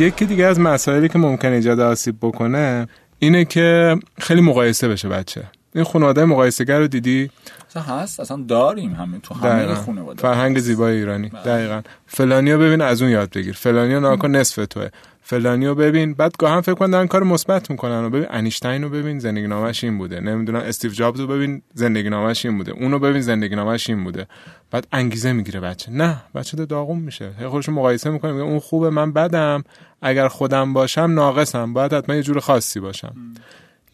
یکی 0.00 0.24
دیگه 0.24 0.44
از 0.44 0.60
مسائلی 0.60 1.08
که 1.08 1.18
ممکن 1.18 1.48
ایجاد 1.48 1.80
آسیب 1.80 2.16
بکنه 2.22 2.88
اینه 3.18 3.44
که 3.44 3.96
خیلی 4.18 4.40
مقایسه 4.40 4.88
بشه 4.88 5.08
بچه. 5.08 5.42
این 5.74 5.84
خانواده 5.84 6.24
مقایسهگر 6.24 6.78
رو 6.78 6.86
دیدی؟ 6.86 7.30
اصلا 7.70 7.82
هست 7.82 8.20
اصلا 8.20 8.44
داریم 8.48 8.92
همین 8.92 9.20
تو 9.20 9.34
همه 9.34 9.74
خانواده. 9.74 10.22
فرهنگ 10.22 10.58
زیبای 10.58 10.96
ایرانی. 10.96 11.28
بله. 11.28 11.42
دقیقا. 11.42 11.82
فلانیو 12.06 12.58
ببین 12.58 12.80
از 12.80 13.02
اون 13.02 13.10
یاد 13.10 13.30
بگیر. 13.30 13.54
فلانیو 13.54 14.00
نگا 14.00 14.12
کن 14.12 14.30
نصف 14.30 14.66
توه. 14.66 14.88
فلانیو 15.22 15.74
ببین 15.74 16.14
بعد 16.14 16.32
گاهم 16.38 16.60
فکر 16.60 16.74
کن 16.74 16.90
دارن 16.90 17.06
کار 17.06 17.22
مثبت 17.22 17.70
می‌کنن. 17.70 18.04
و 18.04 18.10
ببین 18.10 18.26
انیشتین 18.30 18.82
رو 18.82 18.90
ببین 18.90 19.18
زندگی 19.18 19.46
نامش 19.46 19.84
این 19.84 19.98
بوده. 19.98 20.20
نمی‌دونم 20.20 20.60
استیو 20.60 20.90
جابز 20.90 21.20
رو 21.20 21.26
ببین 21.26 21.62
زندگی 21.74 22.10
نامش 22.10 22.46
این 22.46 22.56
بوده. 22.56 22.72
اونو 22.72 22.98
ببین 22.98 23.20
زندگی 23.20 23.56
نامش 23.56 23.90
این 23.90 24.04
بوده. 24.04 24.26
بعد 24.70 24.86
انگیزه 24.92 25.32
می‌گیره 25.32 25.60
بچه. 25.60 25.92
نه 25.92 26.16
بچه 26.34 26.66
داغون 26.66 26.98
میشه. 26.98 27.30
هی 27.38 27.48
خودش 27.48 27.68
مقایسه 27.68 28.10
می‌کنه 28.10 28.32
میگه 28.32 28.44
اون 28.44 28.58
خوبه 28.58 28.90
من 28.90 29.12
بدم. 29.12 29.64
اگر 30.02 30.28
خودم 30.28 30.72
باشم 30.72 31.10
ناقصم. 31.14 31.72
باید 31.72 31.92
حتما 31.92 32.14
یه 32.14 32.22
جور 32.22 32.40
خاصی 32.40 32.80
باشم. 32.80 33.14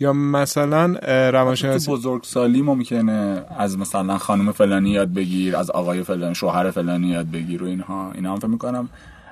یا 0.01 0.12
مثلا 0.12 0.86
روانشناسی؟ 1.30 1.90
بزرگسالی 1.90 2.62
ممکنه 2.62 3.44
از 3.59 3.78
مثلا 3.78 4.18
خانم 4.18 4.53
فلانی 4.53 4.90
یاد 4.90 5.14
بگیر 5.14 5.57
از 5.57 5.70
آقای 5.70 6.03
فلانی 6.03 6.34
شوهر 6.34 6.70
فلانی 6.70 7.09
یاد 7.09 7.30
بگیر 7.30 7.62
و 7.62 7.66
اینها. 7.66 8.12
اینا 8.12 8.32
هم 8.32 8.38
فکر 8.38 8.47
می‌کنم 8.47 8.88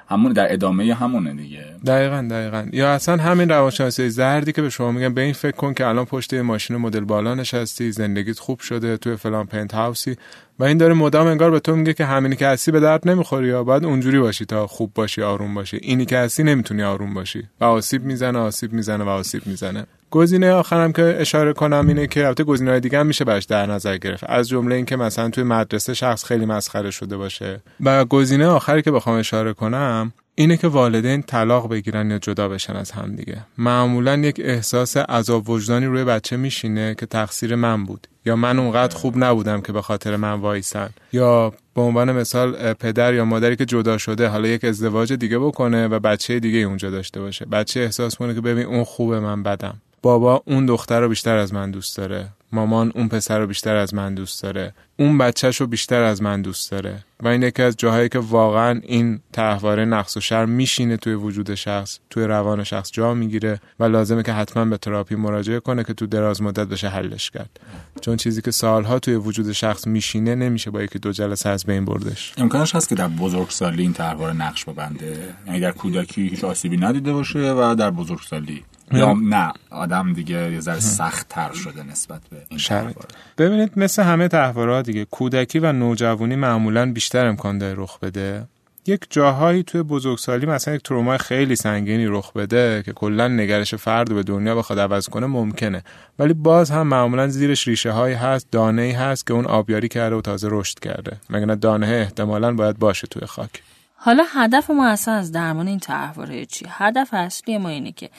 همون 0.08 0.32
در 0.32 0.52
ادامه 0.52 0.94
همونه 0.94 1.34
دیگه. 1.34 1.64
دقیقا 1.86 2.28
دقیقا. 2.30 2.66
یا 2.72 2.92
اصلا 2.92 3.16
همین 3.16 3.48
روانشناسی 3.48 4.10
زردی 4.10 4.52
که 4.52 4.62
به 4.62 4.70
شما 4.70 4.92
میگن 4.92 5.14
به 5.14 5.20
این 5.20 5.32
فکر 5.32 5.56
کن 5.56 5.74
که 5.74 5.86
الان 5.86 6.04
پشت 6.04 6.34
ماشین 6.34 6.76
مدل 6.76 7.04
بالا 7.04 7.34
نشستی 7.34 7.92
زندگیت 7.92 8.38
خوب 8.38 8.60
شده 8.60 8.96
توی 8.96 9.16
فلان 9.16 9.46
پنت 9.46 9.74
هاوسی. 9.74 10.16
و 10.58 10.64
این 10.64 10.78
داره 10.78 10.94
مدام 10.94 11.26
انگار 11.26 11.50
به 11.50 11.60
تو 11.60 11.76
میگه 11.76 11.94
که 11.94 12.04
همینی 12.04 12.36
که 12.36 12.46
هستی 12.46 12.70
به 12.70 12.80
درد 12.80 13.08
نمی‌خوری 13.08 13.46
یا 13.46 13.64
باید 13.64 13.84
اونجوری 13.84 14.20
باشی 14.20 14.44
تا 14.44 14.66
خوب 14.66 14.90
باشی 14.94 15.22
آروم 15.22 15.54
باشی. 15.54 15.78
اینی 15.82 16.06
که 16.06 16.18
هستی 16.18 16.42
نمی‌تونی 16.42 16.82
آروم 16.82 17.14
باشی. 17.14 17.42
و 17.60 17.64
آسیب 17.64 18.04
می‌زنه 18.04 18.38
آسیب 18.38 18.72
می‌زنه 18.72 19.04
و 19.04 19.08
آسیب 19.08 19.46
می‌زنه. 19.46 19.86
گزینه 20.10 20.52
آخرم 20.52 20.92
که 20.92 21.16
اشاره 21.18 21.52
کنم 21.52 21.84
اینه 21.88 22.06
که 22.06 22.26
البته 22.26 22.44
گزینه‌های 22.44 22.80
دیگه 22.80 22.98
هم 22.98 23.06
میشه 23.06 23.24
براش 23.24 23.44
در 23.44 23.66
نظر 23.66 23.96
گرفت. 23.96 24.24
از 24.28 24.48
جمله 24.48 24.74
اینکه 24.74 24.96
مثلا 24.96 25.30
توی 25.30 25.44
مدرسه 25.44 25.94
شخص 25.94 26.24
خیلی 26.24 26.46
مسخره 26.46 26.90
شده 26.90 27.16
باشه. 27.16 27.62
و 27.84 28.04
گزینه 28.04 28.46
آخری 28.46 28.82
که 28.82 28.90
بخوام 28.90 29.18
اشاره 29.18 29.52
کنم 29.52 30.12
اینه 30.34 30.56
که 30.56 30.68
والدین 30.68 31.22
طلاق 31.22 31.68
بگیرن 31.68 32.10
یا 32.10 32.18
جدا 32.18 32.48
بشن 32.48 32.76
از 32.76 32.90
هم 32.90 33.16
دیگه. 33.16 33.36
معمولا 33.58 34.16
یک 34.16 34.40
احساس 34.44 34.96
عذاب 34.96 35.50
وجدانی 35.50 35.86
روی 35.86 36.04
بچه 36.04 36.36
میشینه 36.36 36.94
که 36.94 37.06
تقصیر 37.06 37.54
من 37.54 37.84
بود. 37.84 38.06
یا 38.26 38.36
من 38.36 38.58
اونقدر 38.58 38.96
خوب 38.96 39.24
نبودم 39.24 39.60
که 39.60 39.72
به 39.72 39.82
خاطر 39.82 40.16
من 40.16 40.32
وایسن. 40.32 40.90
یا 41.12 41.52
به 41.74 41.80
عنوان 41.80 42.12
مثال 42.12 42.72
پدر 42.72 43.14
یا 43.14 43.24
مادری 43.24 43.56
که 43.56 43.64
جدا 43.64 43.98
شده 43.98 44.28
حالا 44.28 44.48
یک 44.48 44.64
ازدواج 44.64 45.12
دیگه 45.12 45.38
بکنه 45.38 45.88
و 45.88 45.98
بچه 45.98 46.40
دیگه 46.40 46.58
اونجا 46.58 46.90
داشته 46.90 47.20
باشه. 47.20 47.44
بچه 47.44 47.80
احساس 47.80 48.16
کنه 48.16 48.34
که 48.34 48.40
ببین 48.40 48.66
اون 48.66 48.84
خوبه 48.84 49.20
من 49.20 49.42
بدم. 49.42 49.80
بابا 50.04 50.42
اون 50.46 50.66
دختر 50.66 51.00
رو 51.00 51.08
بیشتر 51.08 51.36
از 51.36 51.54
من 51.54 51.70
دوست 51.70 51.96
داره. 51.96 52.28
مامان 52.52 52.92
اون 52.94 53.08
پسر 53.08 53.38
رو 53.38 53.46
بیشتر 53.46 53.76
از 53.76 53.94
من 53.94 54.14
دوست 54.14 54.42
داره. 54.42 54.74
اون 54.98 55.18
بچهش 55.18 55.60
رو 55.60 55.66
بیشتر 55.66 56.02
از 56.02 56.22
من 56.22 56.42
دوست 56.42 56.70
داره. 56.70 57.04
و 57.20 57.28
این 57.28 57.42
یکی 57.42 57.62
از 57.62 57.76
جاهایی 57.76 58.08
که 58.08 58.18
واقعا 58.18 58.80
این 58.82 59.20
تحواره 59.32 59.84
نقص 59.84 60.16
و 60.16 60.20
شر 60.20 60.44
میشینه 60.44 60.96
توی 60.96 61.14
وجود 61.14 61.54
شخص 61.54 61.98
توی 62.10 62.24
روان 62.24 62.64
شخص 62.64 62.90
جا 62.92 63.14
می‌گیره 63.14 63.60
و 63.80 63.84
لازمه 63.84 64.22
که 64.22 64.32
حتما 64.32 64.64
به 64.64 64.76
تراپی 64.76 65.14
مراجعه 65.14 65.60
کنه 65.60 65.84
که 65.84 65.94
تو 65.94 66.06
دراز 66.06 66.42
مدت 66.42 66.68
بشه 66.68 66.88
حلش 66.88 67.30
کرد. 67.30 67.60
چون 68.00 68.16
چیزی 68.16 68.42
که 68.42 68.50
سالها 68.50 68.98
توی 68.98 69.14
وجود 69.14 69.52
شخص 69.52 69.86
میشینه 69.86 70.34
نمیشه 70.34 70.70
با 70.70 70.82
یکی 70.82 70.98
دو 70.98 71.12
جلسه 71.12 71.48
از 71.48 71.64
بین 71.64 71.84
بردش. 71.84 72.34
امکانش 72.36 72.74
هست 72.74 72.88
که 72.88 72.94
در 72.94 73.08
بزرگسالی 73.08 73.82
این 73.82 73.92
تحواره 73.92 74.32
نقش 74.32 74.64
ببنده؟ 74.64 75.34
یعنی 75.46 75.60
در 75.60 75.72
کودکی 75.72 76.28
هیچ 76.28 76.44
آسیبی 76.44 76.76
ندیده 76.76 77.12
باشه 77.12 77.52
و 77.52 77.74
در 77.78 77.90
بزرگسالی 77.90 78.64
یا 78.92 79.14
نه 79.22 79.52
آدم 79.70 80.12
دیگه 80.12 80.52
یه 80.52 80.60
ذره 80.60 80.80
سخت 80.80 81.28
تر 81.28 81.52
شده 81.52 81.82
نسبت 81.82 82.20
به 82.30 82.36
این 82.48 82.94
ببینید 83.38 83.72
مثل 83.76 84.02
همه 84.02 84.28
تحورات 84.28 84.86
دیگه 84.86 85.04
کودکی 85.04 85.58
و 85.58 85.72
نوجوانی 85.72 86.36
معمولا 86.36 86.92
بیشتر 86.92 87.26
امکان 87.26 87.58
داره 87.58 87.74
رخ 87.76 87.98
بده. 87.98 88.46
یک 88.86 89.06
جاهایی 89.10 89.62
توی 89.62 89.82
بزرگسالی 89.82 90.46
مثلا 90.46 90.74
یک 90.74 90.82
تروما 90.82 91.18
خیلی 91.18 91.56
سنگینی 91.56 92.06
رخ 92.06 92.32
بده 92.32 92.82
که 92.86 92.92
کلا 92.92 93.28
نگرش 93.28 93.74
فرد 93.74 94.14
به 94.14 94.22
دنیا 94.22 94.54
بخواد 94.54 94.78
عوض 94.78 95.08
کنه 95.08 95.26
ممکنه. 95.26 95.82
ولی 96.18 96.32
باز 96.32 96.70
هم 96.70 96.86
معمولا 96.86 97.28
زیرش 97.28 97.68
ریشه 97.68 97.90
هایی 97.90 98.14
هست 98.14 98.50
دانه 98.50 98.82
ای 98.82 98.92
هست 98.92 99.26
که 99.26 99.34
اون 99.34 99.46
آبیاری 99.46 99.88
کرده 99.88 100.16
و 100.16 100.20
تازه 100.20 100.48
رشد 100.50 100.78
کرده. 100.78 101.16
مگر 101.30 101.54
دانه 101.54 101.86
احتمالا 101.86 102.54
باید 102.54 102.78
باشه 102.78 103.06
توی 103.06 103.26
خاک. 103.26 103.62
حالا 103.96 104.24
هدف 104.34 104.70
ما 104.70 104.88
اصلا 104.88 105.14
از 105.14 105.32
درمان 105.32 105.68
این 105.68 105.78
تحوره 105.78 106.46
چی؟ 106.46 106.66
هدف 106.68 107.08
اصلی 107.12 107.58
ما 107.58 107.68
اینه 107.68 107.92
که 107.92 108.10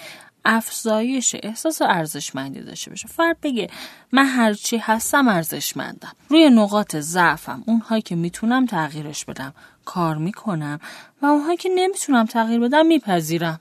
افزایش 0.45 1.35
احساس 1.43 1.81
ارزشمندی 1.81 2.61
داشته 2.61 2.89
باشه. 2.89 3.07
فرد 3.07 3.37
بگه 3.43 3.69
من 4.11 4.25
هرچی 4.25 4.77
هستم 4.77 5.27
ارزشمندم. 5.27 6.11
روی 6.29 6.49
نقاط 6.49 6.95
ضعفم 6.95 7.63
اونهایی 7.67 8.01
که 8.01 8.15
می‌تونم 8.15 8.65
تغییرش 8.65 9.25
بدم. 9.25 9.53
کار 9.85 10.17
می‌کنم 10.17 10.79
و 11.21 11.25
اونهایی 11.25 11.57
که 11.57 11.69
نمی‌تونم 11.75 12.25
تغییر 12.25 12.59
بدم 12.59 12.85
میپذیرم. 12.85 13.59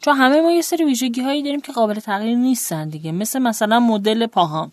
چون 0.00 0.16
همه 0.16 0.40
ما 0.40 0.50
یه 0.52 0.62
سری 0.62 0.84
ویژگی 0.84 1.20
هایی 1.20 1.42
داریم 1.42 1.60
که 1.60 1.72
قابل 1.72 1.94
تغییر 1.94 2.36
نیستن 2.36 2.88
دیگه. 2.88 3.12
مثل 3.12 3.38
مثلا 3.38 3.80
مدل 3.80 4.26
پاهام. 4.26 4.72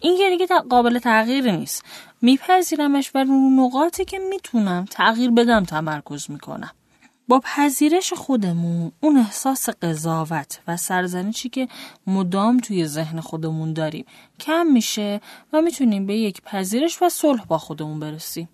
این 0.00 0.18
که 0.18 0.30
دیگه 0.30 0.46
قابل 0.70 0.98
تغییر 0.98 1.50
نیست. 1.50 1.84
میپذیرمش 2.22 3.10
و 3.14 3.18
رو 3.18 3.50
نقاطی 3.50 4.04
که 4.04 4.18
می‌تونم 4.18 4.84
تغییر 4.90 5.30
بدم 5.30 5.64
تمرکز 5.64 6.30
می‌کنم. 6.30 6.70
با 7.28 7.40
پذیرش 7.44 8.12
خودمون 8.12 8.92
اون 9.00 9.16
احساس 9.16 9.68
قضاوت 9.82 10.60
و 10.68 10.76
سرزنشی 10.76 11.48
که 11.48 11.68
مدام 12.06 12.58
توی 12.58 12.86
ذهن 12.86 13.20
خودمون 13.20 13.72
داریم 13.72 14.04
کم 14.40 14.66
میشه 14.66 15.20
و 15.52 15.60
می‌تونیم 15.60 16.06
به 16.06 16.14
یک 16.14 16.42
پذیرش 16.42 17.02
و 17.02 17.08
صلح 17.08 17.44
با 17.44 17.58
خودمون 17.58 18.00
برسیم. 18.00 18.48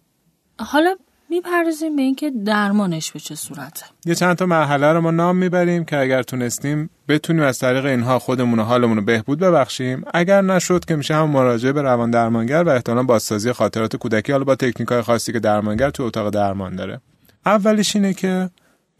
حالا 0.59 0.97
می‌پردازیم 1.31 1.97
به 1.97 2.03
اینکه 2.03 2.31
درمانش 2.31 3.12
به 3.12 3.21
چه 3.21 3.35
صورته. 3.35 3.87
یه 4.07 4.14
چند 4.14 4.37
تا 4.37 4.47
مرحله 4.47 4.93
رو 4.93 5.01
ما 5.01 5.11
نام 5.11 5.37
می‌بریم 5.37 5.85
که 5.85 5.99
اگر 5.99 6.23
تونستیم 6.23 6.91
بتونیم 7.09 7.43
از 7.43 7.59
طریق 7.59 7.85
اینها 7.85 8.19
خودمون 8.19 8.59
و 8.59 8.62
حالمون 8.62 8.97
رو 8.97 9.03
بهبود 9.03 9.39
ببخشیم. 9.39 10.05
اگر 10.14 10.43
نشد 10.43 10.85
که 10.85 10.97
میشه 10.97 11.14
هم 11.14 11.31
مراجعه 11.31 11.73
به 11.73 11.83
روان 11.83 12.11
درمانگر 12.11 12.62
و 12.62 12.69
احتمالا 12.69 13.03
بازسازی 13.03 13.53
خاطرات 13.53 13.97
کودکی 13.97 14.33
حالا 14.33 14.45
با 14.45 14.55
تکنیک 14.55 14.89
های 14.89 15.03
خاصی 15.03 15.33
که 15.33 15.41
درمانگر 15.41 15.91
تو 15.91 16.03
اتاق 16.03 16.31
درمان 16.31 16.77
داره. 16.77 17.01
اولش 17.47 17.97
اینه 17.97 18.14
که 18.14 18.51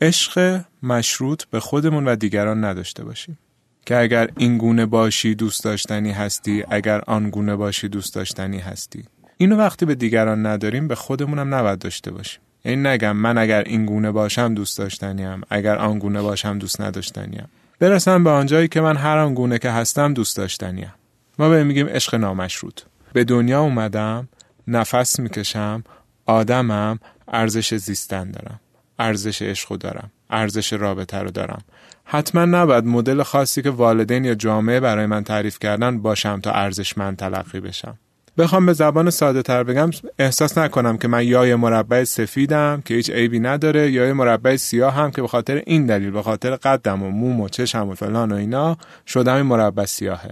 عشق 0.01 0.61
مشروط 0.83 1.45
به 1.45 1.61
خودمون 1.61 2.09
و 2.09 2.17
دیگران 2.17 2.65
نداشته 2.65 3.05
باشیم. 3.05 3.39
که 3.87 3.97
اگر 3.97 4.29
این 4.37 4.59
گونه 4.59 4.87
باشی 4.87 5.35
دوست 5.35 5.65
داشتنی 5.65 6.11
هستی. 6.11 6.65
اگر 6.71 7.01
آن 7.07 7.31
گونه 7.31 7.57
باشی 7.57 7.89
دوست 7.89 8.15
داشتنی 8.15 8.59
هستی. 8.59 9.05
اینو 9.37 9.57
وقتی 9.57 9.87
به 9.87 9.95
دیگران 9.95 10.47
نداریم 10.47 10.89
به 10.89 10.95
خودمونم 10.95 11.55
نباید 11.55 11.79
داشته 11.79 12.11
باشیم. 12.11 12.41
این 12.63 12.87
نگم 12.87 13.17
من 13.17 13.39
اگر 13.39 13.63
این 13.63 13.87
گونه 13.87 14.11
باشم 14.11 14.55
دوست 14.55 14.79
داشتنیم. 14.79 15.41
اگر 15.51 15.77
آن 15.77 15.99
گونه 15.99 16.23
باشم 16.23 16.59
دوست 16.59 16.81
نداشتنیم. 16.81 17.49
برسم 17.79 18.25
به 18.25 18.31
آنجایی 18.31 18.69
که 18.69 18.81
من 18.81 18.97
هر 18.97 19.19
آن 19.19 19.35
گونه 19.35 19.59
که 19.59 19.71
هستم 19.71 20.15
دوست 20.15 20.37
داشتنیم. 20.37 20.95
ما 21.39 21.49
به 21.49 21.65
میگیم 21.65 21.87
عشق 21.89 22.15
نامشروط. 22.15 22.81
به 23.13 23.25
دنیا 23.25 23.61
اومدم 23.61 24.29
نفس 24.67 25.21
می‌کشم 25.21 25.85
آدمم 26.27 26.99
ارزش 27.33 27.75
زیستن 27.75 28.31
دارم 28.31 28.61
ارزش 28.99 29.43
عشق 29.43 29.77
دارم 29.77 30.11
ارزش 30.31 30.73
رابطه 30.73 31.19
رو 31.19 31.31
دارم. 31.31 31.63
حتما 32.05 32.45
نباید 32.45 32.85
مدل 32.85 33.23
خاصی 33.23 33.63
که 33.63 33.71
والدین 33.71 34.25
یا 34.25 34.35
جامعه 34.35 34.81
برای 34.81 35.07
من 35.07 35.25
تعریف 35.25 35.59
کردن 35.59 36.03
باشم 36.03 36.41
تا 36.41 36.51
ارزش 36.51 36.99
من 36.99 37.17
تلقی 37.17 37.61
بشم. 37.61 37.99
بخوام 38.39 38.67
به 38.67 38.73
زبان 38.73 39.11
ساده 39.11 39.43
تر 39.43 39.63
بگم 39.63 39.91
احساس 40.19 40.59
نکنم 40.59 40.99
که 40.99 41.09
من 41.09 41.27
یا 41.27 41.47
یه 41.47 41.57
مربع 41.57 42.05
سفیدم 42.05 42.83
که 42.85 42.95
هیچ 42.95 43.11
عیبی 43.11 43.41
نداره 43.41 43.91
یا 43.91 44.07
یه 44.07 44.13
مربع 44.13 44.57
سیاه 44.57 44.95
هم 44.95 45.11
که 45.11 45.23
به 45.23 45.29
خاطر 45.29 45.63
این 45.67 45.87
دلیل 45.87 46.11
به 46.11 46.23
خاطر 46.23 46.57
قدم 46.57 47.03
و 47.03 47.11
موم 47.11 47.41
و 47.41 47.49
چشم 47.49 47.89
و 47.89 47.95
فلان 47.95 48.33
و 48.33 48.35
اینا 48.35 48.77
شدم 49.07 49.35
این 49.35 49.43
مربع 49.43 49.85
سیاهه. 49.85 50.31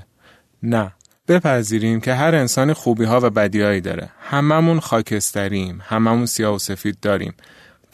نه. 0.63 0.93
بپذیریم 1.29 2.01
که 2.01 2.15
هر 2.15 2.35
انسانی 2.35 2.73
خوبی 2.73 3.05
ها 3.05 3.21
و 3.23 3.31
بدیهایی 3.31 3.81
داره. 3.81 4.09
هممون 4.21 4.81
خاکستریم 4.81 5.83
هممون 5.85 6.27
سیاه 6.27 6.55
و 6.55 6.59
سفید 6.59 7.01
داریم. 7.01 7.35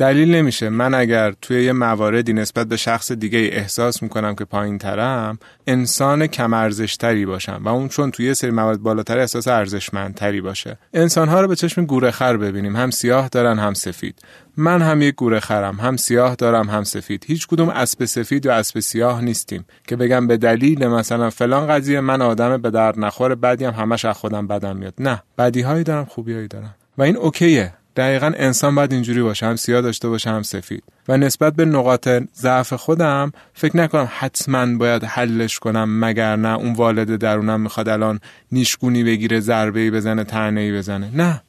دلیل 0.02 0.34
نمیشه. 0.34 0.68
من 0.68 0.94
اگر 0.94 1.32
توی 1.32 1.64
یه 1.64 1.72
مواردی 1.72 2.32
نسبت 2.32 2.66
به 2.66 2.76
شخص 2.76 3.12
دیگه 3.12 3.38
احساس 3.38 4.02
می‌کنم 4.02 4.34
که 4.34 4.44
پایین 4.44 4.78
ترم 4.78 5.38
انسان 5.66 6.26
کم 6.26 6.52
ارزشتری 6.54 7.26
باشم 7.26 7.62
و 7.64 7.68
اون 7.68 7.88
چون 7.88 8.10
توی 8.10 8.26
یه 8.26 8.34
سری 8.34 8.50
موارد 8.50 8.80
بالاتر 8.80 9.18
احساس 9.18 9.48
ارزشمندتری 9.48 10.40
باشه. 10.40 10.78
انسان 10.94 11.28
ها 11.28 11.40
رو 11.40 11.48
به 11.48 11.56
چشم 11.56 11.84
گوره 11.84 12.10
خر 12.10 12.36
ببینیم. 12.36 12.76
هم 12.76 12.90
سیاه 12.90 13.28
دارن 13.28 13.58
هم 13.58 13.74
سفید. 13.74 14.22
من 14.56 14.82
هم 14.82 15.02
یک 15.02 15.14
گوره 15.14 15.40
خرم. 15.40 15.80
هم 15.80 15.96
سیاه 15.96 16.34
دارم 16.34 16.70
هم 16.70 16.84
سفید. 16.84 17.24
هیچ 17.26 17.46
کدوم 17.46 17.68
اسب 17.68 18.04
سفید 18.04 18.46
یا 18.46 18.54
اسب 18.54 18.80
سیاه 18.80 19.20
نیستیم. 19.20 19.64
که 19.86 19.96
بگم 19.96 20.26
به 20.26 20.36
دلیل 20.36 20.86
مثلا 20.86 21.30
فلان 21.30 21.66
قضیه 21.66 22.00
من 22.00 22.22
آدم 22.22 22.56
به 22.56 22.70
درد 22.70 22.98
نخور 22.98 23.34
بعدی 23.34 23.64
هم 23.64 23.74
همش 23.82 24.04
از 24.04 24.16
خودم 24.16 24.46
بدم 24.46 24.76
میاد. 24.76 24.94
نه. 24.98 25.22
بدی 25.38 25.60
هایی 25.60 25.84
دارم 25.84 26.04
خوبی 26.04 26.34
هایی 26.34 26.48
دارم. 26.48 26.74
و 26.98 27.02
این 27.02 27.16
اوکیه. 27.16 27.72
دقیقا 27.96 28.32
انسان 28.36 28.74
باید 28.74 28.92
اینجوری 28.92 29.22
باشه 29.22 29.46
هم 29.46 29.56
سیاه 29.56 29.80
داشته 29.80 30.08
باشه 30.08 30.30
هم 30.30 30.42
سفید. 30.42 30.84
و 31.08 31.16
نسبت 31.16 31.54
به 31.54 31.64
نقاط 31.64 32.08
ضعف 32.34 32.72
خودم 32.72 33.32
فکر 33.54 33.76
نکنم 33.76 34.08
حتما 34.18 34.76
باید 34.76 35.04
حلش 35.04 35.58
کنم 35.58 36.04
مگر 36.04 36.36
نه 36.36 36.56
اون 36.56 36.72
والد 36.72 37.16
درونم 37.16 37.60
می‌خواد 37.60 37.88
الان 37.88 38.20
نیشگونی 38.52 39.04
بگیره 39.04 39.40
ضربه 39.40 39.90
بزنه 39.90 40.24
تنهی 40.24 40.72
بزنه. 40.72 41.10
نه. 41.14 41.42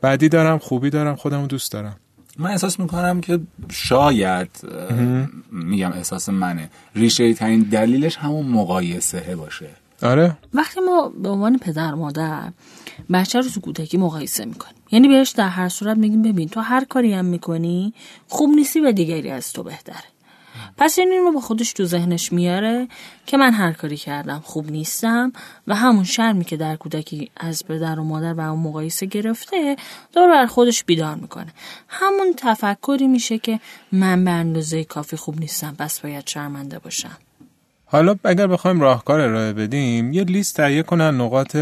بعدی 0.00 0.28
دارم 0.28 0.58
خوبی 0.58 0.90
دارم 0.90 1.16
خودمو 1.16 1.46
دوست 1.46 1.72
دارم. 1.72 1.96
من 2.38 2.50
احساس 2.50 2.80
می‌کنم 2.80 3.20
که 3.20 3.40
شاید 3.70 4.50
میگم 5.52 5.92
احساس 5.92 6.28
منه. 6.28 6.70
ریشه 6.94 7.34
ترین 7.34 7.60
دلیلش 7.60 8.16
همون 8.16 8.46
مقایسه 8.46 9.36
باشه. 9.36 9.68
آره. 10.02 10.36
وقتی 10.54 10.80
ما 10.80 11.12
به 11.22 11.28
عنوان 11.28 11.58
پدر 11.58 11.94
مادر 11.94 12.52
بچه 13.12 13.40
رو 13.40 13.48
تو 13.48 13.60
کودکی 13.60 13.96
مقایسه 13.96 14.44
می‌کنیم 14.44 14.81
یعنی 14.92 15.08
بهش 15.08 15.30
در 15.30 15.48
هر 15.48 15.68
صورت 15.68 15.96
میگیم 15.96 16.22
ببین 16.22 16.48
تو 16.48 16.60
هر 16.60 16.84
کاری 16.84 17.12
هم 17.12 17.24
می‌کنی 17.24 17.94
خوب 18.28 18.50
نیستی 18.50 18.80
و 18.80 18.92
دیگری 18.92 19.30
از 19.30 19.52
تو 19.52 19.62
بهتره. 19.62 20.04
پس 20.76 20.98
این 20.98 21.08
رو 21.08 21.32
با 21.32 21.40
خودش 21.40 21.72
تو 21.72 21.84
ذهنش 21.84 22.32
میاره 22.32 22.88
که 23.26 23.36
من 23.36 23.52
هر 23.52 23.72
کاری 23.72 23.96
کردم 23.96 24.40
خوب 24.44 24.70
نیستم 24.70 25.32
و 25.66 25.74
همون 25.74 26.04
شرمی 26.04 26.44
که 26.44 26.56
در 26.56 26.76
کودکی 26.76 27.30
از 27.36 27.66
پدر 27.66 28.00
و 28.00 28.04
مادر 28.04 28.32
و 28.34 28.40
اون 28.40 28.60
مقایسه 28.60 29.06
گرفته 29.06 29.76
دور 30.12 30.28
بر 30.28 30.46
خودش 30.46 30.84
بیدار 30.84 31.14
می‌کنه. 31.14 31.52
همون 31.88 32.34
تفکری 32.36 33.06
میشه 33.06 33.38
که 33.38 33.60
من 33.92 34.24
به 34.24 34.30
اندازه 34.30 34.84
کافی 34.84 35.16
خوب 35.16 35.40
نیستم 35.40 35.74
پس 35.78 36.00
باید 36.00 36.26
شرمنده 36.26 36.78
باشم. 36.78 37.18
حالا 37.84 38.16
اگر 38.24 38.46
بخوایم 38.46 38.80
راهکار 38.80 39.20
ارائه 39.20 39.52
بدیم 39.52 40.12
یه 40.12 40.24
لیست 40.24 40.56
تهیه 40.56 40.82
کنن 40.82 41.20
نقاط 41.20 41.56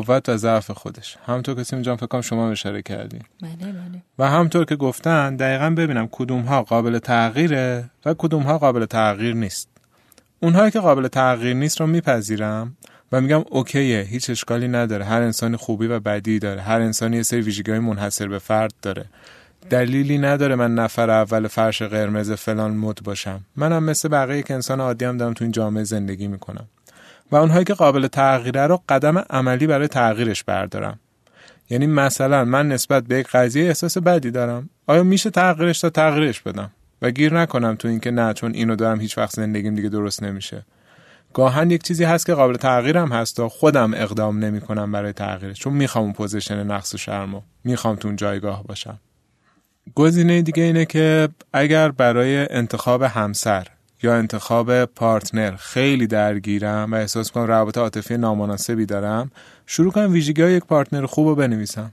قوت 0.00 0.28
و 0.28 0.36
ضعف 0.36 0.70
خودش. 0.70 1.16
همونطور 1.26 1.54
که 1.54 1.62
سیم 1.62 1.82
جان 1.82 1.96
فکر 1.96 2.20
شما 2.20 2.50
اشاره 2.50 2.82
کردین 2.82 3.22
بله 3.42 3.72
بله. 3.72 4.02
و 4.18 4.30
همونطور 4.30 4.64
که 4.64 4.76
گفتن 4.76 5.36
دقیقا 5.36 5.70
ببینم 5.70 6.08
کدوم 6.12 6.40
ها 6.40 6.62
قابل 6.62 6.98
تغییره 6.98 7.90
و 8.04 8.14
کدوم 8.18 8.42
ها 8.42 8.58
قابل 8.58 8.84
تغییر 8.84 9.34
نیست. 9.34 9.68
اونهایی 10.40 10.70
که 10.70 10.80
قابل 10.80 11.08
تغییر 11.08 11.54
نیست 11.54 11.80
رو 11.80 11.86
میپذیرم 11.86 12.76
و 13.12 13.20
میگم 13.20 13.44
اوکیه 13.50 14.00
هیچ 14.00 14.30
اشکالی 14.30 14.68
نداره. 14.68 15.04
هر 15.04 15.22
انسانی 15.22 15.56
خوبی 15.56 15.86
و 15.86 16.00
بدی 16.00 16.38
داره. 16.38 16.60
هر 16.60 16.80
انسانی 16.80 17.16
یه 17.16 17.22
سری 17.22 17.40
ویژگی 17.40 17.78
منحصر 17.78 18.28
به 18.28 18.38
فرد 18.38 18.72
داره. 18.82 19.04
دلیلی 19.70 20.18
نداره 20.18 20.54
من 20.54 20.74
نفر 20.74 21.10
اول 21.10 21.48
فرش 21.48 21.82
قرمز 21.82 22.32
فلان 22.32 22.76
مد 22.76 22.98
باشم. 23.04 23.40
منم 23.56 23.84
مثل 23.84 24.08
بقیه 24.08 24.42
که 24.42 24.54
انسان 24.54 24.80
عادی 24.80 25.04
هم 25.04 25.16
دارم 25.16 25.32
تو 25.32 25.44
این 25.44 25.52
جامعه 25.52 25.84
زندگی 25.84 26.28
می‌کنم. 26.28 26.68
و 27.32 27.36
اونهایی 27.36 27.64
که 27.64 27.74
قابل 27.74 28.06
تغییره 28.06 28.66
رو 28.66 28.82
قدم 28.88 29.18
عملی 29.18 29.66
برای 29.66 29.88
تغییرش 29.88 30.44
بردارم. 30.44 30.98
یعنی 31.70 31.86
مثلا 31.86 32.44
من 32.44 32.68
نسبت 32.68 33.04
به 33.04 33.18
یک 33.18 33.28
قضیه 33.28 33.66
احساس 33.66 33.98
بدی 33.98 34.30
دارم. 34.30 34.70
آیا 34.86 35.02
میشه 35.02 35.30
تغییرش 35.30 35.80
تا 35.80 35.90
تغییرش 35.90 36.40
بدم؟ 36.40 36.70
و 37.02 37.10
گیر 37.10 37.34
نکنم 37.34 37.74
تو 37.74 37.88
اینکه 37.88 38.10
نه 38.10 38.34
چون 38.34 38.54
اینو 38.54 38.76
دارم 38.76 39.00
هیچ 39.00 39.18
وقت 39.18 39.30
زندگیم 39.34 39.74
دیگه 39.74 39.88
درست 39.88 40.22
نمیشه. 40.22 40.62
گاهاً 41.34 41.70
یک 41.70 41.82
چیزی 41.82 42.04
هست 42.04 42.26
که 42.26 42.34
قابل 42.34 42.56
تغییرم 42.56 43.12
هست 43.12 43.40
و 43.40 43.48
خودم 43.48 43.94
اقدام 43.94 44.38
نمی‌کنم 44.38 44.92
برای 44.92 45.12
تغییرش 45.12 45.58
چون 45.58 45.72
می‌خوام 45.72 46.04
اون 46.04 46.12
position 46.12 46.66
نقص 46.66 46.94
و 46.94 46.98
شرمو 46.98 47.40
می‌خوام 47.64 47.96
تو 47.96 48.08
اون 48.08 48.16
جایگاه 48.16 48.64
باشم. 48.64 48.98
گزینه 49.94 50.42
دیگه 50.42 50.62
اینه 50.62 50.84
که 50.84 51.28
اگر 51.52 51.90
برای 51.90 52.46
انتخاب 52.50 53.02
همسر 53.02 53.66
یا 54.02 54.14
انتخاب 54.14 54.84
partner. 54.84 55.56
خیلی 55.56 56.06
درگیرم 56.06 56.92
و 56.92 56.94
احساس 56.94 57.30
کنم 57.30 57.44
روابط 57.44 57.78
عاطفی 57.78 58.16
نامناسبی 58.16 58.86
دارم. 58.86 59.30
شروع 59.66 59.92
کنم 59.92 60.12
ویژگی 60.12 60.42
های 60.42 60.52
یک 60.52 60.64
partner 60.64 61.06
خوب 61.06 61.28
رو 61.28 61.34
بنویسم. 61.34 61.92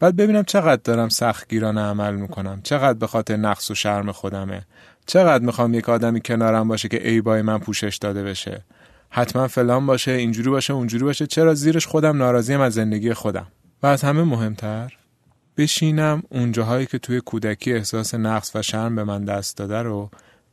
بعد 0.00 0.16
ببینم 0.16 0.42
چقدر 0.42 0.80
دارم 0.84 1.08
سختگیرانه 1.08 1.80
عمل 1.80 2.14
می‌کنم. 2.14 2.60
چقدر 2.62 2.98
به 2.98 3.06
خاطر 3.06 3.36
نقص 3.36 3.70
و 3.70 3.74
شرم 3.74 4.12
خودمه. 4.12 4.62
چقدر 5.06 5.44
می‌خوام 5.44 5.74
یک 5.74 5.88
آدمی 5.88 6.20
کنارم 6.20 6.68
باشه 6.68 6.88
که 6.88 7.08
ای 7.08 7.20
بای 7.20 7.42
من 7.42 7.58
پوشش 7.58 7.98
داده 8.00 8.22
بشه. 8.22 8.64
حتما 9.10 9.48
فلان 9.48 9.86
باشه 9.86 10.10
اینجوری 10.10 10.50
باشه 10.50 10.72
اونجوری 10.72 11.04
باشه 11.04 11.26
چرا 11.26 11.54
زیرش 11.54 11.86
خودم 11.86 12.16
ناراضیم 12.16 12.60
از 12.60 12.74
زندگی 12.74 13.14
خودم. 13.14 13.46
و 13.82 13.86
از 13.86 14.02
همه 14.02 14.22
مهمتر 14.22 14.92
بشینم 15.56 16.22
اونجاهایی 16.28 16.86
که 16.86 16.98
توی 16.98 17.20
کودکی 17.20 17.72
احساس 17.72 18.14
نقص 18.14 18.56
و 18.56 18.62
شرم 18.62 18.96
به 18.96 19.04
من 19.04 19.24
دست 19.24 19.56
داده 19.56 19.82
رو 19.82 20.10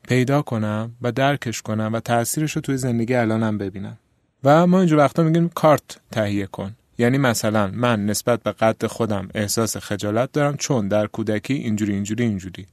پیدا 0.07 0.41
کنم 0.41 0.91
و 1.01 1.11
درکش 1.11 1.61
کنم 1.61 1.89
و 1.93 1.99
تاثیرش 1.99 2.55
رو 2.55 2.61
توی 2.61 2.77
زندگی 2.77 3.15
الانم 3.15 3.57
ببینم. 3.57 3.97
و 4.43 4.67
ما 4.67 4.79
اینجور 4.79 4.99
وقتا 4.99 5.23
میگیم 5.23 5.49
کارت 5.49 5.99
تهیه 6.11 6.45
کن. 6.45 6.75
یعنی 6.97 7.17
مثلا 7.17 7.71
من 7.73 8.05
نسبت 8.05 8.43
به 8.43 8.51
قد 8.51 8.85
خودم 8.85 9.29
احساس 9.35 9.77
خجالت 9.77 10.31
دارم 10.31 10.57
چون 10.57 10.87
در 10.87 11.07
کودکی 11.07 11.53
اینجوری 11.53 11.93
اینجوری 11.93 12.23
اینجوری. 12.23 12.65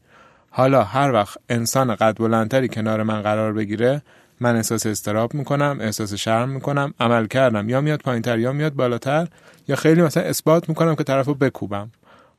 حالا 0.50 0.84
هر 0.84 1.12
وقت 1.12 1.38
انسان 1.48 1.94
قد 1.94 2.16
بلندتری 2.18 2.68
کنار 2.68 3.02
من 3.02 3.22
قرار 3.22 3.52
بگیره 3.52 4.02
من 4.40 4.56
احساس 4.56 4.86
استراب 4.86 5.34
می‌کنم 5.34 5.78
احساس 5.80 6.14
شرم 6.14 6.48
می‌کنم 6.48 6.94
عمل 7.00 7.26
کردم. 7.26 7.68
یا 7.68 7.80
میاد 7.80 8.00
پایینتر 8.00 8.38
یا 8.38 8.52
میاد 8.52 8.72
بالاتر 8.72 9.28
یا 9.68 9.76
خیلی 9.76 10.02
مثلا 10.02 10.22
اثبات 10.22 10.68
می‌کنم 10.68 10.94
که 10.94 11.04
طرفو 11.04 11.34
بکوبم. 11.34 11.90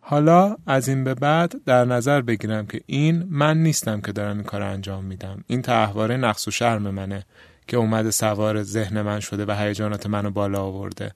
حالا 0.07 0.55
از 0.67 0.87
این 0.87 1.03
به 1.03 1.13
بعد 1.13 1.55
در 1.65 1.85
نظر 1.85 2.21
بگیرم 2.21 2.65
که 2.65 2.81
این 2.85 3.27
من 3.29 3.57
نیستم 3.57 4.01
که 4.01 4.11
دارم 4.11 4.35
این 4.35 4.43
کار 4.43 4.61
انجام 4.61 5.03
میدم. 5.03 5.43
این 5.47 5.61
تحواره 5.61 6.17
نقص 6.17 6.47
و 6.47 6.51
شرم 6.51 6.81
منه 6.81 7.25
که 7.67 7.77
اومده 7.77 8.11
سوار 8.11 8.63
ذهن 8.63 9.01
من 9.01 9.19
شده 9.19 9.45
و 9.45 9.51
هیجانات 9.51 10.07
منو 10.07 10.31
بالا 10.31 10.63
آورده. 10.63 11.11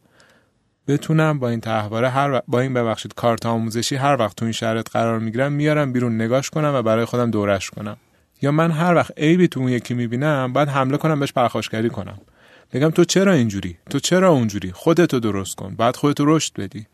بتونم 0.87 1.39
با 1.39 1.49
این 1.49 1.59
تحواره 1.59 2.09
هر 2.09 2.41
با 2.47 2.59
این 2.59 2.73
ببخشید 2.73 3.13
کارت 3.13 3.45
آموزشی 3.45 3.95
هر 3.95 4.15
وقت 4.19 4.35
تو 4.35 4.45
این 4.45 4.51
شرط 4.51 4.89
قرار 4.89 5.19
می‌گیرم 5.19 5.51
میارم 5.51 5.93
بیرون 5.93 6.21
نگاش 6.21 6.49
کنم 6.49 6.71
و 6.75 6.81
برای 6.81 7.05
خودم 7.05 7.31
دورش 7.31 7.69
کنم. 7.69 7.97
یا 8.41 8.51
من 8.51 8.71
هر 8.71 8.95
وقت 8.95 9.11
عیبی 9.17 9.47
تو 9.47 9.59
اون 9.59 9.69
یکی 9.69 9.93
می‌بینم 9.93 10.53
باید 10.53 10.69
حمله 10.69 10.97
کنم 10.97 11.19
بهش 11.19 11.33
پرخاشگری 11.33 11.89
کنم. 11.89 12.17
بگم 12.73 12.89
تو 12.89 13.05
چرا 13.05 13.33
اینجوری؟ 13.33 13.77
تو 13.89 13.99
چرا 13.99 14.29
اونجوری؟ 14.29 14.71
خودتو 14.71 15.19
درست 15.19 15.55
کن. 15.55 15.75
بعد 15.75 15.95
خودتو 15.95 16.35
رشد 16.35 16.53
بدی. 16.53 16.85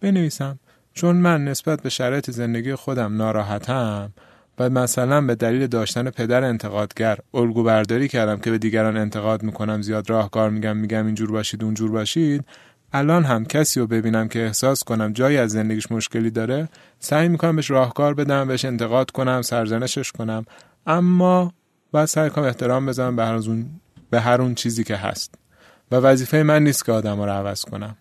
بنویسم. 0.00 0.58
چون 0.96 1.16
من 1.16 1.44
نسبت 1.44 1.82
به 1.82 1.88
شرایط 1.88 2.30
زندگی 2.30 2.74
خودم 2.74 3.16
ناراحتم 3.16 4.12
و 4.58 4.70
مثلا 4.70 5.20
به 5.20 5.34
دلیل 5.34 5.66
داشتن 5.66 6.10
پدر 6.10 6.44
انتقادگر 6.44 7.18
الگو 7.34 7.62
برداری 7.62 8.08
کردم 8.08 8.36
که 8.36 8.50
به 8.50 8.58
دیگران 8.58 8.96
انتقاد 8.96 9.42
می‌کنم 9.42 9.82
زیاد 9.82 10.10
راهکار 10.10 10.50
میگم 10.50 10.76
میگم 10.76 11.06
اینجور 11.06 11.32
باشید 11.32 11.64
اونجور 11.64 11.90
باشید 11.90 12.44
الان 12.92 13.24
هم 13.24 13.44
کسی 13.44 13.80
رو 13.80 13.86
ببینم 13.86 14.28
که 14.28 14.44
احساس 14.46 14.84
کنم 14.84 15.12
جایی 15.12 15.36
از 15.36 15.50
زندگیش 15.50 15.92
مشکلی 15.92 16.30
داره 16.30 16.68
سعی 16.98 17.28
می‌کنم 17.28 17.56
بهش 17.56 17.70
راهکار 17.70 18.14
بدم 18.14 18.48
بهش 18.48 18.64
انتقاد 18.64 19.10
کنم 19.10 19.42
سرزنشش 19.42 20.12
کنم. 20.12 20.44
اما 20.86 21.52
باید 21.90 22.06
سعی 22.06 22.30
کنم 22.30 22.44
احترام 22.44 22.86
بزنم 22.86 23.16
به 23.16 23.24
هر 23.24 23.34
اون 23.34 23.66
به 24.10 24.20
هر 24.20 24.42
اون 24.42 24.54
چیزی 24.54 24.84
که 24.84 24.96
هست. 24.96 25.34
و 25.92 25.96
وظیفه 25.96 26.42
من 26.42 26.64
نیست 26.64 26.84
که 26.84 26.92
آدم 26.92 27.22
رو 27.22 27.30
عوض 27.30 27.64
کنم. 27.64 27.96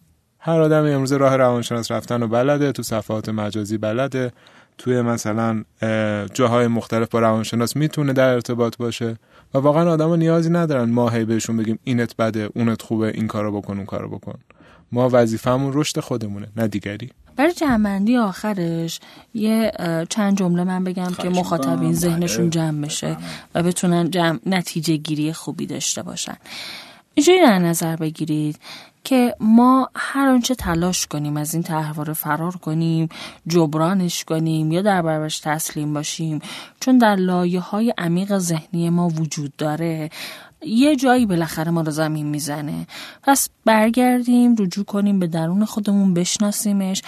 هر 0.47 0.61
آدم 0.61 0.85
امروز 0.85 1.13
راه 1.13 1.35
روانشناس 1.35 1.91
رفتن 1.91 2.23
و 2.23 2.27
بلده 2.27 2.71
تو 2.71 2.83
صفحات 2.83 3.29
مجازی 3.29 3.77
بلده. 3.77 4.31
توی 4.77 5.01
مثلا 5.01 5.63
جاهای 6.33 6.67
مختلف 6.67 7.09
با 7.09 7.19
روانشناس 7.19 7.75
می‌تونه 7.75 8.13
در 8.13 8.29
ارتباط 8.29 8.77
باشه 8.77 9.17
و 9.53 9.57
واقعا 9.57 9.91
آدما 9.91 10.15
نیازی 10.15 10.49
ندارن 10.49 10.89
ما 10.89 11.09
هی 11.09 11.25
بهشون 11.25 11.57
بگیم 11.57 11.79
اینت 11.83 12.15
بده 12.15 12.49
اونت 12.55 12.81
خوبه 12.81 13.07
این 13.07 13.27
کارو 13.27 13.61
بکن 13.61 13.77
اون 13.77 13.85
کارو 13.85 14.09
بکن. 14.09 14.39
ما 14.91 15.09
وظیفمون 15.11 15.71
رشد 15.73 15.99
خودمونه 15.99 16.47
نه 16.57 16.67
دیگری. 16.67 17.09
برای 17.35 17.53
جمعندی 17.53 18.17
آخرش 18.17 18.99
یه 19.33 19.71
چند 20.09 20.37
جمله 20.37 20.63
من 20.63 20.83
بگم 20.83 21.11
که 21.21 21.29
مخاطبین 21.29 21.93
ذهنشون 21.93 22.49
جمع 22.49 22.81
بشه 22.81 23.17
و 23.55 23.63
بتونن 23.63 24.11
جمع 24.11 24.39
نتیجه 24.45 24.95
گیری 24.95 25.33
خوبی 25.33 25.65
داشته 25.65 26.03
باشن. 26.03 26.35
اینجوری 27.13 27.41
در 27.41 27.59
نظر 27.59 27.95
بگیرید. 27.95 28.59
که 29.05 29.35
ما 29.39 29.89
هر 29.95 30.27
آنچه 30.27 30.55
تلاش 30.55 31.07
کنیم 31.07 31.37
از 31.37 31.53
این 31.53 31.63
تحوار 31.63 32.13
فرار 32.13 32.55
کنیم 32.55 33.09
جبرانش 33.47 34.23
کنیم 34.23 34.71
یا 34.71 34.81
در 34.81 35.01
برابرش 35.01 35.39
تسلیم 35.39 35.93
باشیم 35.93 36.41
چون 36.79 36.97
در 36.97 37.15
لایه 37.15 37.59
های 37.59 37.93
عمیق 37.97 38.37
ذهنی 38.37 38.89
ما 38.89 39.07
وجود 39.07 39.55
داره. 39.57 40.09
یه 40.65 40.95
جایی 40.95 41.25
بالاخره 41.25 41.71
ما 41.71 41.81
رو 41.81 41.91
زمین 41.91 42.25
می‌زنه. 42.25 42.87
پس 43.23 43.49
برگردیم 43.65 44.55
رجوع 44.59 44.85
کنیم 44.85 45.19
به 45.19 45.27
درون 45.27 45.65
خودمون 45.65 46.13
بشناسیمش. 46.13 47.01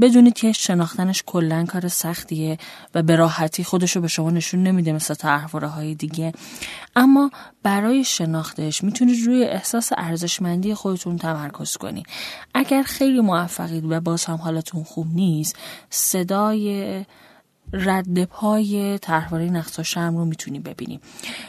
بدونید 0.00 0.34
که 0.34 0.52
شناختنش 0.52 1.22
کلا 1.26 1.64
کار 1.64 1.88
سختیه 1.88 2.58
و 2.94 3.02
به 3.02 3.16
راحتی 3.16 3.64
خودش 3.64 3.96
رو 3.96 4.02
به 4.02 4.08
شما 4.08 4.30
نشون 4.30 4.62
نمیده 4.62 4.92
مثل 4.92 5.14
تحوره 5.14 5.68
های 5.68 5.94
دیگه. 5.94 6.32
اما 6.96 7.30
برای 7.62 8.04
شناختش 8.04 8.84
می‌تونید 8.84 9.26
روی 9.26 9.44
احساس 9.44 9.92
ارزشمندی 9.96 10.74
خودتون 10.74 11.16
تمرکز 11.16 11.76
کنید 11.76 12.06
اگر 12.54 12.82
خیلی 12.82 13.20
موفقید 13.20 13.84
و 13.92 14.00
باز 14.00 14.24
هم 14.24 14.36
حالتون 14.36 14.84
خوب 14.84 15.06
نیست 15.14 15.56
صدای 15.90 17.04
رد 17.72 18.24
پای 18.24 18.98
طرحواره 18.98 19.50
نقص 19.50 19.78
و 19.78 19.82
شرم 19.82 20.16
رو 20.16 20.24
می‌تونیم 20.24 20.62
ببینیم. 20.62 21.00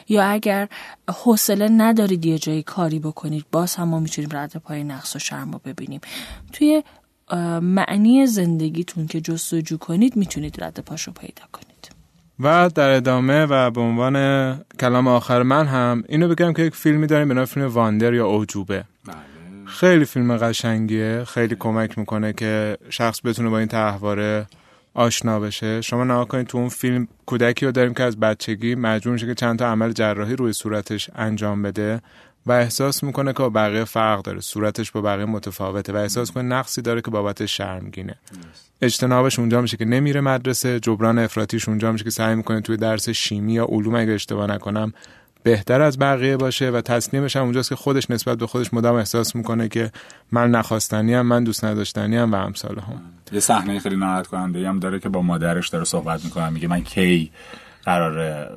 یا 0.09 0.23
اگر 0.23 0.67
حوصله 1.09 1.69
ندارید 1.69 2.25
یه 2.25 2.39
جایی 2.39 2.63
کاری 2.63 2.99
بکنید 2.99 3.45
باز 3.51 3.75
هم 3.75 3.87
ما 3.87 3.99
می‌تونیم 3.99 4.29
رد 4.33 4.57
پای 4.57 4.83
نقص 4.83 5.15
و 5.15 5.19
شرم 5.19 5.51
رو 5.51 5.61
ببینیم. 5.65 6.01
توی 6.53 6.83
معنی 7.61 8.27
زندگیتون 8.27 9.07
که 9.07 9.21
جستجو 9.21 9.77
کنید 9.77 10.15
می‌تونید 10.15 10.63
رد 10.63 10.79
پاش 10.79 11.03
رو 11.03 11.13
پیدا 11.13 11.43
کنید. 11.51 11.67
و 12.39 12.69
در 12.75 12.89
ادامه 12.89 13.45
و 13.45 13.71
به 13.71 13.81
عنوان 13.81 14.15
کلام 14.79 15.07
آخر 15.07 15.43
من 15.43 15.67
هم 15.67 16.03
اینو 16.09 16.27
بگم 16.27 16.53
که 16.53 16.61
یک 16.61 16.75
فیلمی 16.75 17.07
داریم 17.07 17.27
به 17.27 17.33
نام 17.33 17.45
فیلم 17.45 17.67
واندر 17.67 18.13
یا 18.13 18.25
اوجوبه. 18.27 18.83
بله. 19.05 19.15
خیلی 19.65 20.05
فیلم 20.05 20.37
قشنگیه 20.37 21.23
خیلی 21.23 21.55
کمک 21.55 21.97
می‌کنه 21.97 22.33
که 22.33 22.77
شخص 22.89 23.19
بتونه 23.25 23.49
با 23.49 23.59
این 23.59 23.67
تحواره 23.67 24.47
آشنا 24.97 25.39
بشه. 25.39 25.81
شما 25.81 26.03
نگاه 26.03 26.27
کنید 26.27 26.47
تو 26.47 26.57
اون 26.57 26.69
فیلم 26.69 27.07
کودکی 27.25 27.65
رو 27.65 27.71
داریم 27.71 27.93
که 27.93 28.03
از 28.03 28.19
بچگی 28.19 28.75
مجبور 28.75 29.13
میشه 29.13 29.25
که 29.25 29.35
چند 29.35 29.59
تا 29.59 29.67
عمل 29.67 29.91
جراحی 29.91 30.35
روی 30.35 30.53
صورتش 30.53 31.09
انجام 31.15 31.61
بده 31.61 32.01
و 32.45 32.51
احساس 32.51 33.03
می‌کنه 33.03 33.33
که 33.33 33.39
با 33.39 33.49
بقیه 33.49 33.83
فرق 33.83 34.21
داره. 34.21 34.39
صورتش 34.39 34.91
با 34.91 35.01
بقیه 35.01 35.25
متفاوته 35.25 35.93
و 35.93 35.95
احساس 35.95 36.31
کنه 36.31 36.43
نقصی 36.43 36.81
داره 36.81 37.01
که 37.01 37.11
بابت 37.11 37.45
شرمگینه. 37.45 38.15
اجتنابش 38.81 39.39
اونجا 39.39 39.61
میشه 39.61 39.77
که 39.77 39.85
نمیره 39.85 40.21
مدرسه 40.21 40.79
جبران 40.79 41.19
افراطیش 41.19 41.69
اونجا 41.69 41.91
میشه 41.91 42.03
که 42.03 42.09
سعی 42.09 42.35
می‌کنه 42.35 42.61
توی 42.61 42.77
درس 42.77 43.09
شیمی 43.09 43.53
یا 43.53 43.65
علوم 43.65 43.95
اگه 43.95 44.11
اشتباه 44.11 44.47
نکنم 44.47 44.93
بهتر 45.43 45.81
از 45.81 45.99
بقیه 45.99 46.37
باشه 46.37 46.69
و 46.69 46.81
تسلیمش 46.81 47.35
هم 47.35 47.43
اونجاست 47.43 47.69
که 47.69 47.75
خودش 47.75 48.11
نسبت 48.11 48.37
به 48.37 48.47
خودش 48.47 48.73
مدام 48.73 48.95
احساس 48.95 49.35
می‌کنه 49.35 49.67
که 49.67 49.91
من 50.31 50.51
نخواستنی 50.51 51.13
هم 51.13 51.25
من 51.25 51.43
دوست 51.43 51.65
نداشتنی 51.65 52.17
هم 52.17 52.31
و 52.31 52.35
امثال 52.35 52.79
هم 52.79 53.01
یه 53.31 53.39
صحنه 53.39 53.79
خیلی 53.79 53.95
ناراحت 53.95 54.27
کننده 54.27 54.69
هم 54.69 54.79
داره 54.79 54.99
که 54.99 55.09
با 55.09 55.21
مادرش 55.21 55.69
داره 55.69 55.83
صحبت 55.83 56.25
می‌کنه 56.25 56.49
میگه 56.49 56.67
من 56.67 56.81
کی 56.81 57.31
قرار 57.85 58.47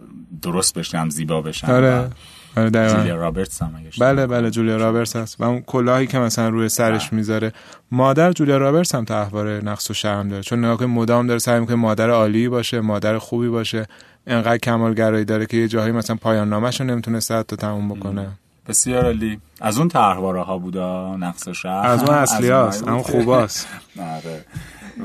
درست 0.43 0.79
بشم 0.79 1.11
زیبا 1.11 1.43
بشم 1.43 1.71
آره. 1.71 2.11
آره 2.57 2.71
جولیا 2.71 3.17
رابرتس 3.17 3.63
هم 3.63 3.73
بله 4.01 4.27
بله 4.27 4.51
جولیا 4.51 4.77
رابرتس 4.77 5.17
هست 5.17 5.41
و 5.41 5.45
اون 5.45 5.61
کلاهی 5.61 6.07
که 6.07 6.19
مثلا 6.19 6.49
روی 6.49 6.69
سرش 6.69 7.09
بله. 7.09 7.17
می‌ذاره. 7.17 7.53
مادر 7.91 8.33
جولیا 8.33 8.57
رابرتس 8.57 8.95
هم 8.95 9.05
تحوار 9.05 9.65
نقص 9.65 9.91
و 9.91 9.95
شرم 9.95 10.29
داره 10.29 10.43
چون 10.43 10.65
نگاه 10.65 10.87
مدام 10.87 11.27
داره 11.27 11.39
سعی 11.39 11.61
می‌کنه 11.61 11.77
مادر 11.77 12.11
عالی 12.11 12.49
باشه 12.49 12.81
مادر 12.81 13.19
خوبی 13.19 13.49
باشه. 13.49 13.87
انقدر 14.27 14.59
کمالگرایی 14.59 15.25
داره 15.25 15.47
که 15.47 15.57
یه 15.57 15.69
جاهایی 15.69 15.93
مثلا 15.93 16.17
پایان 16.17 16.49
نامش 16.49 16.81
رو 16.81 16.87
نمی‌تونسته 16.87 17.43
تا 17.43 17.57
تموم 17.57 17.89
بکنه. 17.89 18.29
بسیار 18.69 19.05
عالی. 19.05 19.41
از 19.61 19.79
اون 19.79 19.89
طرحواره 19.89 20.43
ها 20.43 20.59
بودا؟ 20.59 21.17
نقص 21.17 21.49
و 21.49 21.55
شرم 21.55 21.83
از 21.83 22.03
اون 22.03 22.15
اصلی 22.15 22.49
هاست. 22.49 22.89
اون 22.89 23.03
خوباست. 23.03 23.69
آره. 24.17 24.45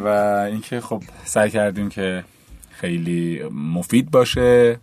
و 0.03 0.07
اینکه 0.51 0.81
خب 0.81 1.03
سعی 1.25 1.49
کردیم 1.49 1.89
که 1.89 2.23
خیلی 2.71 3.43
مفید 3.51 4.11
باشه 4.11 4.79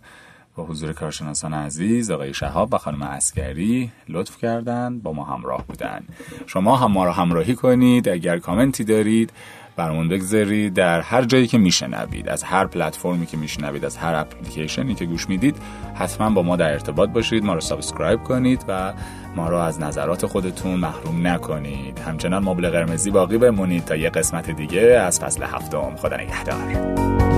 با 0.55 0.65
حضور 0.65 0.93
کارشناسان 0.93 1.53
عزیز 1.53 2.11
آقای 2.11 2.33
شهاب 2.33 2.73
و 2.73 2.77
خانم 2.77 3.01
اسکری 3.01 3.91
لطف 4.09 4.37
کردن 4.37 4.99
با 4.99 5.13
ما 5.13 5.23
همراه 5.23 5.67
بودن. 5.67 6.01
شما 6.47 6.75
هم 6.75 6.91
ما 6.91 7.05
را 7.05 7.13
همراهی 7.13 7.55
کنید. 7.55 8.09
اگر 8.09 8.37
کامنتی 8.39 8.83
دارید 8.83 9.31
برامون 9.75 10.09
بگذارید 10.09 10.73
در 10.73 11.01
هر 11.01 11.23
جایی 11.23 11.47
که 11.47 11.57
میشنوید 11.57 12.29
از 12.29 12.43
هر 12.43 12.65
پلتفرمی 12.65 13.25
که 13.25 13.37
میشنوید 13.37 13.85
از 13.85 13.97
هر 13.97 14.15
اپلیکیشنی 14.15 14.95
که 14.95 15.05
گوش 15.05 15.29
می‌دید 15.29 15.55
حتما 15.95 16.29
با 16.29 16.43
ما 16.43 16.55
در 16.55 16.71
ارتباط 16.71 17.09
باشید 17.09 17.45
ما 17.45 17.53
رو 17.53 17.61
سابسکرایب 17.61 18.23
کنید 18.23 18.65
و 18.67 18.93
ما 19.35 19.49
رو 19.49 19.57
از 19.57 19.81
نظرات 19.81 20.25
خودتون 20.25 20.75
محروم 20.75 21.27
نکنید. 21.27 21.99
همچنان 21.99 22.43
مبل 22.43 22.69
قرمزی 22.69 23.11
باقی 23.11 23.37
بمونید 23.37 23.85
تا 23.85 23.95
یه 23.95 24.09
قسمت 24.09 24.51
دیگه 24.51 24.81
از 24.81 25.19
فصل 25.19 25.43
هفتم. 25.43 25.95
خدا 25.95 26.17
نگهدار. 26.17 27.32